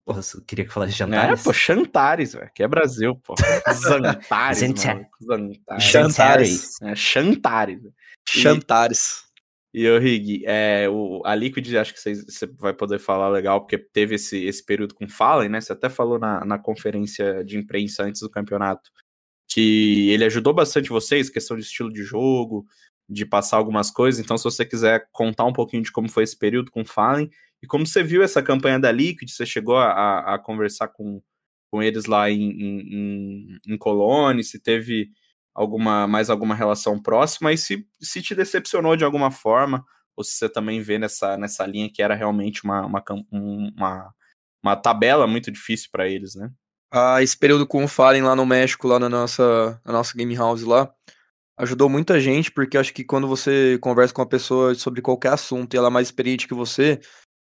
Porra, 0.05 0.21
você 0.21 0.41
queria 0.43 0.65
que 0.65 0.73
falasse 0.73 0.93
jantares? 0.93 1.39
É, 1.39 1.43
pô, 1.43 1.53
Chantares, 1.53 2.33
velho. 2.33 2.49
Que 2.53 2.63
é 2.63 2.67
Brasil, 2.67 3.15
pô. 3.15 3.35
Zantares, 3.71 4.59
Zantares. 4.59 5.83
Chantares. 5.83 6.81
É, 6.81 6.95
Chantares. 6.95 7.81
Chantares. 8.27 9.23
E, 9.71 9.87
o 9.87 9.99
Rig, 9.99 10.43
é, 10.47 10.89
o, 10.89 11.21
a 11.23 11.35
Liquid, 11.35 11.75
acho 11.75 11.93
que 11.93 11.99
você 11.99 12.47
vai 12.57 12.73
poder 12.73 12.97
falar 12.97 13.29
legal, 13.29 13.61
porque 13.61 13.77
teve 13.77 14.15
esse, 14.15 14.43
esse 14.45 14.65
período 14.65 14.95
com 14.95 15.07
Fallen, 15.07 15.49
né? 15.49 15.61
Você 15.61 15.73
até 15.73 15.89
falou 15.89 16.17
na, 16.17 16.43
na 16.43 16.57
conferência 16.57 17.43
de 17.45 17.57
imprensa 17.57 18.03
antes 18.03 18.21
do 18.21 18.29
campeonato 18.31 18.89
que 19.47 20.09
ele 20.11 20.23
ajudou 20.25 20.53
bastante 20.53 20.89
vocês, 20.89 21.29
questão 21.29 21.57
de 21.57 21.63
estilo 21.63 21.91
de 21.91 22.03
jogo, 22.03 22.65
de 23.09 23.25
passar 23.25 23.57
algumas 23.57 23.89
coisas. 23.89 24.23
Então, 24.23 24.37
se 24.37 24.43
você 24.43 24.65
quiser 24.65 25.07
contar 25.11 25.45
um 25.45 25.53
pouquinho 25.53 25.81
de 25.81 25.91
como 25.91 26.09
foi 26.09 26.23
esse 26.23 26.37
período 26.37 26.69
com 26.69 26.81
o 26.81 26.85
Fallen 26.85 27.29
e 27.61 27.67
como 27.67 27.85
você 27.85 28.03
viu 28.03 28.21
essa 28.21 28.41
campanha 28.43 28.79
da 28.79 28.91
Liquid, 28.91 29.29
você 29.29 29.45
chegou 29.45 29.77
a, 29.77 30.35
a 30.35 30.39
conversar 30.39 30.89
com, 30.89 31.21
com 31.71 31.81
eles 31.81 32.05
lá 32.05 32.29
em, 32.29 32.51
em, 32.51 33.59
em 33.67 33.77
Colônia, 33.77 34.43
se 34.43 34.59
teve 34.59 35.09
alguma 35.53 36.07
mais 36.07 36.29
alguma 36.29 36.55
relação 36.55 37.01
próxima 37.01 37.51
e 37.51 37.57
se, 37.57 37.85
se 37.99 38.21
te 38.21 38.35
decepcionou 38.35 38.95
de 38.95 39.03
alguma 39.03 39.31
forma, 39.31 39.83
ou 40.15 40.23
se 40.23 40.33
você 40.33 40.47
também 40.47 40.81
vê 40.81 40.99
nessa, 40.99 41.35
nessa 41.35 41.65
linha 41.65 41.91
que 41.91 42.01
era 42.01 42.15
realmente 42.15 42.63
uma, 42.63 42.85
uma, 42.85 43.03
uma, 43.31 44.13
uma 44.63 44.75
tabela 44.75 45.25
muito 45.25 45.51
difícil 45.51 45.89
para 45.91 46.07
eles, 46.07 46.35
né? 46.35 46.49
Ah, 46.91 47.21
esse 47.21 47.37
período 47.37 47.67
com 47.67 47.83
o 47.83 47.87
Fallen 47.87 48.23
lá 48.23 48.35
no 48.35 48.45
México, 48.45 48.87
lá 48.87 48.97
na 48.99 49.09
nossa, 49.09 49.79
na 49.85 49.93
nossa 49.93 50.17
game 50.17 50.35
house 50.35 50.63
lá, 50.63 50.91
ajudou 51.59 51.89
muita 51.89 52.19
gente, 52.19 52.49
porque 52.49 52.77
acho 52.77 52.93
que 52.93 53.03
quando 53.03 53.27
você 53.27 53.77
conversa 53.81 54.13
com 54.13 54.21
uma 54.21 54.29
pessoa 54.29 54.73
sobre 54.75 55.01
qualquer 55.01 55.33
assunto 55.33 55.73
e 55.73 55.77
ela 55.77 55.89
é 55.89 55.91
mais 55.91 56.07
experiente 56.07 56.47
que 56.47 56.53
você, 56.53 57.01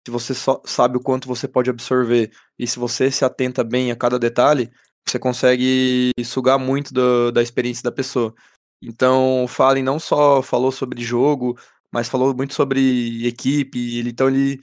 se 0.05 0.11
você 0.11 0.35
só 0.35 0.61
sabe 0.65 0.97
o 0.97 1.01
quanto 1.01 1.27
você 1.27 1.47
pode 1.47 1.69
absorver 1.69 2.31
e 2.57 2.67
se 2.67 2.77
você 2.77 3.09
se 3.09 3.25
atenta 3.25 3.63
bem 3.63 3.91
a 3.91 3.95
cada 3.95 4.19
detalhe, 4.19 4.71
você 5.07 5.17
consegue 5.17 6.11
sugar 6.23 6.59
muito 6.59 6.93
do, 6.93 7.31
da 7.31 7.41
experiência 7.41 7.83
da 7.83 7.91
pessoa. 7.91 8.33
Então, 8.81 9.45
o 9.45 9.47
Fallen 9.47 9.83
não 9.83 9.99
só 9.99 10.43
falou 10.43 10.71
sobre 10.71 11.03
jogo, 11.03 11.57
mas 11.91 12.07
falou 12.07 12.35
muito 12.35 12.53
sobre 12.53 13.25
equipe. 13.25 13.97
Ele, 13.97 14.11
então, 14.11 14.27
ele, 14.27 14.61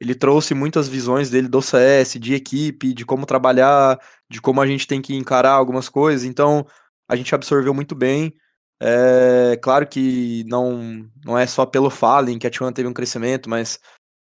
ele 0.00 0.14
trouxe 0.14 0.54
muitas 0.54 0.88
visões 0.88 1.28
dele 1.28 1.48
do 1.48 1.60
CS, 1.60 2.20
de 2.20 2.34
equipe, 2.34 2.94
de 2.94 3.04
como 3.04 3.26
trabalhar, 3.26 3.98
de 4.30 4.40
como 4.40 4.60
a 4.60 4.66
gente 4.66 4.86
tem 4.86 5.02
que 5.02 5.14
encarar 5.14 5.52
algumas 5.52 5.88
coisas. 5.88 6.24
Então, 6.24 6.64
a 7.08 7.16
gente 7.16 7.34
absorveu 7.34 7.74
muito 7.74 7.96
bem. 7.96 8.32
É 8.84 9.56
claro 9.58 9.86
que 9.86 10.42
não, 10.48 11.08
não 11.24 11.38
é 11.38 11.46
só 11.46 11.64
pelo 11.64 11.88
Fallen 11.88 12.36
que 12.36 12.48
a 12.48 12.50
T1 12.50 12.72
teve 12.72 12.88
um 12.88 12.92
crescimento, 12.92 13.48
mas 13.48 13.78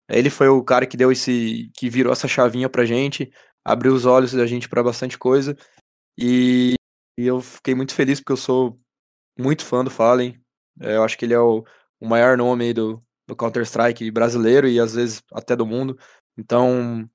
ele 0.07 0.29
foi 0.29 0.47
o 0.47 0.63
cara 0.63 0.85
que 0.85 0.95
deu 0.95 1.11
esse. 1.11 1.71
que 1.75 1.89
virou 1.89 2.13
essa 2.13 2.27
chavinha 2.27 2.69
pra 2.69 2.85
gente, 2.85 3.31
abriu 3.65 3.93
os 3.93 4.05
olhos 4.05 4.31
da 4.33 4.45
gente 4.45 4.69
para 4.69 4.83
bastante 4.83 5.17
coisa. 5.17 5.57
E, 6.17 6.75
e, 7.17 7.25
eu 7.25 7.41
fiquei 7.41 7.73
muito 7.73 7.95
feliz 7.95 8.19
porque 8.19 8.33
eu 8.33 8.37
sou 8.37 8.79
muito 9.39 9.65
fã 9.65 9.83
do 9.83 9.89
Fallen. 9.89 10.39
É, 10.79 10.97
eu 10.97 11.03
acho 11.03 11.17
que 11.17 11.25
ele 11.25 11.33
é 11.33 11.39
o, 11.39 11.65
o 11.99 12.07
maior 12.07 12.37
nome 12.37 12.65
aí 12.65 12.73
do, 12.73 13.03
do 13.27 13.35
Counter-Strike 13.35 14.11
brasileiro 14.11 14.67
e 14.67 14.79
às 14.79 14.93
vezes 14.93 15.23
até 15.33 15.55
do 15.55 15.65
mundo. 15.65 15.97
Então, 16.37 17.09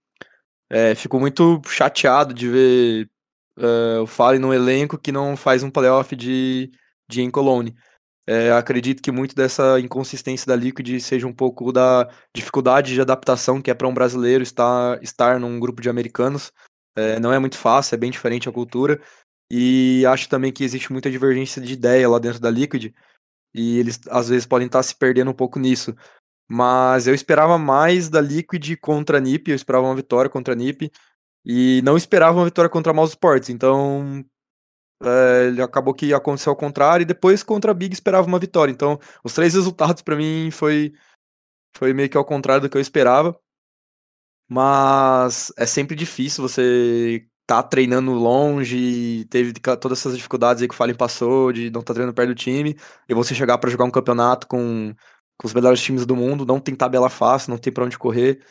é, 0.70 0.94
fico 0.96 1.20
muito 1.20 1.60
chateado 1.68 2.34
de 2.34 2.48
ver 2.48 3.10
uh, 3.58 4.02
o 4.02 4.06
Fallen 4.06 4.40
no 4.40 4.52
elenco 4.52 4.98
que 4.98 5.12
não 5.12 5.36
faz 5.36 5.62
um 5.62 5.70
playoff 5.70 6.16
de 6.16 6.70
de 7.08 7.22
Encolone. 7.22 7.74
É, 8.26 8.52
acredito 8.52 9.02
que 9.02 9.10
muito 9.10 9.34
dessa 9.34 9.80
inconsistência 9.80 10.46
da 10.46 10.54
Liquid 10.54 11.00
seja 11.00 11.26
um 11.26 11.32
pouco 11.32 11.72
da 11.72 12.06
dificuldade 12.36 12.92
de 12.92 13.00
adaptação 13.00 13.62
que 13.62 13.70
é 13.70 13.74
para 13.74 13.88
um 13.88 13.94
brasileiro 13.94 14.42
estar, 14.42 15.02
estar 15.02 15.40
num 15.40 15.58
grupo 15.58 15.80
de 15.80 15.88
americanos. 15.88 16.52
É, 16.94 17.18
não 17.18 17.32
é 17.32 17.38
muito 17.38 17.56
fácil, 17.56 17.94
é 17.94 17.98
bem 17.98 18.10
diferente 18.10 18.46
a 18.46 18.52
cultura. 18.52 19.00
E 19.50 20.04
acho 20.06 20.28
também 20.28 20.52
que 20.52 20.62
existe 20.62 20.92
muita 20.92 21.10
divergência 21.10 21.62
de 21.62 21.72
ideia 21.72 22.06
lá 22.06 22.18
dentro 22.18 22.38
da 22.38 22.50
Liquid. 22.50 22.92
E 23.54 23.78
eles 23.78 23.98
às 24.10 24.28
vezes 24.28 24.46
podem 24.46 24.66
estar 24.66 24.82
se 24.82 24.94
perdendo 24.94 25.30
um 25.30 25.34
pouco 25.34 25.58
nisso. 25.58 25.96
Mas 26.46 27.06
eu 27.06 27.14
esperava 27.14 27.56
mais 27.56 28.10
da 28.10 28.20
Liquid 28.20 28.76
contra 28.76 29.18
a 29.18 29.20
NiP, 29.20 29.50
eu 29.50 29.56
esperava 29.56 29.86
uma 29.86 29.96
vitória 29.96 30.30
contra 30.30 30.54
a 30.54 30.56
NiP. 30.56 30.90
E 31.46 31.80
não 31.82 31.96
esperava 31.96 32.38
uma 32.38 32.44
vitória 32.44 32.68
contra 32.68 32.92
a 32.92 32.94
Mouse 32.94 33.12
Sports. 33.12 33.48
Então 33.48 34.22
ele 35.00 35.62
acabou 35.62 35.94
que 35.94 36.12
aconteceu 36.12 36.50
ao 36.50 36.56
contrário, 36.56 37.02
e 37.02 37.06
depois 37.06 37.42
contra 37.42 37.70
a 37.70 37.74
Big 37.74 37.94
esperava 37.94 38.26
uma 38.26 38.38
vitória. 38.38 38.72
Então, 38.72 38.98
os 39.22 39.32
três 39.34 39.54
resultados 39.54 40.02
para 40.02 40.16
mim 40.16 40.50
foi, 40.50 40.92
foi 41.76 41.92
meio 41.92 42.08
que 42.08 42.16
ao 42.16 42.24
contrário 42.24 42.62
do 42.62 42.70
que 42.70 42.76
eu 42.76 42.80
esperava. 42.80 43.38
Mas 44.48 45.52
é 45.56 45.66
sempre 45.66 45.94
difícil 45.94 46.42
você 46.42 47.26
tá 47.46 47.62
treinando 47.62 48.12
longe, 48.12 49.24
teve 49.26 49.52
todas 49.80 50.00
essas 50.00 50.16
dificuldades 50.16 50.62
aí 50.62 50.68
que 50.68 50.74
o 50.74 50.76
Fallen 50.76 50.94
passou, 50.94 51.52
de 51.52 51.70
não 51.70 51.80
estar 51.80 51.92
tá 51.92 51.94
treinando 51.94 52.14
perto 52.14 52.28
do 52.28 52.34
time, 52.34 52.76
e 53.08 53.14
você 53.14 53.34
chegar 53.34 53.58
para 53.58 53.70
jogar 53.70 53.84
um 53.84 53.90
campeonato 53.90 54.46
com, 54.46 54.94
com 55.38 55.46
os 55.46 55.54
melhores 55.54 55.80
times 55.80 56.04
do 56.04 56.16
mundo, 56.16 56.44
não 56.44 56.60
tem 56.60 56.74
tabela 56.74 57.08
fácil, 57.08 57.50
não 57.50 57.58
tem 57.58 57.72
para 57.72 57.84
onde 57.84 57.98
correr. 57.98 58.42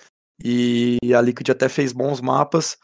E 0.44 0.98
a 1.16 1.22
Liquid 1.22 1.50
até 1.50 1.70
fez 1.70 1.92
bons 1.92 2.22
mapas, 2.22 2.78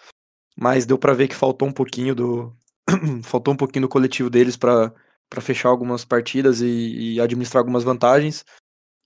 mas 0.57 0.85
deu 0.85 0.97
para 0.97 1.13
ver 1.13 1.27
que 1.27 1.35
faltou 1.35 1.67
um 1.67 1.71
pouquinho 1.71 2.15
do 2.15 2.55
faltou 3.23 3.53
um 3.53 3.57
pouquinho 3.57 3.83
do 3.83 3.89
coletivo 3.89 4.29
deles 4.29 4.57
para 4.57 4.93
fechar 5.41 5.69
algumas 5.69 6.05
partidas 6.05 6.61
e, 6.61 7.15
e, 7.15 7.21
administrar 7.21 7.61
algumas 7.61 7.83
vantagens. 7.83 8.45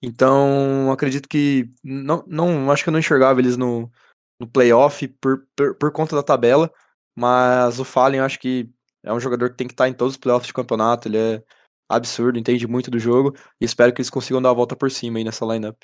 Então, 0.02 0.92
acredito 0.92 1.28
que 1.28 1.70
não, 1.84 2.24
não 2.28 2.72
acho 2.72 2.84
que 2.84 2.90
eu 2.90 2.92
não 2.92 3.00
enxergava 3.00 3.40
eles 3.40 3.58
no, 3.58 3.92
no 4.40 4.48
playoff 4.48 5.08
por, 5.20 5.48
por, 5.56 5.76
por 5.76 5.92
conta 5.92 6.16
da 6.16 6.24
tabela, 6.24 6.72
mas 7.16 7.80
o 7.80 7.84
Fallen 7.84 8.20
acho 8.20 8.40
que 8.40 8.70
é 9.04 9.14
um 9.14 9.20
jogador 9.20 9.50
que 9.50 9.58
tem 9.58 9.68
que 9.68 9.74
estar 9.74 9.88
em 9.88 9.94
todos 9.94 10.14
os 10.14 10.18
playoffs 10.18 10.48
de 10.48 10.54
campeonato, 10.54 11.08
ele 11.08 11.18
é 11.18 11.44
absurdo, 11.90 12.38
entende 12.38 12.68
muito 12.68 12.92
do 12.92 13.00
jogo 13.00 13.36
e 13.60 13.66
espero 13.66 13.94
que 13.94 14.02
eles 14.02 14.10
consigam 14.10 14.42
dar 14.42 14.52
a 14.52 14.54
volta 14.54 14.76
por 14.76 14.92
cima 14.92 15.18
aí 15.18 15.24
nessa 15.24 15.46
lineup. 15.46 15.82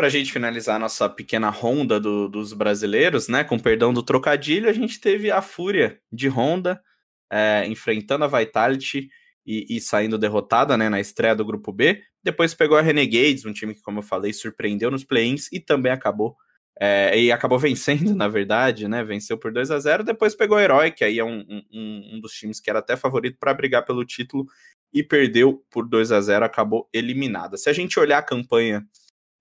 Para 0.00 0.06
a 0.06 0.10
gente 0.10 0.32
finalizar 0.32 0.76
a 0.76 0.78
nossa 0.78 1.10
pequena 1.10 1.50
ronda 1.50 2.00
do, 2.00 2.26
dos 2.26 2.54
brasileiros, 2.54 3.28
né? 3.28 3.44
Com 3.44 3.58
perdão 3.58 3.92
do 3.92 4.02
trocadilho, 4.02 4.66
a 4.66 4.72
gente 4.72 4.98
teve 4.98 5.30
a 5.30 5.42
Fúria 5.42 6.00
de 6.10 6.26
Honda 6.26 6.80
é, 7.30 7.66
enfrentando 7.66 8.24
a 8.24 8.26
Vitality 8.26 9.10
e, 9.44 9.66
e, 9.68 9.78
saindo 9.78 10.16
derrotada 10.16 10.74
né, 10.74 10.88
na 10.88 11.00
estreia 11.00 11.36
do 11.36 11.44
grupo 11.44 11.70
B. 11.70 12.02
Depois 12.24 12.54
pegou 12.54 12.78
a 12.78 12.80
Renegades, 12.80 13.44
um 13.44 13.52
time 13.52 13.74
que, 13.74 13.82
como 13.82 13.98
eu 13.98 14.02
falei, 14.02 14.32
surpreendeu 14.32 14.90
nos 14.90 15.04
play-ins 15.04 15.52
e 15.52 15.60
também 15.60 15.92
acabou. 15.92 16.34
É, 16.80 17.20
e 17.20 17.30
acabou 17.30 17.58
vencendo, 17.60 18.14
na 18.14 18.26
verdade, 18.26 18.88
né? 18.88 19.04
Venceu 19.04 19.36
por 19.36 19.52
2 19.52 19.70
a 19.70 19.78
0 19.78 20.02
Depois 20.02 20.34
pegou 20.34 20.56
a 20.56 20.62
Herói, 20.62 20.90
que 20.92 21.04
aí 21.04 21.18
é 21.18 21.24
um, 21.24 21.44
um, 21.70 22.10
um 22.14 22.20
dos 22.22 22.32
times 22.32 22.58
que 22.58 22.70
era 22.70 22.78
até 22.78 22.96
favorito 22.96 23.36
para 23.38 23.52
brigar 23.52 23.84
pelo 23.84 24.02
título 24.06 24.46
e 24.94 25.02
perdeu 25.02 25.62
por 25.70 25.86
2 25.86 26.10
a 26.10 26.22
0 26.22 26.42
acabou 26.42 26.88
eliminada. 26.90 27.58
Se 27.58 27.68
a 27.68 27.72
gente 27.74 28.00
olhar 28.00 28.16
a 28.16 28.22
campanha 28.22 28.88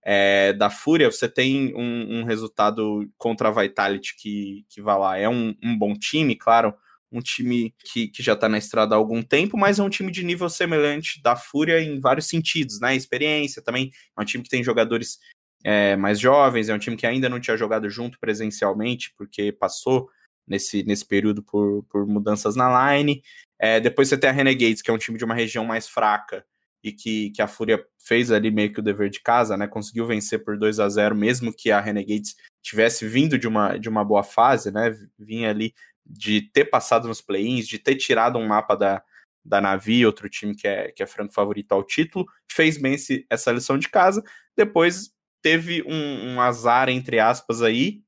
é, 0.04 0.54
da 0.54 0.70
Fúria, 0.70 1.12
você 1.12 1.28
tem 1.28 1.76
um, 1.76 2.20
um, 2.20 2.24
resultado 2.24 3.10
contra 3.18 3.50
a 3.50 3.52
Vitality 3.52 4.16
que, 4.18 4.66
que 4.70 4.82
vai 4.82 4.98
lá. 4.98 5.18
É 5.18 5.28
um, 5.28 5.56
um 5.62 5.78
bom 5.78 5.94
time, 5.94 6.36
claro, 6.36 6.74
um 7.12 7.20
time 7.20 7.74
que, 7.80 8.08
que 8.08 8.24
já 8.24 8.34
está 8.34 8.48
na 8.48 8.58
estrada 8.58 8.96
há 8.96 8.98
algum 8.98 9.22
tempo, 9.22 9.58
mas 9.58 9.80
é 9.80 9.84
um 9.84 9.90
time 9.90 10.12
de 10.12 10.24
nível 10.24 10.50
semelhante 10.50 11.22
da 11.22 11.36
Fúria 11.36 11.82
em 11.82 12.00
vários 12.00 12.28
sentidos, 12.28 12.80
né? 12.80 12.96
Experiência 12.96 13.62
também, 13.62 13.92
é 14.18 14.22
um 14.22 14.26
time 14.26 14.44
que 14.44 14.50
tem 14.50 14.64
jogadores 14.64 15.20
é, 15.64 15.96
mais 15.96 16.20
jovens, 16.20 16.70
é 16.70 16.74
um 16.74 16.80
time 16.80 16.96
que 16.96 17.08
ainda 17.08 17.28
não 17.28 17.40
tinha 17.40 17.58
jogado 17.58 17.90
junto 17.90 18.20
presencialmente, 18.20 19.14
porque 19.18 19.52
passou 19.52 20.10
nesse, 20.48 20.84
nesse 20.84 21.06
período 21.06 21.44
por, 21.44 21.84
por 21.90 22.08
mudanças 22.08 22.56
na 22.56 22.96
line. 22.96 23.22
É, 23.60 23.80
depois 23.80 24.08
você 24.08 24.18
tem 24.18 24.30
a 24.30 24.34
Renegades, 24.34 24.82
que 24.82 24.90
é 24.90 24.94
um 24.94 24.98
time 24.98 25.18
de 25.18 25.26
uma 25.26 25.36
região 25.36 25.66
mais 25.66 25.88
fraca, 25.88 26.46
e 26.84 26.92
que, 26.92 27.32
que 27.32 27.42
a 27.42 27.48
Fúria 27.48 27.84
fez 28.00 28.32
ali 28.32 28.50
meio 28.50 28.72
que 28.72 28.80
o 28.80 28.84
dever 28.84 29.10
de 29.10 29.22
casa, 29.22 29.58
né? 29.58 29.68
Conseguiu 29.68 30.06
vencer 30.06 30.44
por 30.44 30.58
2 30.58 30.80
a 30.80 30.88
0 30.88 31.16
mesmo 31.16 31.54
que 31.54 31.72
a 31.72 31.80
Renegades 31.80 32.36
tivesse 32.62 33.08
vindo 33.08 33.38
de 33.38 33.48
uma, 33.48 33.78
de 33.78 33.90
uma 33.90 34.04
boa 34.04 34.24
fase, 34.24 34.72
né? 34.72 34.96
Vinha 35.18 35.50
ali 35.50 35.74
de 36.06 36.42
ter 36.42 36.66
passado 36.66 37.08
nos 37.08 37.22
play-ins, 37.22 37.68
de 37.68 37.78
ter 37.78 37.96
tirado 37.96 38.40
um 38.40 38.48
mapa 38.48 38.76
da, 38.76 39.04
da 39.44 39.62
Navi, 39.62 40.06
outro 40.06 40.30
time 40.30 40.56
que 40.56 40.68
é, 40.68 40.92
que 40.92 41.04
é 41.04 41.08
franco 41.08 41.34
favorito 41.34 41.72
ao 41.72 41.84
título, 41.84 42.26
fez 42.50 42.78
bem 42.78 42.94
esse, 42.94 43.26
essa 43.30 43.52
lição 43.52 43.78
de 43.78 43.90
casa. 43.90 44.24
Depois 44.56 45.14
teve 45.42 45.84
um, 45.84 46.34
um 46.34 46.42
azar, 46.42 46.90
entre 46.90 47.20
aspas, 47.20 47.62
aí, 47.62 48.02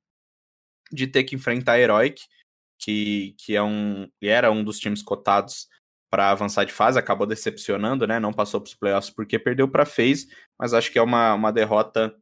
de 0.91 1.07
ter 1.07 1.23
que 1.23 1.35
enfrentar 1.35 1.73
a 1.73 1.79
Heroic, 1.79 2.23
que, 2.79 3.35
que 3.37 3.55
é 3.55 3.61
um, 3.61 4.09
era 4.21 4.51
um 4.51 4.63
dos 4.63 4.79
times 4.79 5.03
cotados 5.03 5.69
para 6.11 6.29
avançar 6.29 6.65
de 6.65 6.73
fase, 6.73 6.99
acabou 6.99 7.25
decepcionando, 7.25 8.05
né? 8.05 8.19
Não 8.19 8.33
passou 8.33 8.59
para 8.59 8.67
os 8.67 8.75
playoffs 8.75 9.09
porque 9.09 9.39
perdeu 9.39 9.67
para 9.67 9.85
FaZe, 9.85 10.27
mas 10.59 10.73
acho 10.73 10.91
que 10.91 10.99
é 10.99 11.01
uma, 11.01 11.33
uma 11.33 11.53
derrota 11.53 12.13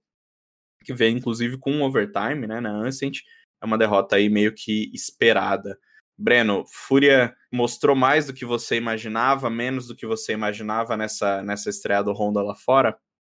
que 0.85 0.93
vem 0.93 1.17
inclusive 1.17 1.57
com 1.57 1.71
um 1.71 1.81
overtime, 1.81 2.45
né? 2.45 2.61
Na 2.61 2.69
Ancient, 2.69 3.21
é 3.61 3.65
uma 3.65 3.77
derrota 3.77 4.15
aí 4.15 4.29
meio 4.29 4.53
que 4.53 4.91
esperada. 4.93 5.77
Breno, 6.15 6.65
Fúria 6.67 7.33
mostrou 7.51 7.95
mais 7.95 8.27
do 8.27 8.33
que 8.33 8.45
você 8.45 8.75
imaginava, 8.75 9.49
menos 9.49 9.87
do 9.87 9.95
que 9.95 10.05
você 10.05 10.33
imaginava 10.33 10.95
nessa, 10.95 11.41
nessa 11.41 11.69
estreia 11.69 12.03
do 12.03 12.13
Honda 12.13 12.43
lá 12.43 12.53
fora? 12.53 12.95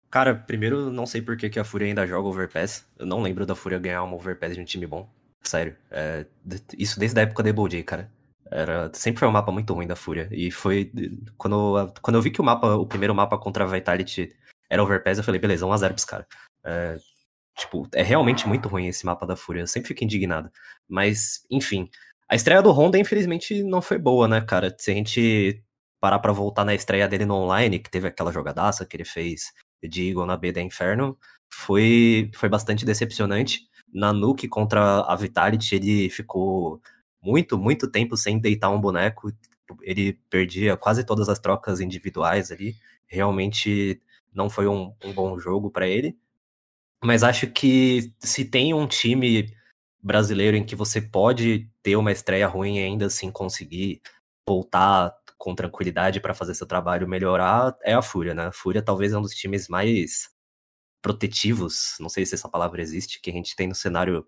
Cara, 0.09 0.35
primeiro, 0.35 0.91
não 0.91 1.05
sei 1.05 1.21
por 1.21 1.37
que, 1.37 1.49
que 1.49 1.59
a 1.59 1.63
Fúria 1.63 1.87
ainda 1.87 2.05
joga 2.05 2.27
Overpass. 2.27 2.85
Eu 2.99 3.05
não 3.05 3.21
lembro 3.21 3.45
da 3.45 3.55
Fúria 3.55 3.79
ganhar 3.79 4.03
uma 4.03 4.15
Overpass 4.15 4.55
de 4.55 4.61
um 4.61 4.65
time 4.65 4.85
bom. 4.85 5.09
Sério. 5.41 5.77
É, 5.89 6.25
isso 6.77 6.99
desde 6.99 7.17
a 7.19 7.23
época 7.23 7.41
da 7.41 7.51
Double 7.51 7.71
J, 7.71 7.83
cara. 7.83 8.11
Era, 8.51 8.91
sempre 8.93 9.19
foi 9.19 9.27
um 9.27 9.31
mapa 9.31 9.51
muito 9.51 9.73
ruim 9.73 9.87
da 9.87 9.95
Fúria. 9.95 10.27
E 10.31 10.51
foi. 10.51 10.91
Quando, 11.37 11.93
quando 12.01 12.15
eu 12.17 12.21
vi 12.21 12.31
que 12.31 12.41
o 12.41 12.43
mapa, 12.43 12.75
o 12.75 12.85
primeiro 12.85 13.15
mapa 13.15 13.37
contra 13.37 13.63
a 13.63 13.67
Vitality 13.67 14.35
era 14.69 14.83
Overpass, 14.83 15.17
eu 15.17 15.23
falei, 15.23 15.39
beleza, 15.39 15.65
1x0 15.65 15.89
pros 15.89 16.05
caras. 16.05 16.27
É, 16.63 16.97
tipo, 17.57 17.87
é 17.93 18.03
realmente 18.03 18.47
muito 18.47 18.67
ruim 18.67 18.87
esse 18.87 19.05
mapa 19.05 19.25
da 19.25 19.35
Fúria. 19.35 19.61
Eu 19.61 19.67
sempre 19.67 19.87
fico 19.87 20.03
indignado. 20.03 20.51
Mas, 20.87 21.45
enfim. 21.49 21.89
A 22.29 22.35
estreia 22.35 22.61
do 22.61 22.71
Honda, 22.71 22.97
infelizmente, 22.97 23.63
não 23.63 23.81
foi 23.81 23.97
boa, 23.97 24.27
né, 24.27 24.41
cara? 24.41 24.73
Se 24.77 24.91
a 24.91 24.93
gente 24.93 25.63
parar 25.99 26.19
pra 26.19 26.31
voltar 26.31 26.65
na 26.65 26.73
estreia 26.73 27.07
dele 27.07 27.25
no 27.25 27.35
online, 27.35 27.79
que 27.79 27.91
teve 27.91 28.07
aquela 28.07 28.31
jogadaça 28.31 28.85
que 28.85 28.95
ele 28.97 29.05
fez 29.05 29.53
de 29.83 30.09
Eagle 30.09 30.25
na 30.25 30.37
B 30.37 30.51
da 30.51 30.61
Inferno, 30.61 31.17
foi, 31.53 32.31
foi 32.35 32.49
bastante 32.49 32.85
decepcionante. 32.85 33.61
Na 33.93 34.13
Nuke 34.13 34.47
contra 34.47 35.01
a 35.01 35.15
Vitality, 35.15 35.75
ele 35.75 36.09
ficou 36.09 36.81
muito, 37.21 37.57
muito 37.57 37.89
tempo 37.89 38.17
sem 38.17 38.39
deitar 38.39 38.69
um 38.69 38.81
boneco. 38.81 39.31
Ele 39.81 40.13
perdia 40.29 40.75
quase 40.75 41.03
todas 41.05 41.29
as 41.29 41.39
trocas 41.39 41.79
individuais 41.79 42.51
ali. 42.51 42.75
Realmente 43.07 44.01
não 44.33 44.49
foi 44.49 44.67
um, 44.67 44.93
um 45.03 45.13
bom 45.13 45.37
jogo 45.39 45.69
para 45.69 45.87
ele. 45.87 46.17
Mas 47.03 47.23
acho 47.23 47.47
que 47.47 48.13
se 48.19 48.45
tem 48.45 48.73
um 48.73 48.87
time 48.87 49.53
brasileiro 50.01 50.57
em 50.57 50.65
que 50.65 50.75
você 50.75 51.01
pode 51.01 51.69
ter 51.83 51.95
uma 51.95 52.11
estreia 52.11 52.47
ruim 52.47 52.77
e 52.77 52.83
ainda 52.83 53.07
assim 53.07 53.31
conseguir 53.31 54.01
voltar 54.47 55.15
com 55.37 55.55
tranquilidade 55.55 56.19
para 56.19 56.33
fazer 56.33 56.53
seu 56.53 56.67
trabalho 56.67 57.07
melhorar, 57.07 57.75
é 57.83 57.93
a 57.93 58.01
Fúria, 58.01 58.33
né? 58.33 58.47
A 58.47 58.51
Fúria 58.51 58.81
talvez 58.81 59.11
é 59.11 59.17
um 59.17 59.21
dos 59.21 59.33
times 59.33 59.67
mais 59.67 60.29
protetivos, 61.01 61.95
não 61.99 62.09
sei 62.09 62.25
se 62.25 62.35
essa 62.35 62.47
palavra 62.47 62.81
existe, 62.81 63.19
que 63.19 63.31
a 63.31 63.33
gente 63.33 63.55
tem 63.55 63.67
no 63.67 63.73
cenário 63.73 64.25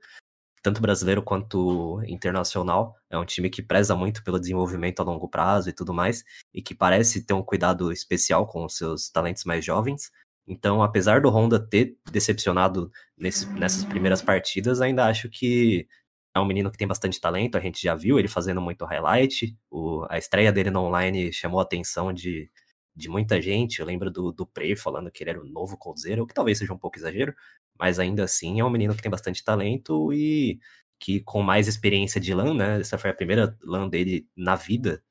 tanto 0.64 0.82
brasileiro 0.82 1.22
quanto 1.22 2.02
internacional. 2.08 2.96
É 3.10 3.18
um 3.18 3.26
time 3.26 3.50
que 3.50 3.62
preza 3.62 3.96
muito 3.96 4.24
pelo 4.24 4.40
desenvolvimento 4.40 5.02
a 5.02 5.04
longo 5.04 5.28
prazo 5.30 5.70
e 5.70 5.74
tudo 5.74 5.94
mais, 5.94 6.24
e 6.54 6.62
que 6.62 6.74
parece 6.74 7.26
ter 7.26 7.34
um 7.34 7.44
cuidado 7.44 7.92
especial 7.92 8.48
com 8.48 8.66
os 8.66 8.78
seus 8.78 9.10
talentos 9.10 9.44
mais 9.44 9.64
jovens. 9.64 10.10
Então, 10.48 10.82
apesar 10.82 11.22
do 11.22 11.30
Honda 11.30 11.60
ter 11.60 11.98
decepcionado 12.12 12.92
nesse, 13.18 13.48
nessas 13.54 13.86
primeiras 13.86 14.22
partidas, 14.22 14.82
ainda 14.82 15.06
acho 15.08 15.30
que 15.30 15.88
é 16.36 16.40
um 16.40 16.46
menino 16.46 16.72
que 16.72 16.78
tem 16.78 16.88
bastante 16.88 17.20
talento. 17.20 17.58
A 17.58 17.62
gente 17.62 17.82
já 17.82 17.96
viu 17.96 18.18
ele 18.18 18.28
fazendo 18.28 18.62
muito 18.62 18.86
highlight. 18.86 19.56
O, 19.70 20.06
a 20.10 20.18
estreia 20.18 20.52
dele 20.52 20.72
no 20.72 20.82
online 20.82 21.32
chamou 21.32 21.60
a 21.60 21.64
atenção 21.64 22.12
de, 22.12 22.50
de 22.96 23.10
muita 23.10 23.42
gente. 23.42 23.80
Eu 23.80 23.86
lembro 23.86 24.10
do, 24.12 24.32
do 24.32 24.46
Prey 24.46 24.76
falando 24.76 25.12
que 25.12 25.24
ele 25.24 25.32
era 25.32 25.42
o 25.42 25.46
novo 25.46 25.78
Coldzera, 25.78 26.24
o 26.24 26.28
que 26.28 26.34
talvez 26.34 26.58
seja 26.58 26.74
um 26.74 26.78
pouco 26.78 26.98
exagero, 26.98 27.34
mas 27.80 28.00
ainda 28.00 28.24
assim 28.24 28.60
é 28.60 28.66
um 28.66 28.70
menino 28.70 28.96
que 28.96 29.02
tem 29.02 29.12
bastante 29.12 29.44
talento 29.44 30.14
e 30.14 30.60
que 31.00 31.20
com 31.22 31.42
mais 31.42 31.68
experiência 31.68 32.20
de 32.22 32.34
LAN, 32.34 32.54
né? 32.54 32.80
Essa 32.80 32.98
foi 32.98 33.10
a 33.10 33.14
primeira 33.14 33.58
LAN 33.64 33.90
dele 33.90 34.28
na 34.36 34.56
vida. 34.56 35.04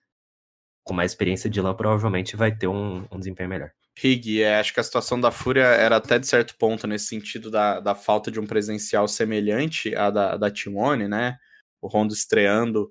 Com 0.85 0.95
mais 0.95 1.13
experiência 1.13 1.51
de 1.51 1.61
LAN, 1.61 1.75
provavelmente 1.75 2.37
vai 2.37 2.57
ter 2.57 2.67
um, 2.67 3.07
um 3.11 3.19
desempenho 3.19 3.49
melhor. 3.49 3.71
Rig, 3.99 4.43
é, 4.43 4.59
acho 4.59 4.73
que 4.73 4.81
a 4.81 4.83
situação 4.83 5.21
da 5.21 5.31
Fúria 5.31 5.65
era 5.65 5.97
até 5.97 6.19
de 6.19 6.27
certo 6.27 6.57
ponto 6.59 6.87
nesse 6.87 7.07
sentido 7.07 7.51
da, 7.51 7.79
da 7.79 7.95
falta 7.95 8.31
de 8.31 8.41
um 8.41 8.47
presencial 8.47 9.07
semelhante 9.07 9.95
à 9.95 10.11
da, 10.11 10.37
da 10.37 10.51
Timone, 10.51 11.07
né? 11.09 11.37
O 11.81 11.89
Rondo 11.89 12.15
estreando 12.15 12.91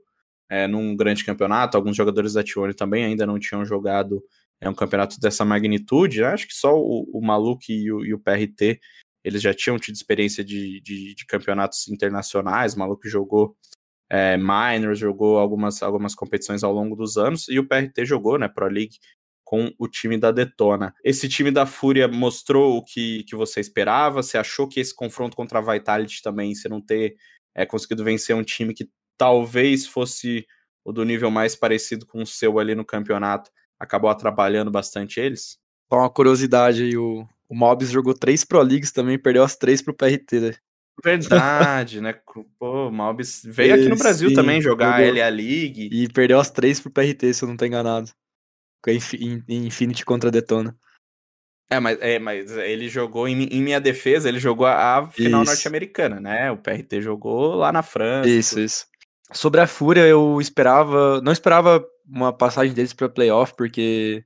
é, 0.50 0.68
num 0.68 0.96
grande 0.96 1.26
campeonato, 1.26 1.78
alguns 1.78 1.96
jogadores 1.96 2.34
da 2.34 2.44
Timone 2.44 2.74
também 2.74 3.06
ainda 3.06 3.26
não 3.26 3.40
tinham 3.40 3.66
jogado 3.66 4.24
é, 4.60 4.70
um 4.70 4.76
campeonato 4.76 5.20
dessa 5.20 5.44
magnitude. 5.44 6.22
Né? 6.22 6.28
Acho 6.28 6.48
que 6.48 6.54
só 6.54 6.78
o, 6.78 7.10
o 7.14 7.22
Maluque 7.22 7.74
e 7.74 7.92
o, 7.92 8.06
e 8.06 8.14
o 8.14 8.20
PRT 8.20 8.80
eles 9.24 9.42
já 9.42 9.54
tinham 9.54 9.78
tido 9.78 9.96
experiência 9.96 10.44
de, 10.44 10.82
de, 10.82 11.16
de 11.16 11.26
campeonatos 11.26 11.88
internacionais, 11.88 12.74
o 12.74 12.80
maluco 12.80 13.08
jogou 13.08 13.56
é, 14.10 14.38
minors, 14.38 15.00
jogou 15.00 15.38
algumas, 15.38 15.82
algumas 15.82 16.14
competições 16.14 16.64
ao 16.64 16.74
longo 16.74 16.96
dos 16.96 17.18
anos, 17.18 17.48
e 17.48 17.60
o 17.60 17.68
PRT 17.68 18.06
jogou, 18.06 18.38
né, 18.38 18.48
Pro 18.48 18.68
League, 18.68 18.98
com 19.44 19.72
o 19.78 19.88
time 19.88 20.18
da 20.18 20.32
Detona. 20.32 20.94
Esse 21.04 21.28
time 21.28 21.52
da 21.52 21.66
Fúria 21.66 22.08
mostrou 22.08 22.78
o 22.78 22.84
que, 22.84 23.24
que 23.26 23.36
você 23.36 23.60
esperava? 23.60 24.24
Você 24.24 24.38
achou 24.38 24.68
que 24.68 24.80
esse 24.80 24.96
confronto 24.96 25.36
contra 25.36 25.60
a 25.60 25.74
Vitality 25.74 26.22
também, 26.22 26.56
você 26.56 26.70
não 26.70 26.82
ter 26.82 27.16
é, 27.54 27.66
conseguido 27.66 28.04
vencer 28.04 28.36
um 28.36 28.44
time 28.44 28.74
que 28.74 28.90
talvez 29.18 29.86
fosse 29.86 30.46
o 30.84 30.92
do 30.92 31.04
nível 31.04 31.30
mais 31.30 31.56
parecido 31.56 32.06
com 32.06 32.22
o 32.22 32.26
seu 32.26 32.60
ali 32.60 32.74
no 32.74 32.86
campeonato 32.86 33.52
acabou 33.82 34.12
atrapalhando 34.12 34.70
bastante 34.70 35.20
eles? 35.20 35.58
Só 35.92 36.00
uma 36.00 36.10
curiosidade 36.10 36.84
aí, 36.84 36.96
o, 36.96 37.28
o 37.52 37.56
Mobs 37.56 37.90
jogou 37.90 38.14
três 38.14 38.46
Pro 38.46 38.62
Leagues 38.62 38.94
também, 38.94 39.20
perdeu 39.20 39.44
as 39.44 39.58
três 39.58 39.82
pro 39.82 39.94
PRT, 39.94 40.40
né? 40.40 40.54
Verdade, 41.04 42.00
né? 42.00 42.14
Pô, 42.58 42.88
o 42.88 42.92
Mobs 42.92 43.42
veio 43.44 43.76
aqui 43.76 43.90
no 43.90 43.98
Brasil 43.98 44.30
Sim, 44.30 44.36
também 44.36 44.62
jogar 44.62 45.02
jogou. 45.02 45.14
a 45.14 45.26
LA 45.26 45.30
League. 45.30 45.90
E 45.92 46.08
perdeu 46.08 46.40
as 46.40 46.50
três 46.50 46.80
pro 46.80 46.90
PRT, 46.90 47.34
se 47.34 47.44
eu 47.44 47.50
não 47.50 47.58
tô 47.58 47.66
enganado. 47.66 48.10
In- 48.88 49.44
Infinity 49.50 50.06
contra 50.06 50.32
Detona. 50.32 50.78
É, 51.70 51.78
mas, 51.78 51.98
é, 52.00 52.20
mas 52.20 52.52
ele 52.52 52.88
jogou 52.88 53.28
em, 53.28 53.44
em 53.44 53.62
minha 53.62 53.82
defesa, 53.82 54.30
ele 54.30 54.40
jogou 54.40 54.66
a, 54.66 55.00
a 55.00 55.08
final 55.08 55.44
norte-americana, 55.44 56.22
né? 56.22 56.52
O 56.52 56.58
PRT 56.58 57.02
jogou 57.02 57.56
lá 57.56 57.74
na 57.74 57.84
França. 57.84 58.30
Isso, 58.30 58.60
isso. 58.60 58.86
Sobre 59.34 59.60
a 59.60 59.68
Fúria, 59.68 60.08
eu 60.08 60.40
esperava. 60.40 61.20
Não 61.22 61.34
esperava 61.34 61.86
uma 62.08 62.32
passagem 62.32 62.74
deles 62.74 62.94
pra 62.94 63.10
playoff, 63.10 63.54
porque 63.58 64.24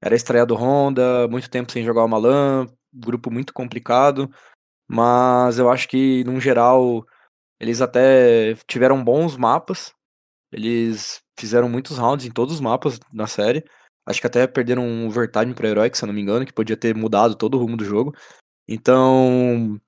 era 0.00 0.14
estreia 0.14 0.46
do 0.46 0.54
Honda, 0.54 1.28
muito 1.28 1.50
tempo 1.50 1.72
sem 1.72 1.84
jogar 1.84 2.04
o 2.04 2.08
Malan, 2.08 2.66
grupo 2.92 3.30
muito 3.30 3.52
complicado. 3.52 4.30
Mas 4.88 5.58
eu 5.58 5.70
acho 5.70 5.88
que, 5.88 6.24
num 6.24 6.40
geral, 6.40 7.04
eles 7.60 7.80
até 7.80 8.54
tiveram 8.66 9.02
bons 9.04 9.36
mapas. 9.36 9.92
Eles 10.52 11.20
fizeram 11.38 11.68
muitos 11.68 11.98
rounds 11.98 12.26
em 12.26 12.30
todos 12.30 12.54
os 12.54 12.60
mapas 12.60 13.00
na 13.12 13.26
série. 13.26 13.64
Acho 14.06 14.20
que 14.20 14.26
até 14.26 14.46
perderam 14.46 14.84
um 14.84 15.06
overtime 15.08 15.54
pra 15.54 15.68
Heroic, 15.68 15.96
se 15.96 16.04
eu 16.04 16.06
não 16.06 16.14
me 16.14 16.22
engano, 16.22 16.46
que 16.46 16.52
podia 16.52 16.76
ter 16.76 16.94
mudado 16.94 17.36
todo 17.36 17.54
o 17.56 17.60
rumo 17.60 17.76
do 17.76 17.84
jogo. 17.84 18.14
Então, 18.66 19.78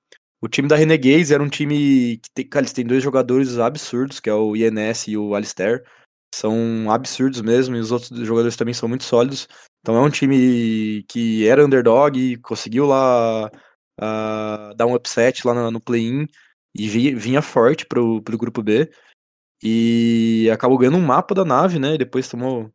o 0.41 0.47
time 0.47 0.67
da 0.67 0.75
Renegades 0.75 1.31
era 1.31 1.41
um 1.41 1.49
time 1.49 2.17
que 2.17 2.29
tem, 2.33 2.47
cara, 2.47 2.63
eles 2.63 2.73
têm 2.73 2.85
dois 2.85 3.03
jogadores 3.03 3.57
absurdos, 3.57 4.19
que 4.19 4.29
é 4.29 4.33
o 4.33 4.55
INS 4.55 5.07
e 5.07 5.17
o 5.17 5.35
Alistair. 5.35 5.83
São 6.33 6.89
absurdos 6.91 7.41
mesmo, 7.41 7.75
e 7.75 7.79
os 7.79 7.91
outros 7.91 8.11
jogadores 8.25 8.55
também 8.55 8.73
são 8.73 8.87
muito 8.87 9.03
sólidos. 9.03 9.47
Então 9.81 9.95
é 9.95 10.01
um 10.01 10.09
time 10.09 11.03
que 11.09 11.47
era 11.47 11.65
underdog 11.65 12.37
conseguiu 12.37 12.85
lá 12.85 13.49
ah, 13.99 14.73
dar 14.75 14.85
um 14.85 14.95
upset 14.95 15.45
lá 15.45 15.53
no, 15.53 15.71
no 15.71 15.81
play-in 15.81 16.27
e 16.75 16.87
vi- 16.87 17.15
vinha 17.15 17.41
forte 17.41 17.85
pro, 17.85 18.21
pro 18.21 18.37
grupo 18.37 18.61
B. 18.61 18.91
E 19.63 20.49
acabou 20.51 20.77
ganhando 20.77 20.97
um 20.97 21.05
mapa 21.05 21.35
da 21.35 21.45
nave, 21.45 21.79
né? 21.79 21.95
E 21.95 21.97
depois 21.97 22.27
tomou, 22.27 22.71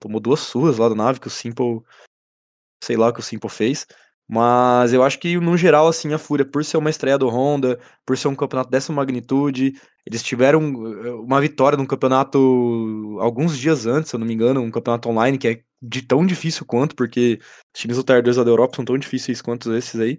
tomou 0.00 0.20
duas 0.20 0.40
surras 0.40 0.78
lá 0.78 0.88
da 0.88 0.94
nave 0.94 1.20
que 1.20 1.26
o 1.28 1.30
Simple. 1.30 1.80
Sei 2.82 2.96
lá 2.96 3.08
o 3.08 3.12
que 3.12 3.20
o 3.20 3.22
Simple 3.22 3.50
fez. 3.50 3.86
Mas 4.34 4.94
eu 4.94 5.02
acho 5.02 5.18
que, 5.18 5.38
no 5.38 5.58
geral, 5.58 5.86
assim, 5.86 6.14
a 6.14 6.18
Fúria, 6.18 6.42
por 6.42 6.64
ser 6.64 6.78
uma 6.78 6.88
estreia 6.88 7.18
do 7.18 7.28
Honda, 7.28 7.78
por 8.06 8.16
ser 8.16 8.28
um 8.28 8.34
campeonato 8.34 8.70
dessa 8.70 8.90
magnitude, 8.90 9.74
eles 10.06 10.22
tiveram 10.22 10.62
eh, 11.04 11.10
uma 11.10 11.38
vitória 11.38 11.76
num 11.76 11.84
campeonato 11.84 13.18
alguns 13.20 13.58
dias 13.58 13.84
antes, 13.84 14.08
se 14.08 14.16
eu 14.16 14.20
não 14.20 14.26
me 14.26 14.32
engano, 14.32 14.62
um 14.62 14.70
campeonato 14.70 15.06
online 15.10 15.36
que 15.36 15.48
é 15.48 15.62
de 15.82 16.00
tão 16.00 16.24
difícil 16.24 16.64
quanto, 16.64 16.96
porque 16.96 17.40
os 17.42 17.80
times 17.82 17.98
do 17.98 18.02
Tier 18.02 18.22
2 18.22 18.38
lá 18.38 18.44
da 18.44 18.50
Europa 18.50 18.76
são 18.76 18.86
tão 18.86 18.96
difíceis 18.96 19.42
quanto 19.42 19.74
esses 19.74 20.00
aí. 20.00 20.18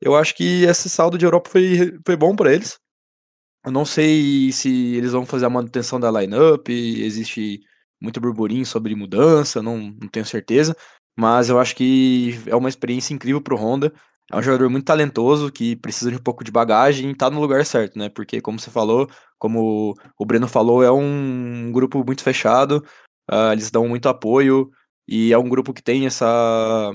Eu 0.00 0.16
acho 0.16 0.34
que 0.34 0.64
esse 0.64 0.88
saldo 0.88 1.18
de 1.18 1.26
Europa 1.26 1.50
foi, 1.50 1.98
foi 2.06 2.16
bom 2.16 2.34
pra 2.34 2.54
eles. 2.54 2.78
Eu 3.66 3.72
não 3.72 3.84
sei 3.84 4.52
se 4.52 4.96
eles 4.96 5.12
vão 5.12 5.26
fazer 5.26 5.46
a 5.46 5.50
manutenção 5.50 6.00
da 6.00 6.10
lineup, 6.10 6.68
existe 6.70 7.60
muito 8.00 8.20
burburinho 8.20 8.64
sobre 8.64 8.94
mudança, 8.94 9.62
não, 9.62 9.78
não 9.78 10.08
tenho 10.08 10.24
certeza. 10.26 10.76
Mas 11.16 11.48
eu 11.48 11.58
acho 11.58 11.74
que 11.74 12.38
é 12.46 12.54
uma 12.54 12.68
experiência 12.68 13.14
incrível 13.14 13.40
pro 13.40 13.56
Honda. 13.56 13.92
É 14.30 14.36
um 14.36 14.42
jogador 14.42 14.68
muito 14.68 14.84
talentoso 14.84 15.50
que 15.52 15.76
precisa 15.76 16.10
de 16.10 16.16
um 16.16 16.22
pouco 16.22 16.44
de 16.44 16.50
bagagem 16.50 17.10
e 17.10 17.14
tá 17.14 17.30
no 17.30 17.40
lugar 17.40 17.64
certo, 17.64 17.98
né? 17.98 18.08
Porque, 18.08 18.40
como 18.40 18.58
você 18.58 18.70
falou, 18.70 19.08
como 19.38 19.94
o 20.18 20.26
Breno 20.26 20.48
falou, 20.48 20.82
é 20.82 20.90
um 20.90 21.70
grupo 21.72 22.04
muito 22.04 22.22
fechado, 22.22 22.84
ah, 23.28 23.52
eles 23.52 23.70
dão 23.70 23.88
muito 23.88 24.08
apoio 24.08 24.70
e 25.08 25.32
é 25.32 25.38
um 25.38 25.48
grupo 25.48 25.72
que 25.72 25.82
tem 25.82 26.06
essa. 26.06 26.92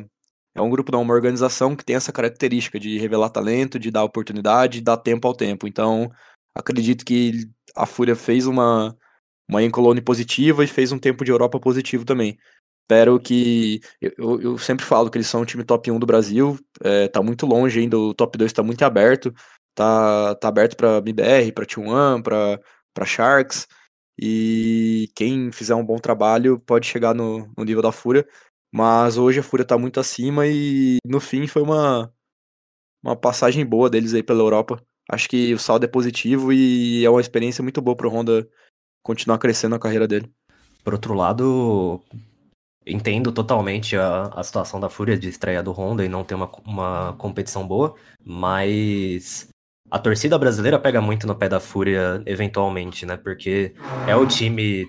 É 0.53 0.61
um 0.61 0.69
grupo, 0.69 0.91
não, 0.91 1.01
uma 1.01 1.13
organização 1.13 1.75
que 1.75 1.85
tem 1.85 1.95
essa 1.95 2.11
característica 2.11 2.79
de 2.79 2.97
revelar 2.97 3.29
talento, 3.29 3.79
de 3.79 3.89
dar 3.89 4.03
oportunidade, 4.03 4.79
de 4.79 4.83
dar 4.83 4.97
tempo 4.97 5.27
ao 5.27 5.33
tempo. 5.33 5.67
Então, 5.67 6.11
acredito 6.55 7.05
que 7.05 7.49
a 7.75 7.85
Fúria 7.85 8.15
fez 8.15 8.47
uma, 8.47 8.95
uma 9.49 9.63
Encolone 9.63 10.01
positiva 10.01 10.63
e 10.63 10.67
fez 10.67 10.91
um 10.91 10.99
tempo 10.99 11.23
de 11.23 11.31
Europa 11.31 11.59
positivo 11.59 12.05
também. 12.05 12.37
Espero 12.91 13.17
que. 13.21 13.79
Eu, 14.01 14.41
eu- 14.41 14.57
sempre 14.57 14.85
falo 14.85 15.09
que 15.09 15.17
eles 15.17 15.27
são 15.27 15.41
o 15.41 15.45
time 15.45 15.63
top 15.63 15.89
1 15.89 15.97
do 15.97 16.05
Brasil. 16.05 16.59
É, 16.83 17.07
tá 17.07 17.23
muito 17.23 17.45
longe 17.45 17.79
ainda, 17.79 17.97
o 17.97 18.13
top 18.13 18.37
2 18.37 18.51
tá 18.51 18.61
muito 18.61 18.83
aberto. 18.83 19.33
Tá, 19.73 20.35
tá 20.35 20.49
aberto 20.49 20.75
pra 20.75 20.97
MBR, 20.97 21.53
pra 21.53 21.65
T1, 21.65 22.21
pra, 22.21 22.59
pra 22.93 23.05
Sharks. 23.05 23.65
E 24.19 25.09
quem 25.15 25.51
fizer 25.53 25.73
um 25.73 25.85
bom 25.85 25.97
trabalho 25.99 26.59
pode 26.59 26.85
chegar 26.85 27.15
no, 27.15 27.49
no 27.57 27.63
nível 27.63 27.81
da 27.81 27.93
Fúria. 27.93 28.27
Mas 28.73 29.17
hoje 29.17 29.39
a 29.39 29.43
Fúria 29.43 29.65
tá 29.65 29.77
muito 29.77 29.99
acima 29.99 30.45
e 30.47 30.97
no 31.05 31.21
fim 31.21 31.47
foi 31.47 31.61
uma, 31.61 32.13
uma 33.03 33.15
passagem 33.15 33.65
boa 33.65 33.89
deles 33.89 34.13
aí 34.13 34.23
pela 34.23 34.41
Europa. 34.41 34.81
Acho 35.09 35.29
que 35.29 35.53
o 35.53 35.59
saldo 35.59 35.85
é 35.85 35.87
positivo 35.87 36.51
e 36.51 37.05
é 37.05 37.09
uma 37.09 37.21
experiência 37.21 37.63
muito 37.63 37.81
boa 37.81 37.95
pro 37.95 38.09
Honda 38.09 38.47
continuar 39.03 39.39
crescendo 39.39 39.75
a 39.75 39.79
carreira 39.79 40.07
dele. 40.07 40.29
Por 40.83 40.93
outro 40.93 41.13
lado, 41.13 42.01
entendo 42.85 43.31
totalmente 43.31 43.95
a, 43.95 44.23
a 44.35 44.43
situação 44.43 44.79
da 44.79 44.89
Fúria 44.89 45.17
de 45.17 45.29
estreia 45.29 45.61
do 45.61 45.71
Honda 45.71 46.03
e 46.03 46.09
não 46.09 46.23
ter 46.23 46.35
uma, 46.35 46.51
uma 46.65 47.13
competição 47.17 47.67
boa, 47.67 47.95
mas 48.23 49.49
a 49.89 49.99
torcida 49.99 50.37
brasileira 50.37 50.79
pega 50.79 51.01
muito 51.01 51.27
no 51.27 51.35
pé 51.35 51.49
da 51.49 51.59
Fúria 51.59 52.21
eventualmente, 52.25 53.05
né? 53.05 53.17
Porque 53.17 53.75
é 54.07 54.15
o 54.15 54.25
time 54.25 54.87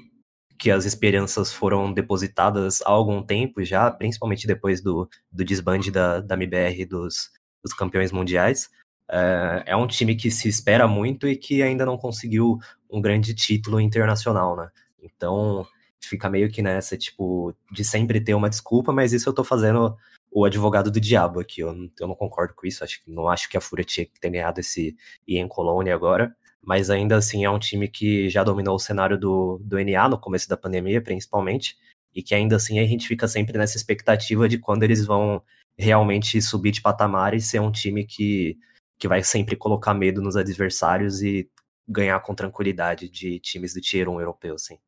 que 0.59 0.71
as 0.71 0.85
esperanças 0.85 1.53
foram 1.53 1.93
depositadas 1.93 2.81
há 2.83 2.91
algum 2.91 3.21
tempo 3.21 3.65
já, 3.65 3.91
principalmente 3.91 4.47
depois 4.47 4.81
do, 4.81 5.09
do 5.31 5.45
desbande 5.45 5.91
da, 5.91 6.21
da 6.21 6.37
MBR 6.37 6.87
dos, 6.87 7.33
dos 7.65 7.75
campeões 7.75 8.13
mundiais. 8.13 8.71
É, 9.11 9.65
é 9.67 9.77
um 9.77 9.89
time 9.89 10.15
que 10.15 10.31
se 10.31 10.49
espera 10.49 10.87
muito 10.87 11.27
e 11.27 11.37
que 11.37 11.63
ainda 11.63 11.85
não 11.85 11.99
conseguiu 11.99 12.59
um 12.89 13.01
grande 13.01 13.35
título 13.35 13.81
internacional, 13.81 14.57
né? 14.57 14.71
Então, 15.03 15.67
fica 16.05 16.29
meio 16.31 16.51
que 16.51 16.63
nessa, 16.63 16.97
tipo, 16.97 17.55
de 17.71 17.85
sempre 17.85 18.21
ter 18.21 18.35
uma 18.35 18.51
desculpa, 18.51 18.93
mas 18.93 19.13
isso 19.13 19.29
eu 19.29 19.33
tô 19.35 19.45
fazendo 19.45 19.97
o 20.31 20.45
advogado 20.45 20.91
do 20.91 21.01
diabo 21.01 21.41
aqui. 21.41 21.61
Eu, 21.63 21.73
não- 21.75 21.91
eu 22.01 22.09
não 22.09 22.15
concordo 22.15 22.55
com 22.55 22.67
isso, 22.67 22.83
acho 22.85 23.03
que 23.05 23.11
não 23.11 23.29
acho 23.29 23.49
que 23.49 23.57
a 23.57 23.61
Fúria 23.61 23.85
tinha 23.85 24.07
que 24.07 24.19
ter 24.21 24.31
ganhado 24.31 24.61
esse 24.61 24.97
Ian 25.27 25.49
Cologne 25.49 25.91
agora. 25.91 26.35
Mas 26.65 26.91
ainda 26.91 27.17
assim 27.17 27.45
é 27.45 27.51
um 27.51 27.59
time 27.59 27.89
que 27.89 28.29
já 28.29 28.45
dominou 28.45 28.77
o 28.77 28.79
cenário 28.79 29.19
do, 29.19 29.59
do 29.65 29.79
NA 29.79 30.09
no 30.09 30.19
começo 30.19 30.49
da 30.49 30.57
pandemia, 30.57 31.03
principalmente, 31.03 31.77
e 32.15 32.23
que 32.23 32.35
ainda 32.35 32.57
assim 32.57 32.79
a 32.79 32.87
gente 32.87 33.07
fica 33.09 33.27
sempre 33.27 33.59
nessa 33.59 33.77
expectativa 33.77 34.49
de 34.49 34.59
quando 34.59 34.83
eles 34.85 35.05
vão 35.05 35.43
realmente 35.77 36.41
subir 36.41 36.71
de 36.71 36.81
patamar 36.83 37.35
e 37.35 37.41
ser 37.41 37.61
um 37.61 37.73
time 37.73 38.05
que, 38.07 38.59
que 38.99 39.09
vai 39.09 39.23
sempre 39.25 39.57
colocar 39.57 39.95
medo 39.95 40.23
nos 40.23 40.37
adversários 40.37 41.23
e 41.23 41.49
ganhar 41.89 42.21
com 42.21 42.35
tranquilidade 42.35 43.09
de 43.09 43.41
times 43.41 43.75
do 43.75 43.81
Tier 43.81 44.09
1 44.09 44.21
europeu, 44.21 44.55
assim. 44.55 44.79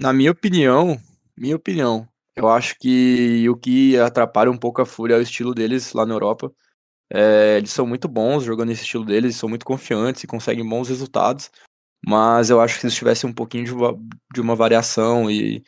Na 0.00 0.14
minha 0.14 0.30
opinião, 0.30 0.98
minha 1.36 1.54
opinião, 1.54 2.08
eu 2.34 2.48
acho 2.48 2.74
que 2.78 3.46
o 3.50 3.54
que 3.54 3.98
atrapalha 3.98 4.50
um 4.50 4.56
pouco 4.56 4.80
a 4.80 4.86
Fúria 4.86 5.14
é 5.14 5.18
o 5.18 5.20
estilo 5.20 5.54
deles 5.54 5.92
lá 5.92 6.06
na 6.06 6.14
Europa. 6.14 6.50
É, 7.12 7.58
eles 7.58 7.70
são 7.70 7.86
muito 7.86 8.08
bons 8.08 8.42
jogando 8.42 8.72
esse 8.72 8.82
estilo 8.82 9.04
deles, 9.04 9.36
são 9.36 9.46
muito 9.46 9.66
confiantes 9.66 10.24
e 10.24 10.26
conseguem 10.26 10.66
bons 10.66 10.88
resultados. 10.88 11.50
Mas 12.02 12.48
eu 12.48 12.62
acho 12.62 12.76
que 12.76 12.80
se 12.80 12.86
eles 12.86 12.96
tivessem 12.96 13.28
um 13.28 13.32
pouquinho 13.34 13.64
de 13.66 13.74
uma, 13.74 13.94
de 14.32 14.40
uma 14.40 14.56
variação 14.56 15.30
e, 15.30 15.62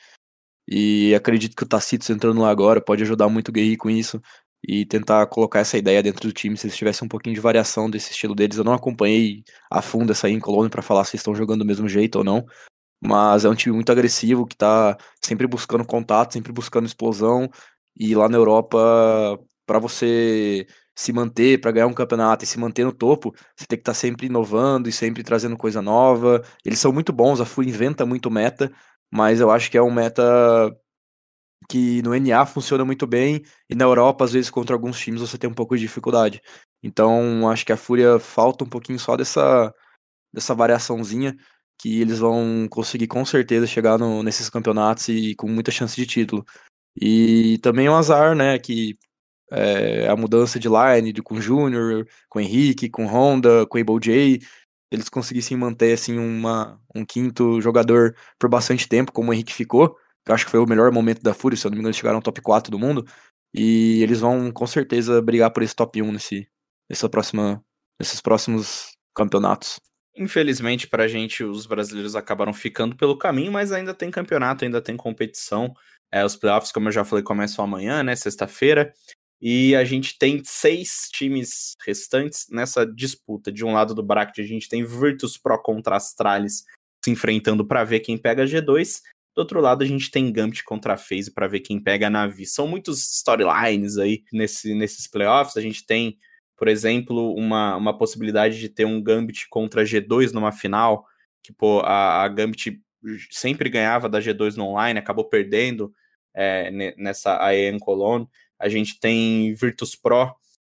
e 0.66 1.14
acredito 1.14 1.54
que 1.54 1.64
o 1.64 1.68
Tacitus 1.68 2.08
entrando 2.08 2.40
lá 2.40 2.48
agora 2.48 2.80
pode 2.80 3.02
ajudar 3.02 3.28
muito 3.28 3.50
o 3.50 3.52
Guerri 3.52 3.76
com 3.76 3.90
isso 3.90 4.18
e 4.66 4.86
tentar 4.86 5.26
colocar 5.26 5.60
essa 5.60 5.76
ideia 5.76 6.02
dentro 6.02 6.26
do 6.26 6.32
time, 6.32 6.56
se 6.56 6.66
eles 6.66 6.76
tivessem 6.76 7.04
um 7.04 7.08
pouquinho 7.08 7.34
de 7.34 7.40
variação 7.40 7.90
desse 7.90 8.12
estilo 8.12 8.34
deles. 8.34 8.56
Eu 8.56 8.64
não 8.64 8.72
acompanhei 8.72 9.44
a 9.70 9.82
fundo 9.82 10.12
essa 10.12 10.26
Colônia 10.40 10.70
para 10.70 10.80
falar 10.80 11.04
se 11.04 11.16
estão 11.16 11.34
jogando 11.34 11.58
do 11.58 11.66
mesmo 11.66 11.86
jeito 11.86 12.16
ou 12.16 12.24
não, 12.24 12.46
mas 13.02 13.44
é 13.44 13.48
um 13.48 13.54
time 13.54 13.74
muito 13.74 13.90
agressivo 13.92 14.46
que 14.46 14.56
tá 14.56 14.96
sempre 15.24 15.46
buscando 15.46 15.84
contato, 15.86 16.32
sempre 16.34 16.52
buscando 16.52 16.86
explosão 16.86 17.50
e 17.98 18.14
lá 18.14 18.28
na 18.28 18.36
Europa 18.38 19.38
para 19.66 19.78
você 19.78 20.66
se 20.94 21.12
manter, 21.12 21.60
para 21.60 21.72
ganhar 21.72 21.86
um 21.86 21.94
campeonato 21.94 22.44
e 22.44 22.46
se 22.48 22.58
manter 22.58 22.84
no 22.84 22.92
topo, 22.92 23.32
você 23.56 23.66
tem 23.66 23.78
que 23.78 23.82
estar 23.82 23.94
sempre 23.94 24.26
inovando 24.26 24.88
e 24.88 24.92
sempre 24.92 25.22
trazendo 25.24 25.56
coisa 25.56 25.80
nova. 25.82 26.42
Eles 26.64 26.78
são 26.78 26.92
muito 26.92 27.12
bons, 27.12 27.40
a 27.40 27.44
FU 27.44 27.62
inventa 27.62 28.04
muito 28.06 28.30
meta, 28.30 28.70
mas 29.10 29.40
eu 29.40 29.50
acho 29.50 29.70
que 29.70 29.78
é 29.78 29.82
um 29.82 29.90
meta 29.92 30.22
que 31.68 32.02
no 32.02 32.14
NA 32.14 32.44
funciona 32.46 32.84
muito 32.84 33.06
bem 33.06 33.42
e 33.70 33.74
na 33.74 33.84
Europa, 33.84 34.24
às 34.24 34.32
vezes, 34.32 34.50
contra 34.50 34.74
alguns 34.74 34.98
times 34.98 35.20
você 35.20 35.38
tem 35.38 35.48
um 35.50 35.54
pouco 35.54 35.76
de 35.76 35.82
dificuldade. 35.82 36.40
Então, 36.82 37.48
acho 37.50 37.64
que 37.64 37.72
a 37.72 37.76
Fúria 37.76 38.18
falta 38.18 38.64
um 38.64 38.68
pouquinho 38.68 38.98
só 38.98 39.16
dessa, 39.16 39.72
dessa 40.32 40.54
variaçãozinha 40.54 41.36
que 41.82 42.00
eles 42.00 42.20
vão 42.20 42.68
conseguir 42.70 43.08
com 43.08 43.24
certeza 43.24 43.66
chegar 43.66 43.98
no, 43.98 44.22
nesses 44.22 44.48
campeonatos 44.48 45.08
e 45.08 45.34
com 45.34 45.48
muita 45.48 45.72
chance 45.72 45.96
de 45.96 46.06
título. 46.06 46.46
E 46.96 47.58
também 47.58 47.88
o 47.88 47.96
azar, 47.96 48.36
né, 48.36 48.56
que 48.56 48.96
é, 49.50 50.08
a 50.08 50.14
mudança 50.14 50.60
de 50.60 50.68
line 50.68 51.12
de, 51.12 51.20
com 51.22 51.40
Júnior, 51.40 52.06
com 52.28 52.40
Henrique, 52.40 52.88
com 52.88 53.06
Honda, 53.06 53.66
com 53.66 53.78
Able 53.78 53.98
J, 54.00 54.40
eles 54.92 55.08
conseguissem 55.08 55.56
manter 55.56 55.94
assim 55.94 56.18
uma, 56.18 56.80
um 56.94 57.04
quinto 57.04 57.60
jogador 57.60 58.14
por 58.38 58.48
bastante 58.48 58.88
tempo, 58.88 59.12
como 59.12 59.30
o 59.30 59.34
Henrique 59.34 59.52
ficou, 59.52 59.96
que 60.24 60.30
eu 60.30 60.34
acho 60.36 60.44
que 60.44 60.52
foi 60.52 60.60
o 60.60 60.68
melhor 60.68 60.92
momento 60.92 61.20
da 61.20 61.34
Fúria, 61.34 61.56
se 61.56 61.66
eu 61.66 61.70
não 61.70 61.76
me 61.76 61.80
engano, 61.80 61.88
eles 61.90 61.96
chegaram 61.96 62.18
ao 62.18 62.22
top 62.22 62.40
4 62.40 62.70
do 62.70 62.78
mundo. 62.78 63.04
E 63.52 64.02
eles 64.02 64.20
vão 64.20 64.52
com 64.52 64.66
certeza 64.68 65.20
brigar 65.20 65.52
por 65.52 65.62
esse 65.64 65.74
top 65.74 66.00
1 66.00 66.12
nesse, 66.12 66.48
nessa 66.88 67.08
próxima, 67.08 67.62
nesses 68.00 68.20
próximos 68.20 68.96
campeonatos. 69.14 69.80
Infelizmente 70.16 70.86
pra 70.86 71.08
gente, 71.08 71.42
os 71.42 71.66
brasileiros 71.66 72.14
acabaram 72.14 72.52
ficando 72.52 72.96
pelo 72.96 73.16
caminho, 73.16 73.50
mas 73.50 73.72
ainda 73.72 73.94
tem 73.94 74.10
campeonato, 74.10 74.64
ainda 74.64 74.80
tem 74.80 74.96
competição. 74.96 75.74
É, 76.12 76.24
os 76.24 76.36
playoffs, 76.36 76.70
como 76.70 76.88
eu 76.88 76.92
já 76.92 77.04
falei, 77.04 77.24
começam 77.24 77.64
amanhã, 77.64 78.02
né? 78.02 78.14
Sexta-feira. 78.14 78.92
E 79.40 79.74
a 79.74 79.84
gente 79.84 80.18
tem 80.18 80.40
seis 80.44 81.08
times 81.10 81.74
restantes 81.84 82.46
nessa 82.50 82.86
disputa. 82.86 83.50
De 83.50 83.64
um 83.64 83.72
lado 83.72 83.94
do 83.94 84.02
bracket, 84.02 84.38
a 84.38 84.46
gente 84.46 84.68
tem 84.68 84.84
Virtus 84.84 85.36
Pro 85.36 85.60
contra 85.60 85.96
Astralis 85.96 86.64
se 87.04 87.10
enfrentando 87.10 87.66
para 87.66 87.82
ver 87.82 88.00
quem 88.00 88.16
pega 88.16 88.44
G2. 88.44 89.00
Do 89.34 89.40
outro 89.40 89.60
lado, 89.60 89.82
a 89.82 89.86
gente 89.86 90.10
tem 90.10 90.30
Gambit 90.30 90.62
contra 90.62 90.94
a 90.94 90.96
FaZe 90.96 91.32
para 91.32 91.48
ver 91.48 91.60
quem 91.60 91.82
pega 91.82 92.06
a 92.06 92.10
Navi. 92.10 92.46
São 92.46 92.68
muitos 92.68 93.00
storylines 93.16 93.98
aí 93.98 94.22
nesse, 94.32 94.74
nesses 94.74 95.08
playoffs. 95.08 95.56
A 95.56 95.60
gente 95.60 95.84
tem, 95.84 96.16
por 96.56 96.68
exemplo, 96.68 97.34
uma, 97.34 97.76
uma 97.76 97.96
possibilidade 97.96 98.58
de 98.58 98.68
ter 98.68 98.84
um 98.84 99.02
Gambit 99.02 99.48
contra 99.48 99.84
G2 99.84 100.32
numa 100.32 100.52
final, 100.52 101.06
que 101.42 101.52
pô, 101.52 101.80
a, 101.80 102.22
a 102.22 102.28
Gambit 102.28 102.80
sempre 103.30 103.68
ganhava 103.68 104.08
da 104.08 104.20
G2 104.20 104.56
no 104.56 104.66
online, 104.66 104.98
acabou 104.98 105.24
perdendo 105.28 105.92
é, 106.34 106.94
nessa 106.96 107.42
AEM 107.44 107.78
Cologne. 107.78 108.28
A 108.58 108.68
gente 108.68 109.00
tem 109.00 109.54
Virtus 109.54 109.96
Pro, 109.96 110.34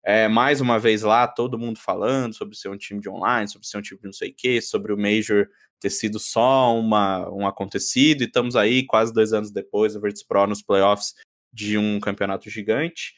é, 0.05 0.29
mais 0.29 0.61
uma 0.61 0.79
vez 0.79 1.03
lá, 1.03 1.27
todo 1.29 1.59
mundo 1.59 1.79
falando 1.79 2.35
sobre 2.35 2.57
ser 2.57 2.69
um 2.69 2.77
time 2.77 3.01
de 3.01 3.09
online, 3.09 3.49
sobre 3.49 3.67
ser 3.67 3.79
um 3.79 3.83
time 3.83 4.01
de 4.01 4.07
não 4.07 4.13
sei 4.13 4.31
o 4.31 4.35
quê, 4.37 4.61
sobre 4.61 4.93
o 4.93 4.97
Major 4.97 5.49
ter 5.81 5.91
sido 5.91 6.19
só 6.21 6.79
uma, 6.79 7.29
um 7.31 7.47
acontecido, 7.47 8.23
e 8.23 8.27
estamos 8.27 8.55
aí 8.55 8.87
quase 8.87 9.13
dois 9.13 9.33
anos 9.33 9.51
depois, 9.51 9.97
a 9.97 10.01
Virtus 10.01 10.23
Pro 10.23 10.47
nos 10.47 10.63
playoffs 10.63 11.15
de 11.53 11.77
um 11.77 11.99
campeonato 11.99 12.49
gigante. 12.49 13.15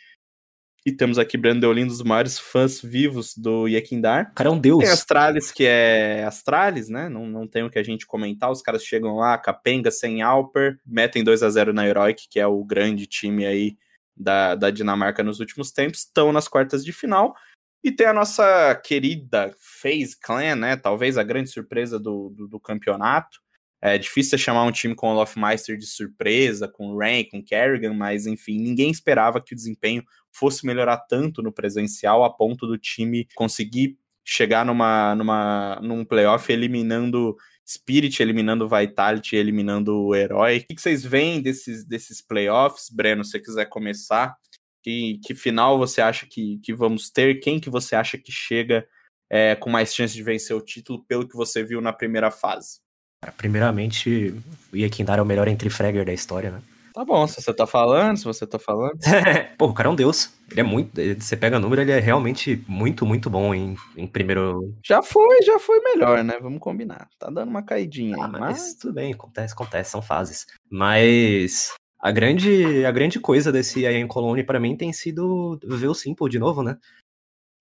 E 0.86 0.92
temos 0.92 1.18
aqui 1.18 1.38
Brandon 1.38 1.60
Deolin, 1.60 1.86
dos 1.86 2.02
maiores 2.02 2.38
fãs 2.38 2.80
vivos 2.80 3.34
do 3.34 3.66
Yekindar. 3.66 4.30
O 4.32 4.34
cara 4.34 4.50
é 4.50 4.52
um 4.52 4.58
deus. 4.58 4.84
Tem 4.84 4.92
Astralis, 4.92 5.50
que 5.50 5.64
é 5.64 6.24
Astralis, 6.24 6.90
né? 6.90 7.08
Não, 7.08 7.26
não 7.26 7.48
tem 7.48 7.62
o 7.62 7.70
que 7.70 7.78
a 7.78 7.82
gente 7.82 8.06
comentar. 8.06 8.50
Os 8.50 8.60
caras 8.60 8.84
chegam 8.84 9.16
lá, 9.16 9.38
capenga, 9.38 9.90
sem 9.90 10.20
Alper, 10.20 10.78
metem 10.84 11.24
2 11.24 11.42
a 11.42 11.48
0 11.48 11.72
na 11.72 11.86
Heroic, 11.86 12.28
que 12.28 12.38
é 12.38 12.46
o 12.46 12.62
grande 12.62 13.06
time 13.06 13.46
aí 13.46 13.78
da, 14.14 14.54
da 14.54 14.70
Dinamarca 14.70 15.22
nos 15.22 15.40
últimos 15.40 15.72
tempos, 15.72 16.00
estão 16.00 16.32
nas 16.32 16.48
quartas 16.48 16.84
de 16.84 16.92
final. 16.92 17.34
E 17.82 17.90
tem 17.90 18.06
a 18.06 18.12
nossa 18.12 18.74
querida 18.76 19.54
FaZe 19.58 20.18
Clan, 20.20 20.56
né? 20.56 20.76
Talvez 20.76 21.16
a 21.16 21.22
grande 21.22 21.50
surpresa 21.50 21.98
do, 21.98 22.30
do, 22.30 22.48
do 22.48 22.60
campeonato. 22.60 23.43
É 23.86 23.98
difícil 23.98 24.38
chamar 24.38 24.64
um 24.64 24.72
time 24.72 24.94
com 24.94 25.10
o 25.10 25.14
Lofmeister 25.14 25.76
de 25.76 25.86
surpresa, 25.86 26.66
com 26.66 26.96
Rank, 26.96 27.28
com 27.30 27.44
Kerrigan, 27.44 27.92
mas 27.92 28.26
enfim, 28.26 28.56
ninguém 28.56 28.90
esperava 28.90 29.42
que 29.42 29.52
o 29.52 29.56
desempenho 29.56 30.02
fosse 30.32 30.64
melhorar 30.64 30.96
tanto 31.06 31.42
no 31.42 31.52
presencial 31.52 32.24
a 32.24 32.32
ponto 32.32 32.66
do 32.66 32.78
time 32.78 33.28
conseguir 33.34 33.98
chegar 34.24 34.64
numa, 34.64 35.14
numa, 35.14 35.78
num 35.82 36.02
playoff 36.02 36.50
eliminando 36.50 37.36
Spirit 37.66 38.22
eliminando 38.22 38.66
Vitality, 38.66 39.36
eliminando 39.36 39.94
o 39.94 40.14
Herói. 40.14 40.58
O 40.58 40.66
que 40.66 40.80
vocês 40.80 41.04
veem 41.04 41.42
desses, 41.42 41.84
desses 41.84 42.22
playoffs? 42.22 42.88
Breno, 42.90 43.22
se 43.22 43.32
você 43.32 43.40
quiser 43.40 43.66
começar, 43.66 44.34
que, 44.82 45.18
que 45.22 45.34
final 45.34 45.76
você 45.76 46.00
acha 46.00 46.26
que, 46.26 46.58
que 46.62 46.74
vamos 46.74 47.10
ter? 47.10 47.40
Quem 47.40 47.60
que 47.60 47.68
você 47.68 47.94
acha 47.94 48.16
que 48.16 48.32
chega 48.32 48.86
é, 49.30 49.54
com 49.54 49.68
mais 49.68 49.94
chance 49.94 50.14
de 50.14 50.22
vencer 50.22 50.56
o 50.56 50.60
título, 50.62 51.04
pelo 51.04 51.28
que 51.28 51.36
você 51.36 51.62
viu 51.62 51.82
na 51.82 51.92
primeira 51.92 52.30
fase? 52.30 52.83
Primeiramente, 53.32 54.34
o 54.72 54.76
Yekindar 54.76 55.18
é 55.18 55.22
o 55.22 55.26
melhor 55.26 55.48
entre 55.48 55.70
Fragger 55.70 56.04
da 56.04 56.12
história, 56.12 56.50
né? 56.50 56.62
Tá 56.94 57.04
bom, 57.04 57.26
se 57.26 57.42
você 57.42 57.52
tá 57.52 57.66
falando, 57.66 58.16
se 58.16 58.24
você 58.24 58.46
tá 58.46 58.56
falando. 58.56 58.96
Pô, 59.58 59.66
o 59.66 59.74
cara 59.74 59.88
é 59.88 59.92
um 59.92 59.96
deus. 59.96 60.32
Ele 60.48 60.60
é 60.60 60.62
muito. 60.62 60.92
Você 61.18 61.36
pega 61.36 61.58
número, 61.58 61.82
ele 61.82 61.90
é 61.90 61.98
realmente 61.98 62.64
muito, 62.68 63.04
muito 63.04 63.28
bom 63.28 63.52
em, 63.52 63.76
em 63.96 64.06
primeiro. 64.06 64.72
Já 64.84 65.02
foi, 65.02 65.42
já 65.42 65.58
foi 65.58 65.80
melhor, 65.80 66.22
né? 66.22 66.38
Vamos 66.40 66.60
combinar. 66.60 67.08
Tá 67.18 67.28
dando 67.30 67.48
uma 67.48 67.64
caidinha 67.64 68.16
ah, 68.20 68.26
aí, 68.26 68.30
mas, 68.30 68.40
mas 68.40 68.74
tudo 68.74 68.94
bem, 68.94 69.12
acontece, 69.12 69.54
acontece, 69.54 69.90
são 69.90 70.00
fases. 70.00 70.46
Mas 70.70 71.74
a 71.98 72.12
grande, 72.12 72.84
a 72.84 72.92
grande 72.92 73.18
coisa 73.18 73.50
desse 73.50 73.80
Ian 73.80 74.06
Colony 74.06 74.44
para 74.44 74.60
mim 74.60 74.76
tem 74.76 74.92
sido 74.92 75.58
ver 75.64 75.88
o 75.88 75.94
Simple 75.94 76.30
de 76.30 76.38
novo, 76.38 76.62
né? 76.62 76.78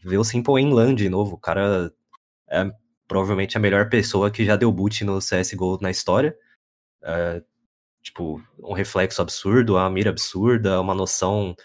Ver 0.04 0.20
o 0.20 0.24
Simple 0.24 0.62
em 0.62 0.72
LAN 0.72 0.94
de 0.94 1.10
novo. 1.10 1.38
O 1.38 1.40
cara 1.40 1.92
é 2.52 2.70
provavelmente 3.08 3.58
a 3.58 3.60
melhor 3.60 3.90
pessoa 3.90 4.32
que 4.32 4.46
já 4.46 4.56
deu 4.56 4.72
boot 4.72 5.04
no 5.04 5.20
CSGO 5.20 5.80
na 5.82 5.92
história. 5.92 6.36
É, 7.04 7.44
tipo, 8.02 8.42
um 8.60 8.74
reflexo 8.74 9.22
absurdo, 9.22 9.76
uma 9.76 9.90
mira 9.90 10.10
absurda, 10.10 10.80
uma 10.82 10.94
noção 10.94 11.56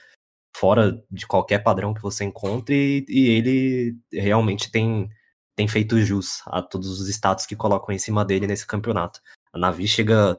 fora 0.56 1.00
de 1.10 1.26
qualquer 1.26 1.58
padrão 1.62 1.94
que 1.94 2.02
você 2.02 2.24
encontre, 2.24 3.04
e, 3.08 3.26
e 3.26 3.28
ele 3.30 3.96
realmente 4.12 4.70
tem, 4.70 5.08
tem 5.54 5.68
feito 5.68 6.00
jus 6.00 6.42
a 6.46 6.62
todos 6.62 7.00
os 7.00 7.08
status 7.08 7.46
que 7.46 7.56
colocam 7.56 7.94
em 7.94 7.98
cima 7.98 8.24
dele 8.24 8.46
nesse 8.46 8.66
campeonato. 8.66 9.20
A 9.52 9.58
Navi 9.58 9.86
chega 9.86 10.36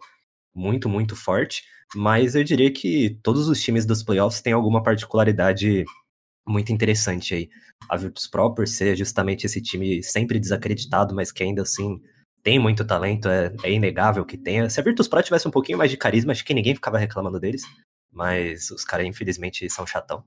muito, 0.54 0.90
muito 0.90 1.16
forte, 1.16 1.64
mas 1.96 2.36
eu 2.36 2.44
diria 2.44 2.72
que 2.72 3.18
todos 3.24 3.48
os 3.48 3.62
times 3.62 3.86
dos 3.86 4.04
playoffs 4.04 4.42
têm 4.42 4.54
alguma 4.54 4.84
particularidade 4.84 5.86
muito 6.50 6.74
interessante 6.74 7.34
aí. 7.34 7.50
A 7.88 7.96
Virtus 7.96 8.28
Pro, 8.28 8.54
por 8.54 8.68
ser 8.68 8.96
justamente 8.98 9.46
esse 9.46 9.62
time 9.62 10.02
sempre 10.04 10.40
desacreditado, 10.40 11.16
mas 11.16 11.32
que 11.32 11.44
ainda 11.44 11.62
assim 11.62 12.02
tem 12.42 12.58
muito 12.58 12.86
talento, 12.86 13.30
é, 13.30 13.54
é 13.64 13.72
inegável 13.72 14.26
que 14.26 14.38
tenha. 14.38 14.70
Se 14.70 14.80
a 14.80 14.84
Virtus 14.84 15.08
Pro 15.08 15.22
tivesse 15.22 15.48
um 15.48 15.52
pouquinho 15.52 15.78
mais 15.78 15.92
de 15.92 15.98
carisma, 15.98 16.32
acho 16.32 16.44
que 16.44 16.54
ninguém 16.54 16.76
ficava 16.76 16.98
reclamando 16.98 17.40
deles. 17.40 17.62
Mas 18.12 18.72
os 18.72 18.84
caras, 18.84 19.06
infelizmente, 19.06 19.70
são 19.70 19.86
chatão. 19.86 20.24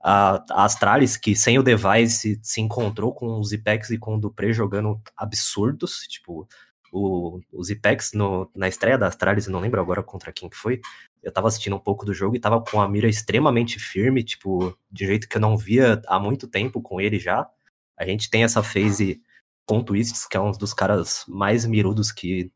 A, 0.00 0.44
a 0.52 0.64
Astralis, 0.64 1.16
que 1.16 1.34
sem 1.34 1.58
o 1.58 1.62
device 1.62 2.38
se 2.42 2.60
encontrou 2.60 3.12
com 3.12 3.40
os 3.40 3.52
Ipex 3.52 3.90
e 3.90 3.98
com 3.98 4.14
o 4.14 4.20
Dupré 4.20 4.52
jogando 4.52 5.00
absurdos. 5.16 5.98
Tipo, 6.08 6.46
o, 6.92 7.40
os 7.52 7.70
Ipex 7.70 8.12
no, 8.12 8.50
na 8.54 8.68
estreia 8.68 8.98
da 8.98 9.06
Astralis, 9.06 9.46
eu 9.46 9.52
não 9.52 9.60
lembro 9.60 9.80
agora 9.80 10.02
contra 10.02 10.32
quem 10.32 10.48
que 10.48 10.56
foi. 10.56 10.80
Eu 11.22 11.32
tava 11.32 11.48
assistindo 11.48 11.76
um 11.76 11.80
pouco 11.80 12.04
do 12.04 12.14
jogo 12.14 12.36
e 12.36 12.40
tava 12.40 12.60
com 12.62 12.80
a 12.80 12.88
mira 12.88 13.08
extremamente 13.08 13.78
firme, 13.78 14.22
tipo, 14.22 14.76
de 14.90 15.06
jeito 15.06 15.28
que 15.28 15.36
eu 15.36 15.40
não 15.40 15.56
via 15.56 16.00
há 16.06 16.18
muito 16.18 16.46
tempo 16.48 16.80
com 16.80 17.00
ele 17.00 17.18
já. 17.18 17.48
A 17.96 18.04
gente 18.04 18.30
tem 18.30 18.44
essa 18.44 18.62
phase 18.62 19.20
com 19.66 19.82
Twists, 19.82 20.26
que 20.26 20.36
é 20.36 20.40
um 20.40 20.52
dos 20.52 20.72
caras 20.72 21.24
mais 21.28 21.66
mirudos 21.66 22.10
que, 22.10 22.50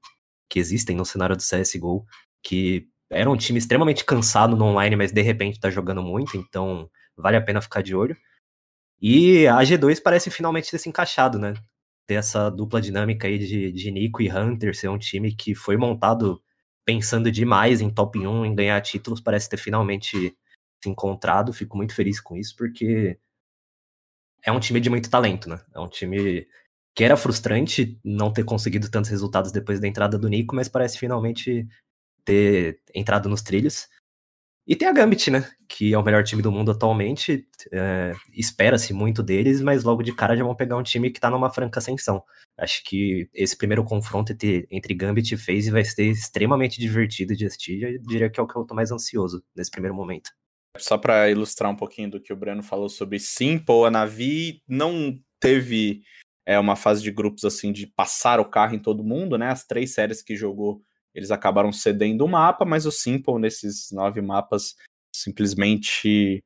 que 0.49 0.59
existem 0.59 0.97
no 0.97 1.05
cenário 1.05 1.37
do 1.37 1.43
CSGO, 1.43 2.07
que 2.43 2.89
era 3.11 3.31
um 3.31 3.37
time 3.37 3.59
extremamente 3.59 4.05
cansado 4.05 4.57
no 4.57 4.65
online, 4.65 4.97
mas 4.97 5.13
de 5.13 5.21
repente 5.21 5.61
tá 5.61 5.69
jogando 5.69 6.03
muito, 6.03 6.37
então 6.37 6.91
vale 7.17 7.37
a 7.37 7.43
pena 7.43 7.61
ficar 7.61 7.83
de 7.83 7.95
olho. 7.95 8.17
E 9.01 9.47
a 9.49 9.59
G2 9.59 10.01
parece 10.03 10.31
finalmente 10.31 10.71
ter 10.71 10.79
se 10.79 10.89
encaixado, 10.89 11.39
né? 11.39 11.55
Ter 12.07 12.15
essa 12.15 12.51
dupla 12.51 12.81
dinâmica 12.81 13.29
aí 13.29 13.39
de, 13.39 13.73
de 13.73 13.91
Nico 13.91 14.23
e 14.23 14.31
Hunter, 14.31 14.75
ser 14.77 14.89
um 14.89 14.99
time 14.99 15.35
que 15.35 15.55
foi 15.55 15.77
montado 15.77 16.43
pensando 16.85 17.31
demais 17.31 17.81
em 17.81 17.91
top 17.91 18.19
1, 18.19 18.45
em 18.45 18.55
ganhar 18.55 18.81
títulos, 18.81 19.21
parece 19.21 19.49
ter 19.49 19.57
finalmente 19.57 20.37
se 20.83 20.91
encontrado. 20.91 21.53
Fico 21.53 21.77
muito 21.77 21.95
feliz 21.95 22.21
com 22.21 22.37
isso, 22.37 22.55
porque 22.57 23.19
é 24.45 24.53
um 24.53 24.61
time 24.61 24.81
de 24.81 24.91
muito 24.91 25.09
talento, 25.09 25.49
né? 25.49 25.61
É 25.75 25.81
um 25.81 25.89
time 25.89 26.47
que 26.95 27.05
era 27.05 27.17
frustrante 27.17 27.99
não 28.05 28.33
ter 28.33 28.45
conseguido 28.45 28.91
tantos 28.91 29.11
resultados 29.11 29.51
depois 29.53 29.81
da 29.81 29.89
entrada 29.89 30.19
do 30.19 30.29
Nico, 30.29 30.55
mas 30.55 30.69
parece 30.69 30.99
finalmente 30.99 31.67
ter 32.25 32.81
entrado 32.95 33.29
nos 33.29 33.43
trilhos. 33.43 33.89
E 34.67 34.77
tem 34.77 34.87
a 34.87 34.93
Gambit, 34.93 35.31
né? 35.31 35.49
Que 35.69 35.93
é 35.93 35.99
o 35.99 36.03
melhor 36.03 36.23
time 36.23 36.41
do 36.41 36.53
mundo 36.53 36.71
atualmente. 36.71 37.47
É, 37.73 38.13
Espera-se 38.33 38.93
muito 38.93 39.23
deles, 39.23 39.61
mas 39.61 39.83
logo 39.83 40.03
de 40.03 40.15
cara 40.15 40.37
já 40.37 40.45
vão 40.45 40.55
pegar 40.55 40.77
um 40.77 40.83
time 40.83 41.11
que 41.11 41.21
tá 41.21 41.31
numa 41.31 41.51
franca 41.51 41.81
ascensão. 41.81 42.23
Acho 42.57 42.83
que 42.85 43.29
esse 43.35 43.57
primeiro 43.57 43.83
confronto 43.85 44.33
entre, 44.33 44.67
entre 44.71 44.95
Gambit 44.95 45.35
e 45.35 45.37
FaZe 45.37 45.71
vai 45.71 45.85
ser 45.85 46.05
extremamente 46.05 46.81
divertido 46.81 47.35
de 47.35 47.47
assistir. 47.47 47.83
Eu 47.83 47.99
diria 48.03 48.31
que 48.31 48.39
é 48.39 48.43
o 48.43 48.47
que 48.47 48.57
eu 48.57 48.65
tô 48.65 48.75
mais 48.75 48.93
ansioso 48.93 49.43
nesse 49.57 49.71
primeiro 49.71 49.97
momento. 49.97 50.31
Só 50.79 50.97
para 50.97 51.29
ilustrar 51.31 51.71
um 51.71 51.77
pouquinho 51.77 52.11
do 52.11 52.21
que 52.21 52.33
o 52.33 52.37
Breno 52.37 52.63
falou 52.63 52.89
sobre 52.89 53.19
Simple, 53.19 53.85
a 53.87 53.91
Navi 53.91 54.63
não 54.67 55.19
teve 55.41 56.03
é 56.47 56.59
uma 56.59 56.77
fase 56.77 57.03
de 57.03 57.11
grupos 57.11 57.45
assim 57.45 57.73
de 57.73 57.87
passar 57.87 58.41
o 58.41 58.49
carro 58.49 58.75
em 58.75 58.79
todo 58.79 59.05
mundo, 59.05 59.39
né? 59.39 59.49
As 59.49 59.65
três 59.65 59.95
séries 59.95 60.23
que 60.23 60.37
jogou, 60.37 60.83
eles 61.15 61.31
acabaram 61.31 61.73
cedendo 61.73 62.25
o 62.25 62.29
mapa, 62.29 62.65
mas 62.65 62.87
o 62.87 62.93
Simple 62.93 63.39
nesses 63.39 63.91
nove 63.91 64.21
mapas 64.21 64.77
simplesmente 65.15 66.43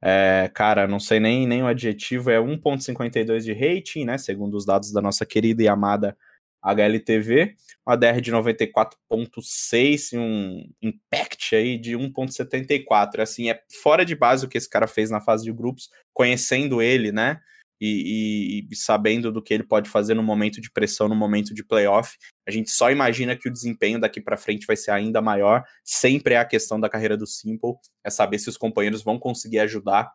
é, 0.00 0.50
cara, 0.54 0.86
não 0.86 1.00
sei 1.00 1.18
nem, 1.18 1.46
nem 1.46 1.62
o 1.62 1.66
adjetivo, 1.66 2.30
é 2.30 2.38
1.52 2.38 3.40
de 3.40 3.52
rating, 3.52 4.04
né? 4.04 4.16
Segundo 4.16 4.56
os 4.56 4.64
dados 4.64 4.92
da 4.92 5.00
nossa 5.00 5.26
querida 5.26 5.62
e 5.62 5.68
amada 5.68 6.16
HLTV, 6.62 7.56
uma 7.86 7.96
DR 7.96 8.20
de 8.20 8.32
94.6 8.32 10.12
e 10.12 10.18
um 10.18 10.70
impact 10.82 11.54
aí 11.54 11.78
de 11.78 11.96
1.74. 11.96 13.20
Assim, 13.20 13.50
é 13.50 13.60
fora 13.82 14.04
de 14.04 14.14
base 14.14 14.44
o 14.44 14.48
que 14.48 14.58
esse 14.58 14.68
cara 14.68 14.86
fez 14.86 15.10
na 15.10 15.20
fase 15.20 15.44
de 15.44 15.52
grupos, 15.52 15.90
conhecendo 16.12 16.82
ele, 16.82 17.12
né? 17.12 17.40
E, 17.80 18.64
e, 18.66 18.68
e, 18.70 18.76
sabendo 18.76 19.30
do 19.30 19.42
que 19.42 19.54
ele 19.54 19.62
pode 19.62 19.88
fazer 19.88 20.14
no 20.14 20.22
momento 20.22 20.60
de 20.60 20.70
pressão, 20.70 21.08
no 21.08 21.14
momento 21.14 21.54
de 21.54 21.64
playoff. 21.64 22.16
A 22.46 22.50
gente 22.50 22.70
só 22.70 22.90
imagina 22.90 23.36
que 23.36 23.48
o 23.48 23.52
desempenho 23.52 24.00
daqui 24.00 24.20
para 24.20 24.36
frente 24.36 24.66
vai 24.66 24.76
ser 24.76 24.90
ainda 24.90 25.20
maior. 25.20 25.64
Sempre 25.84 26.34
é 26.34 26.38
a 26.38 26.44
questão 26.44 26.80
da 26.80 26.88
carreira 26.88 27.16
do 27.16 27.26
Simple, 27.26 27.74
é 28.04 28.10
saber 28.10 28.38
se 28.38 28.48
os 28.48 28.56
companheiros 28.56 29.02
vão 29.02 29.18
conseguir 29.18 29.60
ajudar 29.60 30.10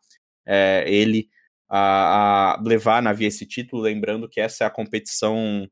é, 0.45 0.83
ele 0.87 1.29
a, 1.69 2.55
a, 2.55 2.61
levar 2.61 3.01
na 3.01 3.13
via 3.13 3.27
esse 3.27 3.45
título. 3.45 3.81
Lembrando 3.81 4.27
que 4.27 4.41
essa 4.41 4.63
é 4.63 4.67
a 4.67 4.71
competição 4.71 5.67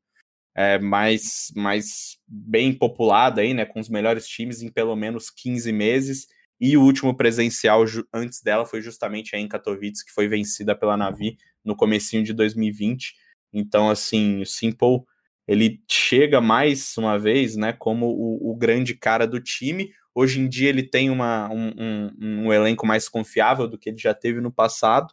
é, 0.56 0.80
mais, 0.80 1.52
mais 1.56 2.18
bem 2.28 2.74
populada 2.74 3.42
aí, 3.42 3.54
né, 3.54 3.66
com 3.66 3.80
os 3.80 3.90
melhores 3.90 4.28
times 4.28 4.62
em 4.62 4.70
pelo 4.70 4.96
menos 4.96 5.30
15 5.30 5.72
meses. 5.72 6.28
E 6.62 6.78
o 6.78 6.84
último 6.84 7.18
presencial 7.18 7.84
antes 8.14 8.40
dela 8.40 8.66
foi 8.66 8.84
justamente 8.84 9.36
em 9.36 9.48
Katowice, 9.48 10.06
que 10.06 10.12
foi 10.12 10.28
vencida 10.28 10.76
pela 10.76 10.96
Navi 10.96 11.36
no 11.66 11.76
comecinho 11.76 12.24
de 12.24 12.34
2020. 12.34 13.16
Então, 13.52 13.90
assim, 13.90 14.44
o 14.44 14.46
Simple 14.46 15.02
ele 15.48 15.82
chega 15.90 16.40
mais 16.40 16.96
uma 16.98 17.18
vez, 17.18 17.56
né, 17.56 17.74
como 17.74 18.06
o, 18.06 18.52
o 18.52 18.56
grande 18.56 18.94
cara 18.94 19.26
do 19.26 19.42
time. 19.42 19.92
Hoje 20.14 20.40
em 20.40 20.48
dia 20.48 20.70
ele 20.70 20.84
tem 20.84 21.10
uma, 21.10 21.50
um, 21.52 21.74
um, 21.78 22.12
um, 22.22 22.54
elenco 22.54 22.86
mais 22.86 23.10
confiável 23.10 23.68
do 23.68 23.78
que 23.78 23.90
ele 23.90 23.98
já 23.98 24.14
teve 24.14 24.40
no 24.40 24.52
passado, 24.52 25.12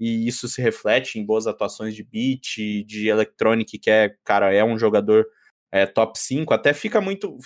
e 0.00 0.26
isso 0.26 0.48
se 0.48 0.62
reflete 0.62 1.18
em 1.18 1.24
boas 1.24 1.46
atuações 1.46 1.94
de 1.94 2.02
beat, 2.02 2.84
de 2.86 3.08
electronic, 3.08 3.78
que 3.78 3.90
é, 3.90 4.14
cara, 4.24 4.52
é 4.52 4.64
um 4.64 4.78
jogador 4.78 5.26
é, 5.76 5.84
top 5.84 6.18
5, 6.18 6.54
até 6.54 6.72
fica 6.72 7.00
muito. 7.00 7.36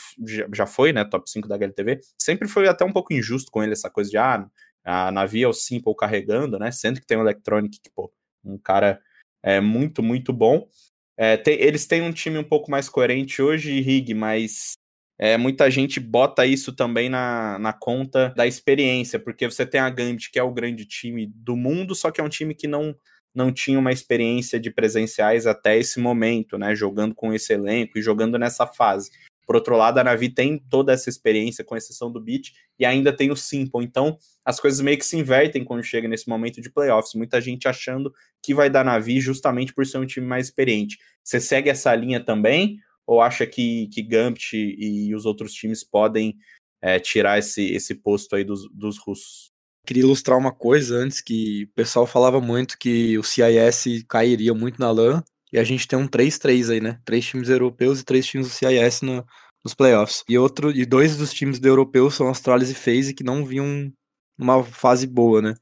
Já 0.53 0.67
foi, 0.67 0.93
né? 0.93 1.05
Top 1.05 1.29
5 1.29 1.49
da 1.49 1.57
HLTV. 1.57 2.01
Sempre 2.17 2.47
foi 2.47 2.69
até 2.69 2.85
um 2.85 2.93
pouco 2.93 3.13
injusto 3.13 3.51
com 3.51 3.63
ele 3.63 3.73
essa 3.73 3.91
coisa 3.91 4.09
de 4.09 4.17
ah, 4.17 4.47
a 4.85 5.11
Navi 5.11 5.43
é 5.43 5.49
o 5.49 5.53
Simple 5.53 5.97
carregando, 5.97 6.59
né? 6.59 6.71
Sendo 6.71 7.01
que 7.01 7.07
tem 7.07 7.19
o 7.19 7.23
Electronic, 7.23 7.81
que, 7.81 7.91
pô, 7.91 8.13
um 8.45 8.57
cara 8.57 9.01
é 9.43 9.61
muito, 9.61 10.01
muito 10.01 10.33
bom. 10.33 10.69
É, 11.17 11.37
tem, 11.37 11.61
eles 11.61 11.87
têm 11.87 12.03
um 12.03 12.13
time 12.13 12.39
um 12.39 12.45
pouco 12.45 12.71
mais 12.71 12.89
coerente 12.89 13.43
hoje, 13.43 13.81
Rig, 13.81 14.15
mas 14.15 14.75
é, 15.19 15.37
muita 15.37 15.69
gente 15.69 15.99
bota 15.99 16.47
isso 16.47 16.73
também 16.73 17.09
na, 17.09 17.59
na 17.59 17.73
conta 17.73 18.33
da 18.37 18.47
experiência, 18.47 19.19
porque 19.19 19.45
você 19.45 19.67
tem 19.67 19.81
a 19.81 19.91
Gambit, 19.91 20.31
que 20.31 20.39
é 20.39 20.43
o 20.43 20.53
grande 20.53 20.87
time 20.87 21.27
do 21.35 21.57
mundo, 21.57 21.95
só 21.95 22.11
que 22.11 22.21
é 22.21 22.25
um 22.25 22.29
time 22.29 22.55
que 22.55 22.69
não 22.69 22.95
não 23.35 23.53
tinha 23.53 23.79
uma 23.79 23.93
experiência 23.93 24.59
de 24.59 24.71
presenciais 24.71 25.47
até 25.47 25.79
esse 25.79 26.01
momento, 26.01 26.59
né? 26.59 26.75
Jogando 26.75 27.15
com 27.15 27.33
esse 27.33 27.53
elenco 27.53 27.99
e 27.99 28.03
jogando 28.03 28.39
nessa 28.39 28.67
fase. 28.67 29.11
Por 29.51 29.57
outro 29.57 29.77
lado, 29.77 29.99
a 29.99 30.05
Navi 30.05 30.29
tem 30.29 30.59
toda 30.59 30.93
essa 30.93 31.11
experiência, 31.11 31.65
com 31.65 31.77
exceção 31.77 32.09
do 32.09 32.21
Beat, 32.21 32.53
e 32.79 32.85
ainda 32.85 33.13
tem 33.13 33.33
o 33.33 33.37
Simple. 33.37 33.85
Então, 33.85 34.17
as 34.45 34.61
coisas 34.61 34.81
meio 34.81 34.97
que 34.97 35.05
se 35.05 35.17
invertem 35.17 35.65
quando 35.65 35.83
chega 35.83 36.07
nesse 36.07 36.29
momento 36.29 36.61
de 36.61 36.71
playoffs. 36.71 37.15
Muita 37.15 37.41
gente 37.41 37.67
achando 37.67 38.13
que 38.41 38.55
vai 38.55 38.71
dar 38.71 38.85
Navi 38.85 39.21
justamente 39.21 39.75
por 39.75 39.85
ser 39.85 39.99
um 39.99 40.07
time 40.07 40.25
mais 40.25 40.47
experiente. 40.47 40.99
Você 41.25 41.41
segue 41.41 41.69
essa 41.69 41.93
linha 41.95 42.21
também? 42.25 42.79
Ou 43.05 43.21
acha 43.21 43.45
que, 43.45 43.89
que 43.89 44.03
Gambit 44.03 44.55
e 44.55 45.13
os 45.17 45.27
outros 45.27 45.53
times 45.53 45.83
podem 45.83 46.37
é, 46.81 47.01
tirar 47.01 47.39
esse, 47.41 47.73
esse 47.73 47.97
posto 47.97 48.37
aí 48.37 48.45
dos, 48.45 48.69
dos 48.73 48.99
russos? 48.99 49.50
Queria 49.87 50.03
ilustrar 50.03 50.39
uma 50.39 50.53
coisa 50.53 50.97
antes 50.97 51.21
que 51.21 51.65
o 51.65 51.75
pessoal 51.75 52.07
falava 52.07 52.41
muito 52.41 52.79
que 52.79 53.19
o 53.19 53.23
CIS 53.23 54.05
cairia 54.09 54.55
muito 54.55 54.79
na 54.81 54.91
LAN 54.91 55.23
e 55.53 55.59
a 55.59 55.65
gente 55.65 55.89
tem 55.89 55.99
um 55.99 56.07
3-3 56.07 56.71
aí, 56.71 56.81
né? 56.81 57.01
Três 57.05 57.25
times 57.27 57.49
europeus 57.49 58.01
e 58.01 58.05
três 58.05 58.27
times 58.27 58.49
do 58.49 58.53
CIS 58.53 59.03
no, 59.03 59.27
nos 59.65 59.75
playoffs. 59.75 60.25
E 60.29 60.39
outro 60.39 60.71
e 60.71 60.87
dois 60.87 61.17
dos 61.17 61.33
times 61.33 61.59
do 61.59 61.67
europeu 61.69 62.11
são 62.11 62.29
Astralis 62.29 62.71
e 62.71 62.75
FaZe 62.75 63.15
que 63.15 63.25
não 63.25 63.45
vinham 63.45 63.93
numa 64.39 64.63
fase 64.65 65.07
boa, 65.07 65.43
né? 65.43 65.55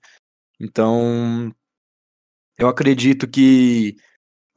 Então, 0.60 1.52
eu 2.58 2.68
acredito 2.68 3.28
que 3.28 3.96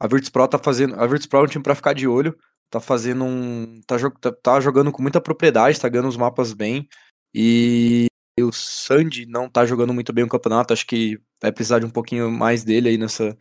a 0.00 0.06
Virtus 0.06 0.30
Pro 0.30 0.48
tá 0.48 0.58
fazendo, 0.58 0.94
a 0.96 1.06
Virtus 1.06 1.26
Pro 1.26 1.40
é 1.40 1.42
um 1.44 1.46
time 1.46 1.62
para 1.62 1.74
ficar 1.74 1.92
de 1.92 2.06
olho, 2.06 2.36
tá 2.70 2.80
fazendo 2.80 3.24
um 3.24 3.80
tá, 3.86 3.96
tá, 4.20 4.32
tá 4.32 4.60
jogando 4.60 4.92
com 4.92 5.02
muita 5.02 5.20
propriedade, 5.20 5.80
tá 5.80 5.88
ganhando 5.88 6.08
os 6.08 6.16
mapas 6.16 6.52
bem 6.52 6.88
e 7.34 8.06
o 8.40 8.52
Sandy 8.52 9.26
não 9.26 9.48
tá 9.48 9.66
jogando 9.66 9.92
muito 9.92 10.12
bem 10.12 10.24
o 10.24 10.28
campeonato, 10.28 10.72
acho 10.72 10.86
que 10.86 11.20
vai 11.40 11.52
precisar 11.52 11.80
de 11.80 11.86
um 11.86 11.90
pouquinho 11.90 12.30
mais 12.30 12.64
dele 12.64 12.88
aí 12.88 12.98
nessa, 12.98 13.36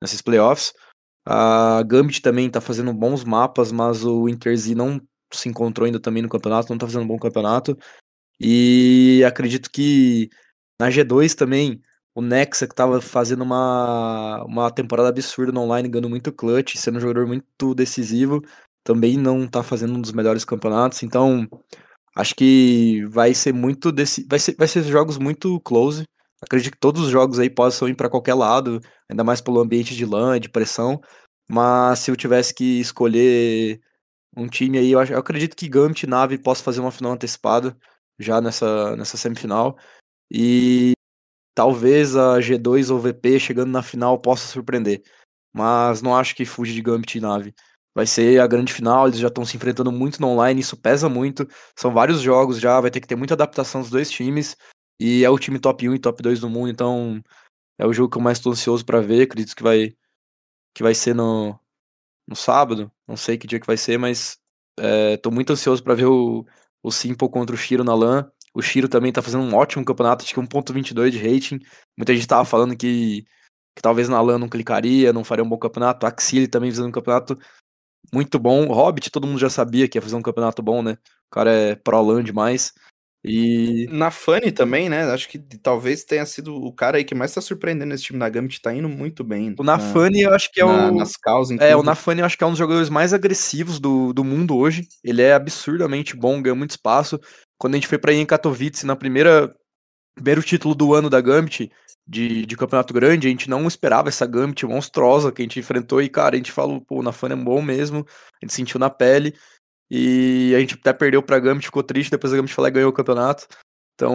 nesses 0.00 0.22
playoffs. 0.22 0.72
A 1.26 1.82
Gambit 1.82 2.22
também 2.22 2.48
tá 2.48 2.60
fazendo 2.60 2.92
bons 2.92 3.24
mapas, 3.24 3.72
mas 3.72 4.04
o 4.04 4.28
Interz 4.28 4.68
não 4.68 5.00
se 5.32 5.48
encontrou 5.48 5.86
ainda 5.86 5.98
também 5.98 6.22
no 6.22 6.28
campeonato, 6.28 6.70
não 6.70 6.78
tá 6.78 6.86
fazendo 6.86 7.02
um 7.02 7.08
bom 7.08 7.18
campeonato. 7.18 7.76
E 8.38 9.24
acredito 9.26 9.70
que 9.70 10.30
na 10.78 10.88
G2 10.90 11.34
também, 11.34 11.80
o 12.14 12.22
Nexa, 12.22 12.68
que 12.68 12.74
tava 12.74 13.00
fazendo 13.00 13.42
uma, 13.42 14.44
uma 14.44 14.70
temporada 14.70 15.08
absurda 15.08 15.50
no 15.50 15.62
online, 15.62 15.88
ganhando 15.88 16.10
muito 16.10 16.32
clutch, 16.32 16.76
sendo 16.76 16.98
um 16.98 17.00
jogador 17.00 17.26
muito 17.26 17.74
decisivo, 17.74 18.42
também 18.84 19.16
não 19.16 19.48
tá 19.48 19.62
fazendo 19.62 19.94
um 19.94 20.00
dos 20.00 20.12
melhores 20.12 20.44
campeonatos. 20.44 21.02
Então, 21.02 21.48
Acho 22.16 22.34
que 22.34 23.04
vai 23.10 23.34
ser 23.34 23.52
muito 23.52 23.92
desse. 23.92 24.26
Vai 24.26 24.38
ser, 24.38 24.56
vai 24.56 24.66
ser 24.66 24.82
jogos 24.84 25.18
muito 25.18 25.60
close. 25.60 26.04
Acredito 26.42 26.72
que 26.72 26.78
todos 26.78 27.02
os 27.02 27.10
jogos 27.10 27.38
aí 27.38 27.50
possam 27.50 27.88
ir 27.88 27.94
para 27.94 28.08
qualquer 28.08 28.32
lado, 28.34 28.80
ainda 29.10 29.22
mais 29.22 29.42
pelo 29.42 29.60
ambiente 29.60 29.94
de 29.94 30.06
LAN, 30.06 30.40
de 30.40 30.48
pressão. 30.48 30.98
Mas 31.48 31.98
se 32.00 32.10
eu 32.10 32.16
tivesse 32.16 32.54
que 32.54 32.80
escolher 32.80 33.80
um 34.36 34.48
time 34.48 34.78
aí, 34.78 34.92
eu, 34.92 35.04
eu 35.04 35.18
acredito 35.18 35.54
que 35.56 35.68
Gambit 35.68 36.04
e 36.04 36.06
Nave 36.08 36.38
possa 36.38 36.62
fazer 36.62 36.80
uma 36.80 36.90
final 36.90 37.12
antecipada 37.12 37.76
já 38.18 38.40
nessa, 38.40 38.96
nessa 38.96 39.18
semifinal. 39.18 39.78
E 40.30 40.94
talvez 41.54 42.16
a 42.16 42.40
G2 42.40 42.90
ou 42.90 42.98
VP 42.98 43.38
chegando 43.40 43.70
na 43.70 43.82
final 43.82 44.18
possa 44.18 44.46
surpreender. 44.46 45.02
Mas 45.54 46.02
não 46.02 46.16
acho 46.16 46.34
que 46.34 46.46
fuja 46.46 46.72
de 46.72 46.82
Gambit 46.82 47.18
e 47.18 47.20
Nave 47.20 47.54
vai 47.96 48.06
ser 48.06 48.42
a 48.42 48.46
grande 48.46 48.74
final, 48.74 49.08
eles 49.08 49.18
já 49.18 49.28
estão 49.28 49.42
se 49.42 49.56
enfrentando 49.56 49.90
muito 49.90 50.20
no 50.20 50.28
online, 50.28 50.60
isso 50.60 50.76
pesa 50.76 51.08
muito. 51.08 51.48
São 51.74 51.90
vários 51.94 52.20
jogos 52.20 52.60
já, 52.60 52.78
vai 52.78 52.90
ter 52.90 53.00
que 53.00 53.06
ter 53.06 53.16
muita 53.16 53.32
adaptação 53.32 53.80
dos 53.80 53.88
dois 53.88 54.10
times. 54.10 54.54
E 55.00 55.24
é 55.24 55.30
o 55.30 55.38
time 55.38 55.58
top 55.58 55.88
1 55.88 55.94
e 55.94 55.98
top 55.98 56.22
2 56.22 56.40
do 56.40 56.50
mundo, 56.50 56.68
então 56.68 57.22
é 57.78 57.86
o 57.86 57.94
jogo 57.94 58.10
que 58.10 58.18
eu 58.18 58.22
mais 58.22 58.36
estou 58.36 58.52
ansioso 58.52 58.84
para 58.84 59.00
ver. 59.00 59.22
Acredito 59.22 59.56
que 59.56 59.62
vai 59.62 59.94
que 60.74 60.82
vai 60.82 60.94
ser 60.94 61.14
no, 61.14 61.58
no 62.28 62.36
sábado, 62.36 62.92
não 63.08 63.16
sei 63.16 63.38
que 63.38 63.46
dia 63.46 63.58
que 63.58 63.66
vai 63.66 63.78
ser, 63.78 63.98
mas 63.98 64.38
estou 65.14 65.32
é, 65.32 65.34
muito 65.34 65.54
ansioso 65.54 65.82
para 65.82 65.94
ver 65.94 66.04
o, 66.04 66.44
o 66.82 66.92
Simple 66.92 67.30
contra 67.30 67.54
o 67.54 67.58
Shiro 67.58 67.82
na 67.82 67.94
LAN. 67.94 68.30
O 68.54 68.60
Shiro 68.60 68.88
também 68.90 69.08
está 69.08 69.22
fazendo 69.22 69.42
um 69.44 69.54
ótimo 69.54 69.84
campeonato, 69.86 70.22
acho 70.22 70.34
que 70.34 70.40
1.22 70.40 71.10
de 71.12 71.18
rating. 71.18 71.60
Muita 71.96 72.12
gente 72.12 72.22
estava 72.22 72.44
falando 72.44 72.76
que, 72.76 73.22
que 73.74 73.82
talvez 73.82 74.06
na 74.06 74.20
LAN 74.20 74.38
não 74.38 74.50
clicaria, 74.50 75.14
não 75.14 75.24
faria 75.24 75.44
um 75.44 75.48
bom 75.48 75.58
campeonato. 75.58 76.06
Axile 76.06 76.46
também 76.46 76.70
fazendo 76.70 76.88
um 76.88 76.92
campeonato 76.92 77.38
muito 78.12 78.38
bom. 78.38 78.66
Hobbit, 78.66 79.10
todo 79.10 79.26
mundo 79.26 79.38
já 79.38 79.50
sabia 79.50 79.88
que 79.88 79.98
ia 79.98 80.02
fazer 80.02 80.16
um 80.16 80.22
campeonato 80.22 80.62
bom, 80.62 80.82
né? 80.82 80.98
O 81.26 81.34
cara 81.34 81.52
é 81.52 81.74
pro-LAN 81.74 82.22
demais. 82.22 82.72
E. 83.28 83.88
Na 83.90 84.12
Funny 84.12 84.52
também, 84.52 84.88
né? 84.88 85.02
Acho 85.10 85.28
que 85.28 85.38
talvez 85.60 86.04
tenha 86.04 86.24
sido 86.24 86.54
o 86.54 86.72
cara 86.72 86.98
aí 86.98 87.04
que 87.04 87.14
mais 87.14 87.34
tá 87.34 87.40
surpreendendo 87.40 87.92
esse 87.92 88.04
time 88.04 88.20
da 88.20 88.28
Gambit, 88.28 88.62
tá 88.62 88.72
indo 88.72 88.88
muito 88.88 89.24
bem. 89.24 89.52
O 89.58 89.64
Nafani, 89.64 90.22
na, 90.22 90.28
eu 90.28 90.34
acho 90.34 90.52
que 90.52 90.60
é 90.60 90.64
na, 90.64 90.90
o. 90.90 90.94
Nas 90.94 91.16
causas, 91.16 91.58
é, 91.60 91.74
o 91.74 91.82
Nafani, 91.82 92.20
eu 92.20 92.26
acho 92.26 92.38
que 92.38 92.44
é 92.44 92.46
um 92.46 92.50
dos 92.50 92.58
jogadores 92.58 92.88
mais 92.88 93.12
agressivos 93.12 93.80
do, 93.80 94.12
do 94.12 94.22
mundo 94.22 94.56
hoje. 94.56 94.86
Ele 95.02 95.22
é 95.22 95.32
absurdamente 95.32 96.16
bom, 96.16 96.40
ganha 96.40 96.54
muito 96.54 96.70
espaço. 96.70 97.20
Quando 97.58 97.74
a 97.74 97.76
gente 97.78 97.88
foi 97.88 97.98
pra 97.98 98.12
ir 98.12 98.18
em 98.18 98.26
Katowice, 98.26 98.86
na 98.86 98.94
primeira. 98.94 99.52
Primeiro 100.16 100.42
título 100.42 100.74
do 100.74 100.94
ano 100.94 101.08
da 101.08 101.20
Gambit, 101.20 101.70
de, 102.08 102.46
de 102.46 102.56
campeonato 102.56 102.94
grande, 102.94 103.26
a 103.26 103.30
gente 103.30 103.50
não 103.50 103.68
esperava 103.68 104.08
essa 104.08 104.26
Gambit 104.26 104.64
monstruosa 104.64 105.30
que 105.30 105.42
a 105.42 105.44
gente 105.44 105.60
enfrentou 105.60 106.00
e, 106.00 106.08
cara, 106.08 106.34
a 106.34 106.38
gente 106.38 106.50
falou, 106.50 106.80
pô, 106.80 107.00
o 107.00 107.02
Nafane 107.02 107.34
é 107.34 107.36
bom 107.36 107.60
mesmo, 107.60 108.06
a 108.40 108.44
gente 108.44 108.54
sentiu 108.54 108.80
na 108.80 108.88
pele 108.88 109.34
e 109.90 110.54
a 110.56 110.58
gente 110.58 110.74
até 110.74 110.92
perdeu 110.92 111.22
pra 111.22 111.38
Gambit, 111.38 111.66
ficou 111.66 111.82
triste, 111.82 112.10
depois 112.10 112.32
a 112.32 112.36
Gambit 112.36 112.58
lá 112.58 112.68
e 112.68 112.70
ganhou 112.72 112.90
o 112.90 112.94
campeonato. 112.94 113.46
Então, 113.94 114.14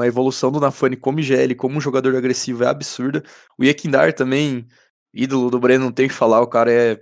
a 0.00 0.06
evolução 0.06 0.50
do 0.50 0.60
Nafane 0.60 0.96
como 0.96 1.20
IGL, 1.20 1.54
como 1.56 1.76
um 1.76 1.80
jogador 1.80 2.14
agressivo 2.16 2.64
é 2.64 2.68
absurda. 2.68 3.22
O 3.58 3.64
Yekindar 3.64 4.12
também, 4.12 4.66
ídolo 5.12 5.50
do 5.50 5.58
Breno, 5.60 5.84
não 5.86 5.92
tem 5.92 6.08
que 6.08 6.14
falar, 6.14 6.40
o 6.40 6.46
cara 6.46 6.72
é, 6.72 7.00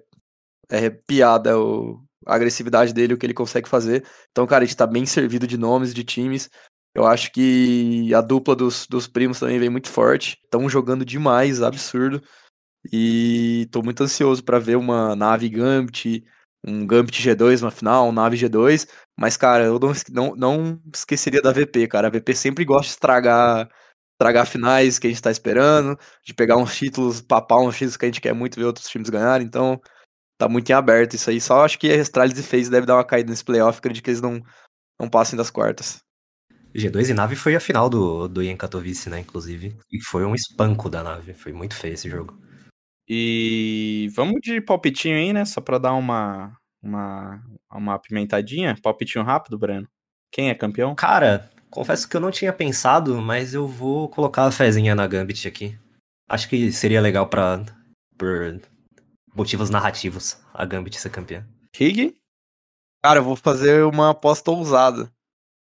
é 0.70 0.90
piada, 0.90 1.58
o, 1.58 2.02
a 2.26 2.34
agressividade 2.34 2.92
dele, 2.92 3.14
o 3.14 3.18
que 3.18 3.26
ele 3.26 3.34
consegue 3.34 3.68
fazer. 3.68 4.04
Então, 4.30 4.46
cara, 4.46 4.64
a 4.64 4.66
gente 4.66 4.76
tá 4.76 4.86
bem 4.86 5.04
servido 5.06 5.46
de 5.46 5.58
nomes, 5.58 5.92
de 5.92 6.04
times. 6.04 6.50
Eu 6.94 7.06
acho 7.06 7.32
que 7.32 8.12
a 8.14 8.20
dupla 8.20 8.54
dos, 8.54 8.86
dos 8.86 9.08
primos 9.08 9.38
também 9.40 9.58
vem 9.58 9.70
muito 9.70 9.88
forte. 9.88 10.38
Estão 10.44 10.68
jogando 10.68 11.04
demais, 11.04 11.62
absurdo. 11.62 12.22
E 12.92 13.68
tô 13.70 13.82
muito 13.82 14.02
ansioso 14.02 14.42
para 14.44 14.58
ver 14.58 14.76
uma 14.76 15.14
nave 15.14 15.48
Gambit, 15.48 16.24
um 16.66 16.86
Gambit 16.86 17.22
G2 17.22 17.60
na 17.62 17.70
final, 17.70 18.08
um 18.08 18.12
nave 18.12 18.36
G2. 18.36 18.88
Mas, 19.16 19.36
cara, 19.36 19.64
eu 19.64 19.78
não, 19.78 19.92
não, 20.10 20.36
não 20.36 20.82
esqueceria 20.92 21.40
da 21.40 21.52
VP, 21.52 21.88
cara. 21.88 22.08
A 22.08 22.10
VP 22.10 22.34
sempre 22.34 22.64
gosta 22.64 22.86
de 22.86 22.90
estragar, 22.90 23.70
estragar 24.14 24.46
finais 24.46 24.98
que 24.98 25.06
a 25.06 25.10
gente 25.10 25.22
tá 25.22 25.30
esperando, 25.30 25.98
de 26.24 26.34
pegar 26.34 26.56
uns 26.56 26.76
títulos, 26.76 27.20
papar 27.20 27.60
uns 27.60 27.74
títulos 27.74 27.96
que 27.96 28.04
a 28.04 28.08
gente 28.08 28.20
quer 28.20 28.34
muito 28.34 28.58
ver 28.58 28.66
outros 28.66 28.88
times 28.88 29.08
ganharem. 29.08 29.46
Então, 29.46 29.80
tá 30.38 30.48
muito 30.48 30.68
em 30.70 30.72
aberto 30.74 31.14
isso 31.14 31.30
aí. 31.30 31.40
Só 31.40 31.64
acho 31.64 31.78
que 31.78 31.90
a 31.92 32.00
Astralis 32.00 32.38
e 32.38 32.42
FaZe 32.42 32.70
deve 32.70 32.86
dar 32.86 32.96
uma 32.96 33.04
caída 33.04 33.30
nesse 33.30 33.44
playoff, 33.44 33.78
acredito 33.78 34.04
que 34.04 34.10
eles 34.10 34.20
não, 34.20 34.42
não 35.00 35.08
passem 35.08 35.36
das 35.36 35.50
quartas. 35.50 36.02
G2 36.74 37.10
e 37.10 37.14
nave 37.14 37.36
foi 37.36 37.54
a 37.54 37.60
final 37.60 37.88
do, 37.88 38.28
do 38.28 38.42
Ian 38.42 38.56
Katowice, 38.56 39.10
né, 39.10 39.20
inclusive. 39.20 39.76
E 39.90 40.00
foi 40.04 40.24
um 40.24 40.34
espanco 40.34 40.88
da 40.88 41.02
nave. 41.02 41.34
Foi 41.34 41.52
muito 41.52 41.74
feio 41.74 41.94
esse 41.94 42.08
jogo. 42.08 42.38
E 43.08 44.08
vamos 44.14 44.40
de 44.42 44.60
palpitinho 44.60 45.16
aí, 45.16 45.32
né? 45.32 45.44
Só 45.44 45.60
pra 45.60 45.78
dar 45.78 45.92
uma, 45.92 46.56
uma, 46.82 47.42
uma 47.70 47.98
pimentadinha. 47.98 48.76
Palpitinho 48.82 49.24
rápido, 49.24 49.58
Breno. 49.58 49.88
Quem 50.32 50.48
é 50.48 50.54
campeão? 50.54 50.94
Cara, 50.94 51.50
confesso 51.70 52.08
que 52.08 52.16
eu 52.16 52.20
não 52.20 52.30
tinha 52.30 52.52
pensado, 52.52 53.20
mas 53.20 53.52
eu 53.52 53.66
vou 53.66 54.08
colocar 54.08 54.46
a 54.46 54.52
fezinha 54.52 54.94
na 54.94 55.06
Gambit 55.06 55.46
aqui. 55.46 55.78
Acho 56.28 56.48
que 56.48 56.72
seria 56.72 57.00
legal 57.00 57.28
pra. 57.28 57.62
por 58.16 58.60
motivos 59.34 59.68
narrativos 59.68 60.38
a 60.54 60.64
Gambit 60.64 60.98
ser 60.98 61.10
campeã. 61.10 61.46
Rig? 61.76 62.16
Cara, 63.02 63.18
eu 63.18 63.24
vou 63.24 63.36
fazer 63.36 63.84
uma 63.84 64.10
aposta 64.10 64.50
ousada. 64.50 65.12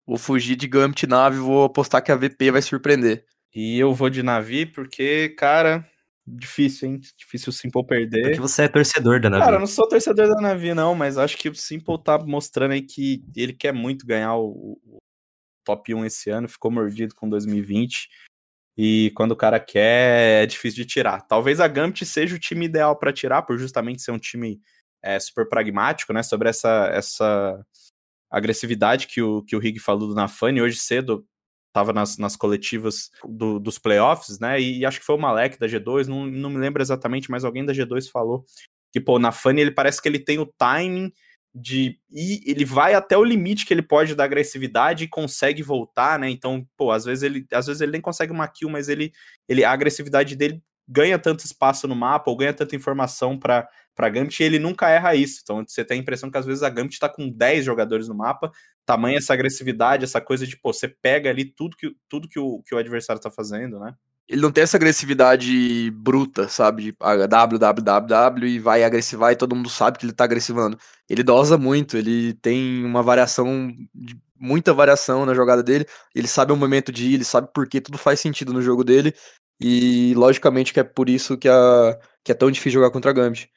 Vou 0.07 0.19
fugir 0.19 0.57
de 0.57 0.67
Gambit 0.67 1.07
nave 1.07 1.37
e 1.37 1.41
vou 1.41 1.65
apostar 1.65 2.03
que 2.03 2.13
a 2.13 2.17
VP 2.17 2.51
vai 2.51 2.63
surpreender. 2.63 3.25
E 3.55 3.79
eu 3.79 3.95
vou 3.95 4.11
de 4.11 4.23
Navi 4.23 4.67
porque, 4.67 5.31
cara, 5.31 5.89
difícil, 6.27 6.89
hein? 6.89 7.01
Difícil 7.17 7.51
o 7.51 7.53
Simple 7.53 7.87
perder. 7.87 8.23
Porque 8.23 8.41
você 8.41 8.65
é 8.65 8.69
torcedor 8.69 9.21
da 9.21 9.31
Navi. 9.31 9.45
Cara, 9.45 9.57
eu 9.57 9.61
não 9.61 9.67
sou 9.67 9.89
torcedor 9.89 10.29
da 10.29 10.41
Navi, 10.41 10.75
não, 10.75 10.95
mas 10.95 11.17
acho 11.17 11.37
que 11.37 11.49
o 11.49 11.55
Simple 11.55 12.03
tá 12.03 12.19
mostrando 12.19 12.73
aí 12.73 12.83
que 12.83 13.25
ele 13.37 13.53
quer 13.53 13.73
muito 13.73 14.07
ganhar 14.07 14.35
o, 14.37 14.79
o 14.85 14.99
top 15.65 15.95
1 15.95 16.05
esse 16.05 16.31
ano, 16.31 16.49
ficou 16.49 16.71
mordido 16.71 17.15
com 17.15 17.29
2020. 17.29 18.09
E 18.77 19.13
quando 19.15 19.33
o 19.33 19.37
cara 19.37 19.61
quer, 19.61 20.43
é 20.43 20.47
difícil 20.47 20.83
de 20.83 20.91
tirar. 20.91 21.23
Talvez 21.23 21.61
a 21.61 21.69
Gambit 21.69 22.05
seja 22.05 22.35
o 22.35 22.41
time 22.41 22.67
ideal 22.67 22.97
para 22.97 23.13
tirar, 23.13 23.43
por 23.43 23.57
justamente 23.57 24.03
ser 24.03 24.11
um 24.11 24.19
time 24.19 24.61
é, 25.01 25.19
super 25.21 25.49
pragmático, 25.49 26.13
né? 26.13 26.23
Sobre 26.25 26.49
essa, 26.49 26.91
essa 26.93 27.65
agressividade 28.37 29.07
que 29.07 29.23
o, 29.23 29.43
que 29.43 29.57
o 29.57 29.59
Rig 29.59 29.79
falou 29.79 30.09
do 30.09 30.15
Nafani 30.15 30.61
hoje 30.61 30.77
cedo. 30.79 31.25
Tava 31.73 31.93
nas, 31.93 32.17
nas 32.19 32.37
coletivas 32.37 33.11
do, 33.25 33.59
dos 33.59 33.79
playoffs, 33.79 34.39
né? 34.39 34.61
E, 34.61 34.79
e, 34.79 34.87
acho 34.87 35.01
que 35.01 35.07
foi 35.07 35.17
o 35.17 35.19
Malek 35.19 35.59
da 35.59 35.67
G2, 35.67 36.07
não, 36.07 36.25
não 36.25 36.49
me 36.49 36.59
lembro 36.59 36.81
exatamente, 36.81 37.29
mas 37.29 37.45
alguém 37.45 37.65
da 37.65 37.73
G2 37.73 38.09
falou 38.11 38.45
que, 38.93 39.01
pô, 39.01 39.17
o 39.17 39.19
Nafani 39.19 39.61
ele 39.61 39.73
parece 39.73 40.01
que 40.01 40.09
ele 40.09 40.21
tem 40.21 40.39
o 40.39 40.47
timing 40.57 41.13
de 41.53 41.99
ir, 42.11 42.43
ele 42.47 42.65
vai 42.65 42.95
até 42.95 43.17
o 43.17 43.25
limite 43.25 43.67
que 43.67 43.75
ele 43.75 43.83
pode 43.83 44.15
da 44.15 44.23
agressividade 44.25 45.05
e 45.05 45.09
consegue 45.09 45.63
voltar, 45.63 46.17
né? 46.19 46.31
Então, 46.31 46.65
pô, 46.77 46.93
às 46.93 47.05
vezes 47.05 47.25
ele, 47.25 47.47
às 47.53 47.67
vezes 47.67 47.81
ele 47.81 47.93
nem 47.93 48.01
consegue 48.01 48.33
uma 48.33 48.47
kill, 48.47 48.69
mas 48.69 48.89
ele, 48.89 49.13
ele 49.49 49.65
a 49.65 49.73
agressividade 49.73 50.37
dele 50.37 50.63
ganha 50.87 51.19
tanto 51.19 51.45
espaço 51.45 51.89
no 51.89 51.95
mapa 51.95 52.31
ou 52.31 52.37
ganha 52.37 52.53
tanta 52.53 52.77
informação 52.77 53.39
para 53.39 53.69
para 53.95 54.09
Gambit 54.09 54.43
ele 54.43 54.59
nunca 54.59 54.89
erra 54.89 55.15
isso. 55.15 55.41
Então 55.43 55.65
você 55.67 55.85
tem 55.85 55.99
a 55.99 56.01
impressão 56.01 56.31
que 56.31 56.39
às 56.39 56.47
vezes 56.47 56.63
a 56.63 56.71
Gambit 56.71 56.95
está 56.95 57.09
com 57.09 57.31
10 57.31 57.65
jogadores 57.65 58.09
no 58.09 58.15
mapa, 58.15 58.51
tamanha 58.85 59.19
essa 59.19 59.33
agressividade, 59.33 60.05
essa 60.05 60.21
coisa 60.21 60.47
de, 60.47 60.57
pô, 60.57 60.73
você 60.73 60.89
pega 60.89 61.31
ali 61.31 61.45
tudo 61.45 61.77
que, 61.77 61.95
tudo 62.09 62.29
que, 62.29 62.39
o, 62.39 62.63
que 62.63 62.75
o 62.75 62.79
adversário 62.79 63.19
está 63.19 63.31
fazendo, 63.31 63.79
né? 63.79 63.95
Ele 64.27 64.41
não 64.41 64.51
tem 64.51 64.65
essa 64.65 64.79
agressividade 64.79 65.91
bruta, 65.91 66.49
sabe? 66.49 66.83
De 66.83 66.97
www 67.29 68.47
e 68.47 68.59
vai 68.59 68.83
agressivar 68.83 69.33
e 69.33 69.37
todo 69.37 69.55
mundo 69.55 69.69
sabe 69.69 69.99
que 69.99 70.07
ele 70.07 70.15
tá 70.15 70.25
agressivando. 70.25 70.79
Ele 71.09 71.23
dosa 71.23 71.59
muito, 71.59 71.97
ele 71.99 72.33
tem 72.35 72.85
uma 72.87 73.03
variação, 73.03 73.71
muita 74.39 74.73
variação 74.73 75.27
na 75.27 75.35
jogada 75.35 75.63
dele. 75.63 75.87
Ele 76.15 76.27
sabe 76.27 76.53
o 76.53 76.57
momento 76.57 76.91
de 76.91 77.07
ir, 77.07 77.15
ele 77.15 77.25
sabe 77.25 77.49
por 77.53 77.69
que 77.69 77.83
tudo 77.83 77.99
faz 77.99 78.19
sentido 78.19 78.53
no 78.53 78.63
jogo 78.63 78.83
dele. 78.83 79.15
E 79.61 80.15
logicamente 80.17 80.73
que 80.73 80.81
é 80.81 80.85
por 80.85 81.09
isso 81.09 81.37
que, 81.37 81.49
a, 81.49 81.99
que 82.25 82.33
é 82.33 82.35
tão 82.35 82.51
difícil 82.51 82.81
jogar 82.81 82.91
contra 82.91 83.11
a 83.11 83.15
Gambit. 83.15 83.51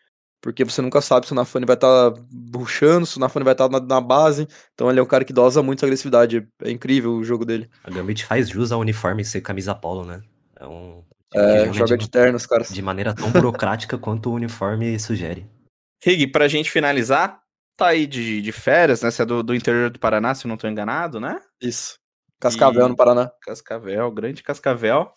Porque 0.47 0.63
você 0.63 0.81
nunca 0.81 1.01
sabe 1.01 1.25
se 1.25 1.33
o 1.33 1.35
Nafane 1.35 1.65
vai 1.65 1.75
estar 1.75 2.09
tá 2.09 2.21
ruxando, 2.55 3.05
se 3.05 3.17
o 3.17 3.19
Nafane 3.19 3.43
vai 3.43 3.53
estar 3.53 3.67
tá 3.67 3.81
na, 3.81 3.85
na, 3.85 3.99
base. 3.99 4.47
Então 4.73 4.89
ele 4.89 4.97
é 4.97 5.03
um 5.03 5.05
cara 5.05 5.25
que 5.25 5.33
dosa 5.33 5.61
muito 5.61 5.83
a 5.83 5.85
agressividade. 5.85 6.47
É 6.63 6.71
incrível 6.71 7.15
o 7.15 7.23
jogo 7.25 7.43
dele. 7.43 7.69
A 7.83 7.91
Gambit 7.91 8.23
faz 8.23 8.47
jus 8.47 8.71
ao 8.71 8.79
uniforme 8.79 9.25
ser 9.25 9.41
camisa 9.41 9.75
polo, 9.75 10.05
né? 10.05 10.21
É 10.57 10.65
um. 10.65 11.03
É, 11.33 11.73
joga 11.73 11.97
de, 11.97 12.05
de 12.05 12.09
terno, 12.09 12.37
os 12.37 12.45
caras. 12.45 12.69
De 12.69 12.81
maneira 12.81 13.13
tão 13.13 13.29
burocrática 13.29 13.97
quanto 13.99 14.29
o 14.29 14.35
uniforme 14.35 14.97
sugere. 14.97 15.45
Rig, 16.01 16.27
pra 16.27 16.47
gente 16.47 16.71
finalizar, 16.71 17.41
tá 17.75 17.87
aí 17.87 18.07
de, 18.07 18.41
de 18.41 18.51
férias, 18.53 19.01
né? 19.01 19.11
Você 19.11 19.23
é 19.23 19.25
do, 19.25 19.43
do 19.43 19.53
interior 19.53 19.89
do 19.89 19.99
Paraná, 19.99 20.33
se 20.33 20.45
eu 20.45 20.49
não 20.49 20.55
tô 20.55 20.65
enganado, 20.69 21.19
né? 21.19 21.41
Isso. 21.61 21.99
Cascavel, 22.39 22.85
e... 22.85 22.89
no 22.89 22.95
Paraná. 22.95 23.29
Cascavel, 23.41 24.09
grande 24.11 24.43
Cascavel. 24.43 25.11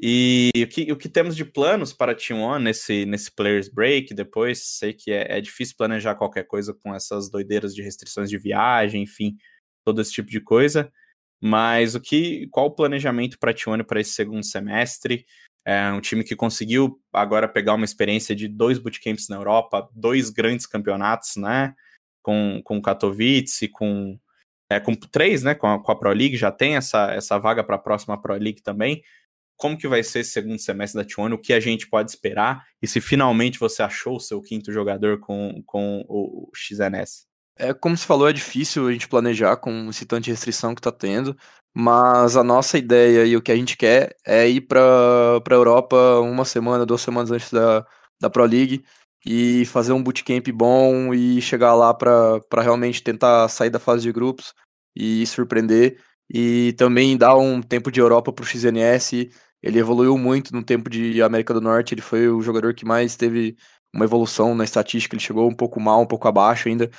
E 0.00 0.52
o 0.56 0.68
que, 0.68 0.92
o 0.92 0.96
que 0.96 1.08
temos 1.08 1.34
de 1.34 1.44
planos 1.44 1.92
para 1.92 2.14
T1 2.14 2.62
nesse, 2.62 3.04
nesse 3.04 3.32
Players 3.32 3.68
Break 3.68 4.14
depois? 4.14 4.62
Sei 4.62 4.92
que 4.92 5.10
é, 5.10 5.38
é, 5.38 5.40
difícil 5.40 5.74
planejar 5.76 6.14
qualquer 6.14 6.44
coisa 6.44 6.72
com 6.72 6.94
essas 6.94 7.28
doideiras 7.28 7.74
de 7.74 7.82
restrições 7.82 8.30
de 8.30 8.38
viagem, 8.38 9.02
enfim, 9.02 9.36
todo 9.84 10.00
esse 10.00 10.12
tipo 10.12 10.30
de 10.30 10.40
coisa. 10.40 10.92
Mas 11.42 11.96
o 11.96 12.00
que, 12.00 12.46
qual 12.50 12.66
o 12.66 12.74
planejamento 12.74 13.38
para 13.40 13.52
T1 13.52 13.84
para 13.84 14.00
esse 14.00 14.12
segundo 14.12 14.44
semestre? 14.44 15.26
É 15.66 15.90
um 15.90 16.00
time 16.00 16.22
que 16.22 16.36
conseguiu 16.36 17.00
agora 17.12 17.48
pegar 17.48 17.74
uma 17.74 17.84
experiência 17.84 18.36
de 18.36 18.46
dois 18.46 18.78
bootcamps 18.78 19.28
na 19.28 19.36
Europa, 19.36 19.88
dois 19.92 20.30
grandes 20.30 20.66
campeonatos, 20.66 21.36
né? 21.36 21.74
Com, 22.22 22.60
com 22.64 22.80
Katowice, 22.80 23.68
com, 23.68 24.18
é, 24.70 24.78
com 24.78 24.94
três, 24.94 25.42
né? 25.42 25.56
Com 25.56 25.66
a, 25.66 25.82
com 25.82 25.90
a 25.90 25.96
Pro 25.96 26.12
League, 26.12 26.36
já 26.36 26.52
tem 26.52 26.76
essa, 26.76 27.12
essa 27.12 27.36
vaga 27.38 27.64
para 27.64 27.76
a 27.76 27.80
próxima 27.80 28.20
Pro 28.20 28.34
League 28.34 28.62
também 28.62 29.02
como 29.58 29.76
que 29.76 29.88
vai 29.88 30.02
ser 30.02 30.20
esse 30.20 30.30
segundo 30.30 30.58
semestre 30.58 31.02
da 31.02 31.06
T1, 31.06 31.34
o 31.34 31.38
que 31.38 31.52
a 31.52 31.60
gente 31.60 31.88
pode 31.88 32.10
esperar, 32.10 32.64
e 32.80 32.86
se 32.86 33.00
finalmente 33.00 33.58
você 33.58 33.82
achou 33.82 34.16
o 34.16 34.20
seu 34.20 34.40
quinto 34.40 34.72
jogador 34.72 35.18
com, 35.18 35.62
com 35.66 36.04
o 36.08 36.48
XNS. 36.54 37.26
É, 37.58 37.74
como 37.74 37.96
se 37.96 38.06
falou, 38.06 38.28
é 38.28 38.32
difícil 38.32 38.86
a 38.86 38.92
gente 38.92 39.08
planejar 39.08 39.56
com 39.56 39.90
esse 39.90 40.06
tanto 40.06 40.24
de 40.24 40.30
restrição 40.30 40.76
que 40.76 40.80
tá 40.80 40.92
tendo, 40.92 41.36
mas 41.74 42.36
a 42.36 42.44
nossa 42.44 42.78
ideia 42.78 43.26
e 43.26 43.36
o 43.36 43.42
que 43.42 43.50
a 43.50 43.56
gente 43.56 43.76
quer 43.76 44.14
é 44.24 44.48
ir 44.48 44.60
para 44.62 44.80
a 44.80 45.54
Europa 45.54 46.20
uma 46.20 46.44
semana, 46.44 46.86
duas 46.86 47.00
semanas 47.00 47.32
antes 47.32 47.50
da, 47.50 47.84
da 48.20 48.30
Pro 48.30 48.44
League 48.44 48.84
e 49.26 49.64
fazer 49.66 49.92
um 49.92 50.02
bootcamp 50.02 50.46
bom 50.52 51.12
e 51.12 51.42
chegar 51.42 51.74
lá 51.74 51.92
para 51.92 52.62
realmente 52.62 53.02
tentar 53.02 53.48
sair 53.48 53.70
da 53.70 53.80
fase 53.80 54.02
de 54.04 54.12
grupos 54.12 54.54
e 54.94 55.26
surpreender 55.26 55.98
e 56.30 56.74
também 56.74 57.16
dar 57.16 57.36
um 57.36 57.60
tempo 57.60 57.90
de 57.90 58.00
Europa 58.00 58.32
para 58.32 58.42
o 58.42 58.46
XNS 58.46 59.28
ele 59.62 59.78
evoluiu 59.78 60.16
muito 60.16 60.54
no 60.54 60.62
tempo 60.62 60.88
de 60.88 61.22
América 61.22 61.52
do 61.54 61.60
Norte, 61.60 61.94
ele 61.94 62.00
foi 62.00 62.28
o 62.28 62.40
jogador 62.40 62.74
que 62.74 62.84
mais 62.84 63.16
teve 63.16 63.56
uma 63.92 64.04
evolução 64.04 64.54
na 64.54 64.64
estatística, 64.64 65.14
ele 65.14 65.22
chegou 65.22 65.48
um 65.48 65.54
pouco 65.54 65.80
mal, 65.80 66.00
um 66.02 66.06
pouco 66.06 66.28
abaixo 66.28 66.68
ainda, 66.68 66.90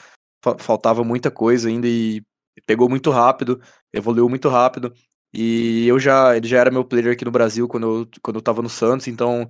faltava 0.59 1.03
muita 1.03 1.29
coisa 1.31 1.69
ainda 1.69 1.87
e 1.87 2.21
pegou 2.65 2.89
muito 2.89 3.11
rápido, 3.11 3.61
evoluiu 3.93 4.27
muito 4.29 4.49
rápido. 4.49 4.93
E 5.33 5.87
eu 5.87 5.99
já, 5.99 6.35
ele 6.35 6.47
já 6.47 6.57
era 6.59 6.71
meu 6.71 6.83
player 6.83 7.13
aqui 7.13 7.23
no 7.23 7.31
Brasil 7.31 7.67
quando 7.67 8.01
eu, 8.01 8.09
quando 8.21 8.37
eu 8.37 8.41
tava 8.41 8.61
no 8.61 8.69
Santos, 8.69 9.07
então 9.07 9.47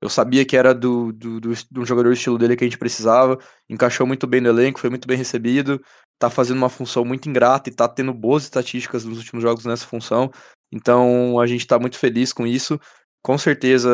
eu 0.00 0.08
sabia 0.08 0.44
que 0.44 0.56
era 0.56 0.74
do, 0.74 1.12
do, 1.12 1.40
do, 1.40 1.52
do 1.70 1.86
jogador 1.86 2.12
estilo 2.12 2.36
dele 2.36 2.56
que 2.56 2.64
a 2.64 2.66
gente 2.66 2.78
precisava, 2.78 3.38
encaixou 3.68 4.06
muito 4.06 4.26
bem 4.26 4.40
no 4.40 4.48
elenco, 4.48 4.80
foi 4.80 4.90
muito 4.90 5.08
bem 5.08 5.16
recebido, 5.16 5.82
tá 6.18 6.28
fazendo 6.28 6.58
uma 6.58 6.68
função 6.68 7.04
muito 7.04 7.28
ingrata 7.28 7.70
e 7.70 7.74
tá 7.74 7.88
tendo 7.88 8.12
boas 8.12 8.42
estatísticas 8.42 9.04
nos 9.04 9.18
últimos 9.18 9.42
jogos 9.42 9.64
nessa 9.64 9.86
função. 9.86 10.30
Então 10.72 11.38
a 11.38 11.46
gente 11.46 11.60
está 11.60 11.78
muito 11.78 11.98
feliz 11.98 12.32
com 12.32 12.46
isso. 12.46 12.80
Com 13.22 13.36
certeza 13.38 13.90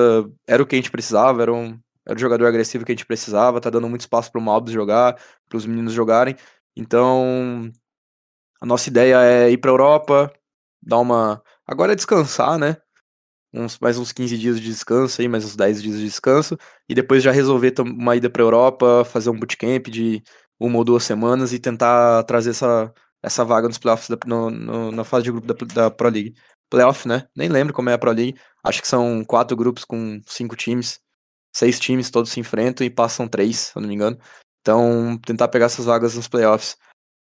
era 0.46 0.62
o 0.62 0.66
que 0.66 0.76
a 0.76 0.78
gente 0.78 0.90
precisava, 0.90 1.42
era, 1.42 1.52
um, 1.52 1.78
era 2.06 2.16
o 2.16 2.20
jogador 2.20 2.46
agressivo 2.46 2.84
que 2.84 2.92
a 2.92 2.94
gente 2.94 3.06
precisava, 3.06 3.60
tá 3.60 3.68
dando 3.70 3.88
muito 3.88 4.02
espaço 4.02 4.30
para 4.30 4.40
o 4.40 4.44
Malbs 4.44 4.72
jogar, 4.72 5.20
para 5.48 5.56
os 5.56 5.66
meninos 5.66 5.92
jogarem. 5.92 6.36
Então 6.76 7.70
a 8.60 8.66
nossa 8.66 8.88
ideia 8.88 9.22
é 9.22 9.50
ir 9.50 9.58
para 9.58 9.70
a 9.70 9.74
Europa, 9.74 10.32
dar 10.82 10.98
uma. 10.98 11.42
Agora 11.66 11.92
é 11.92 11.96
descansar, 11.96 12.58
né? 12.58 12.76
Uns, 13.52 13.78
mais 13.78 13.98
uns 13.98 14.12
15 14.12 14.36
dias 14.38 14.60
de 14.60 14.66
descanso 14.66 15.20
aí, 15.20 15.28
mais 15.28 15.44
uns 15.44 15.56
10 15.56 15.82
dias 15.82 15.96
de 15.96 16.04
descanso, 16.04 16.58
e 16.88 16.94
depois 16.94 17.22
já 17.22 17.32
resolver 17.32 17.74
uma 17.80 18.14
ida 18.16 18.28
para 18.30 18.42
a 18.42 18.44
Europa, 18.44 19.04
fazer 19.06 19.30
um 19.30 19.38
bootcamp 19.38 19.88
de 19.88 20.22
uma 20.60 20.78
ou 20.78 20.84
duas 20.84 21.04
semanas 21.04 21.52
e 21.52 21.58
tentar 21.58 22.24
trazer 22.24 22.50
essa, 22.50 22.92
essa 23.22 23.44
vaga 23.44 23.68
nos 23.68 23.78
playoffs 23.78 24.08
da, 24.08 24.18
no, 24.26 24.50
no, 24.50 24.92
na 24.92 25.04
fase 25.04 25.24
de 25.24 25.32
grupo 25.32 25.46
da, 25.46 25.74
da 25.84 25.90
Pro 25.90 26.08
League 26.10 26.34
playoff, 26.70 27.06
né? 27.06 27.26
Nem 27.36 27.48
lembro 27.48 27.72
como 27.72 27.90
é 27.90 27.94
a 27.94 27.98
Pro 27.98 28.12
League. 28.12 28.38
Acho 28.64 28.82
que 28.82 28.88
são 28.88 29.24
quatro 29.24 29.56
grupos 29.56 29.84
com 29.84 30.20
cinco 30.26 30.56
times. 30.56 31.00
Seis 31.54 31.78
times, 31.78 32.10
todos 32.10 32.30
se 32.30 32.40
enfrentam 32.40 32.86
e 32.86 32.90
passam 32.90 33.26
três, 33.26 33.56
se 33.58 33.76
eu 33.76 33.82
não 33.82 33.88
me 33.88 33.94
engano. 33.94 34.18
Então, 34.60 35.18
tentar 35.24 35.48
pegar 35.48 35.66
essas 35.66 35.86
vagas 35.86 36.14
nos 36.14 36.28
playoffs. 36.28 36.76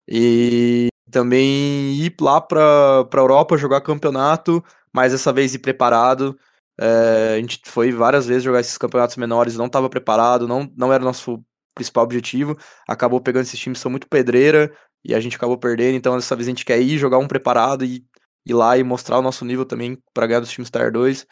E 0.07 0.87
também 1.09 1.93
ir 1.95 2.15
lá 2.19 2.39
pra, 2.39 3.05
pra 3.05 3.21
Europa 3.21 3.57
jogar 3.57 3.81
campeonato, 3.81 4.63
mas 4.93 5.11
dessa 5.11 5.33
vez 5.33 5.53
ir 5.53 5.59
preparado. 5.59 6.37
É, 6.79 7.35
a 7.35 7.37
gente 7.37 7.61
foi 7.65 7.91
várias 7.91 8.25
vezes 8.25 8.43
jogar 8.43 8.61
esses 8.61 8.77
campeonatos 8.77 9.17
menores, 9.17 9.57
não 9.57 9.67
estava 9.67 9.89
preparado, 9.89 10.47
não, 10.47 10.71
não 10.75 10.91
era 10.93 11.03
nosso 11.03 11.43
principal 11.75 12.03
objetivo. 12.03 12.57
Acabou 12.87 13.21
pegando 13.21 13.43
esses 13.43 13.59
times, 13.59 13.79
são 13.79 13.91
muito 13.91 14.07
pedreira, 14.07 14.73
e 15.03 15.13
a 15.15 15.19
gente 15.19 15.35
acabou 15.35 15.57
perdendo. 15.57 15.95
Então, 15.95 16.15
dessa 16.15 16.35
vez 16.35 16.47
a 16.47 16.51
gente 16.51 16.65
quer 16.65 16.79
ir 16.81 16.97
jogar 16.97 17.17
um 17.17 17.27
preparado 17.27 17.83
e 17.83 18.05
ir 18.45 18.53
lá 18.53 18.77
e 18.77 18.83
mostrar 18.83 19.19
o 19.19 19.21
nosso 19.21 19.45
nível 19.45 19.65
também 19.65 19.97
para 20.13 20.27
ganhar 20.27 20.39
dos 20.39 20.51
times 20.51 20.67
Star 20.67 20.91
2. 20.91 21.25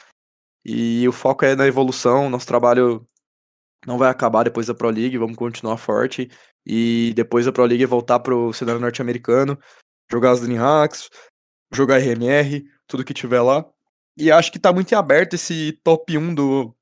E 0.66 1.08
o 1.08 1.12
foco 1.12 1.46
é 1.46 1.56
na 1.56 1.68
evolução, 1.68 2.30
nosso 2.30 2.48
trabalho 2.48 3.08
não 3.86 3.98
vai 3.98 4.10
acabar 4.10 4.44
depois 4.44 4.68
da 4.68 4.74
Pro 4.74 4.90
League, 4.90 5.18
vamos 5.18 5.38
continuar 5.38 5.78
forte. 5.78 6.30
E 6.66 7.14
depois 7.16 7.46
da 7.46 7.52
Pro 7.52 7.66
League 7.66 7.86
voltar 7.86 8.20
pro 8.20 8.54
cenário 8.54 8.82
norte-americano, 8.82 9.58
jogar 10.12 10.32
as 10.32 10.42
Dreamhacks, 10.42 11.10
jogar 11.74 12.00
RMR, 12.00 12.64
tudo 12.88 13.06
que 13.06 13.14
tiver 13.14 13.42
lá. 13.42 13.66
E 14.18 14.32
acho 14.32 14.52
que 14.52 14.60
tá 14.60 14.74
muito 14.74 14.92
em 14.92 14.96
aberto 14.96 15.36
esse 15.36 15.80
top 15.84 16.18
1 16.18 16.36
do, 16.36 16.76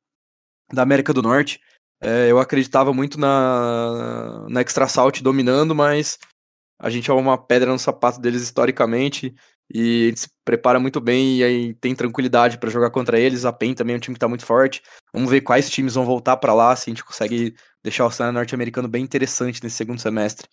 da 0.73 0.82
América 0.82 1.13
do 1.13 1.21
Norte. 1.21 1.59
É, 2.01 2.32
eu 2.32 2.39
acreditava 2.39 2.93
muito 2.93 3.19
na, 3.19 4.45
na 4.49 4.61
Extra 4.61 4.88
Salt 4.88 5.21
dominando, 5.21 5.75
mas 5.75 6.17
a 6.80 6.89
gente 6.89 7.09
é 7.09 7.13
uma 7.13 7.38
pedra 7.38 7.71
no 7.71 7.80
sapato 7.80 8.19
deles 8.19 8.41
historicamente 8.41 9.36
e 9.74 10.05
a 10.05 10.09
gente 10.09 10.20
se 10.22 10.30
prepara 10.45 10.80
muito 10.80 11.01
bem 11.01 11.38
e 11.38 11.43
aí 11.43 11.74
tem 11.76 11.93
tranquilidade 11.93 12.57
para 12.57 12.70
jogar 12.70 12.89
contra 12.89 13.20
eles. 13.20 13.45
A 13.45 13.51
PEN 13.51 13.74
também 13.74 13.93
é 13.93 13.97
um 13.97 13.99
time 13.99 14.15
que 14.15 14.20
tá 14.20 14.28
muito 14.28 14.45
forte. 14.45 14.82
Vamos 15.13 15.30
ver 15.30 15.41
quais 15.41 15.70
times 15.70 15.95
vão 15.95 16.05
voltar 16.05 16.38
para 16.38 16.53
lá, 16.53 16.76
se 16.76 16.89
a 16.89 16.91
gente 16.91 17.03
consegue 17.03 17.53
deixar 17.84 18.05
o 18.05 18.11
cenário 18.11 18.38
norte-americano 18.38 18.88
bem 18.88 19.03
interessante 19.03 19.63
nesse 19.63 19.76
segundo 19.76 19.99
semestre. 19.99 20.47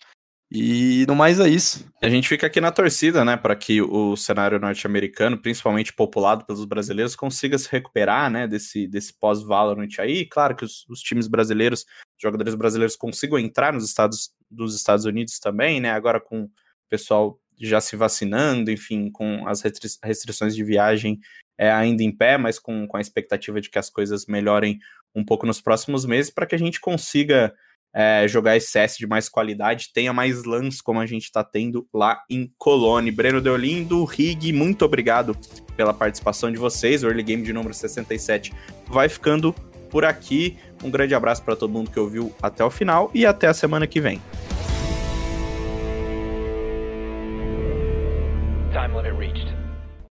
E 0.51 1.05
no 1.07 1.15
mais 1.15 1.39
é 1.39 1.49
isso. 1.49 1.85
A 2.03 2.07
gente 2.07 2.27
fica 2.27 2.45
aqui 2.45 2.61
na 2.61 2.71
torcida, 2.71 3.25
né, 3.25 3.35
para 3.35 3.55
que 3.55 3.81
o 3.81 4.15
cenário 4.15 4.59
norte-americano, 4.59 5.41
principalmente 5.41 5.91
populado 5.91 6.45
pelos 6.45 6.65
brasileiros, 6.65 7.15
consiga 7.15 7.57
se 7.57 7.67
recuperar, 7.71 8.29
né, 8.29 8.47
desse, 8.47 8.87
desse 8.87 9.17
pós-Valorant 9.17 9.89
aí. 9.97 10.25
Claro 10.25 10.55
que 10.55 10.63
os, 10.63 10.85
os, 10.87 10.99
times 11.01 11.27
brasileiros, 11.27 11.85
jogadores 12.21 12.53
brasileiros 12.53 12.95
consigam 12.95 13.39
entrar 13.39 13.73
nos 13.73 13.85
estados 13.85 14.31
dos 14.49 14.75
Estados 14.75 15.05
Unidos 15.05 15.39
também, 15.39 15.81
né, 15.81 15.91
agora 15.91 16.21
com 16.21 16.43
o 16.43 16.49
pessoal 16.89 17.39
já 17.59 17.79
se 17.81 17.95
vacinando, 17.95 18.71
enfim, 18.71 19.09
com 19.11 19.47
as 19.47 19.61
restri 19.61 19.89
restrições 20.03 20.55
de 20.55 20.63
viagem 20.63 21.19
é, 21.57 21.71
ainda 21.71 22.03
em 22.03 22.11
pé, 22.11 22.37
mas 22.37 22.59
com, 22.59 22.87
com 22.87 22.97
a 22.97 23.01
expectativa 23.01 23.61
de 23.61 23.69
que 23.69 23.79
as 23.79 23.89
coisas 23.89 24.25
melhorem 24.25 24.79
um 25.15 25.23
pouco 25.23 25.45
nos 25.45 25.61
próximos 25.61 26.05
meses, 26.05 26.29
para 26.29 26.45
que 26.45 26.55
a 26.55 26.59
gente 26.59 26.79
consiga 26.79 27.53
é, 27.93 28.27
jogar 28.27 28.59
CS 28.59 28.97
de 28.97 29.07
mais 29.07 29.29
qualidade, 29.29 29.91
tenha 29.93 30.11
mais 30.11 30.43
lance 30.43 30.83
como 30.83 30.99
a 30.99 31.05
gente 31.05 31.23
está 31.23 31.43
tendo 31.45 31.87
lá 31.93 32.21
em 32.29 32.51
Colônia. 32.57 33.13
Breno 33.13 33.39
Deolindo, 33.39 34.03
Rig, 34.03 34.51
muito 34.51 34.83
obrigado 34.83 35.37
pela 35.77 35.93
participação 35.93 36.51
de 36.51 36.57
vocês. 36.57 37.03
O 37.03 37.07
Early 37.07 37.23
Game 37.23 37.43
de 37.43 37.53
número 37.53 37.73
67 37.73 38.51
vai 38.87 39.07
ficando 39.07 39.53
por 39.89 40.03
aqui. 40.03 40.57
Um 40.83 40.91
grande 40.91 41.15
abraço 41.15 41.41
para 41.41 41.55
todo 41.55 41.71
mundo 41.71 41.89
que 41.89 41.99
ouviu 41.99 42.35
até 42.41 42.65
o 42.65 42.69
final 42.69 43.09
e 43.13 43.25
até 43.25 43.47
a 43.47 43.53
semana 43.53 43.87
que 43.87 44.01
vem. 44.01 44.21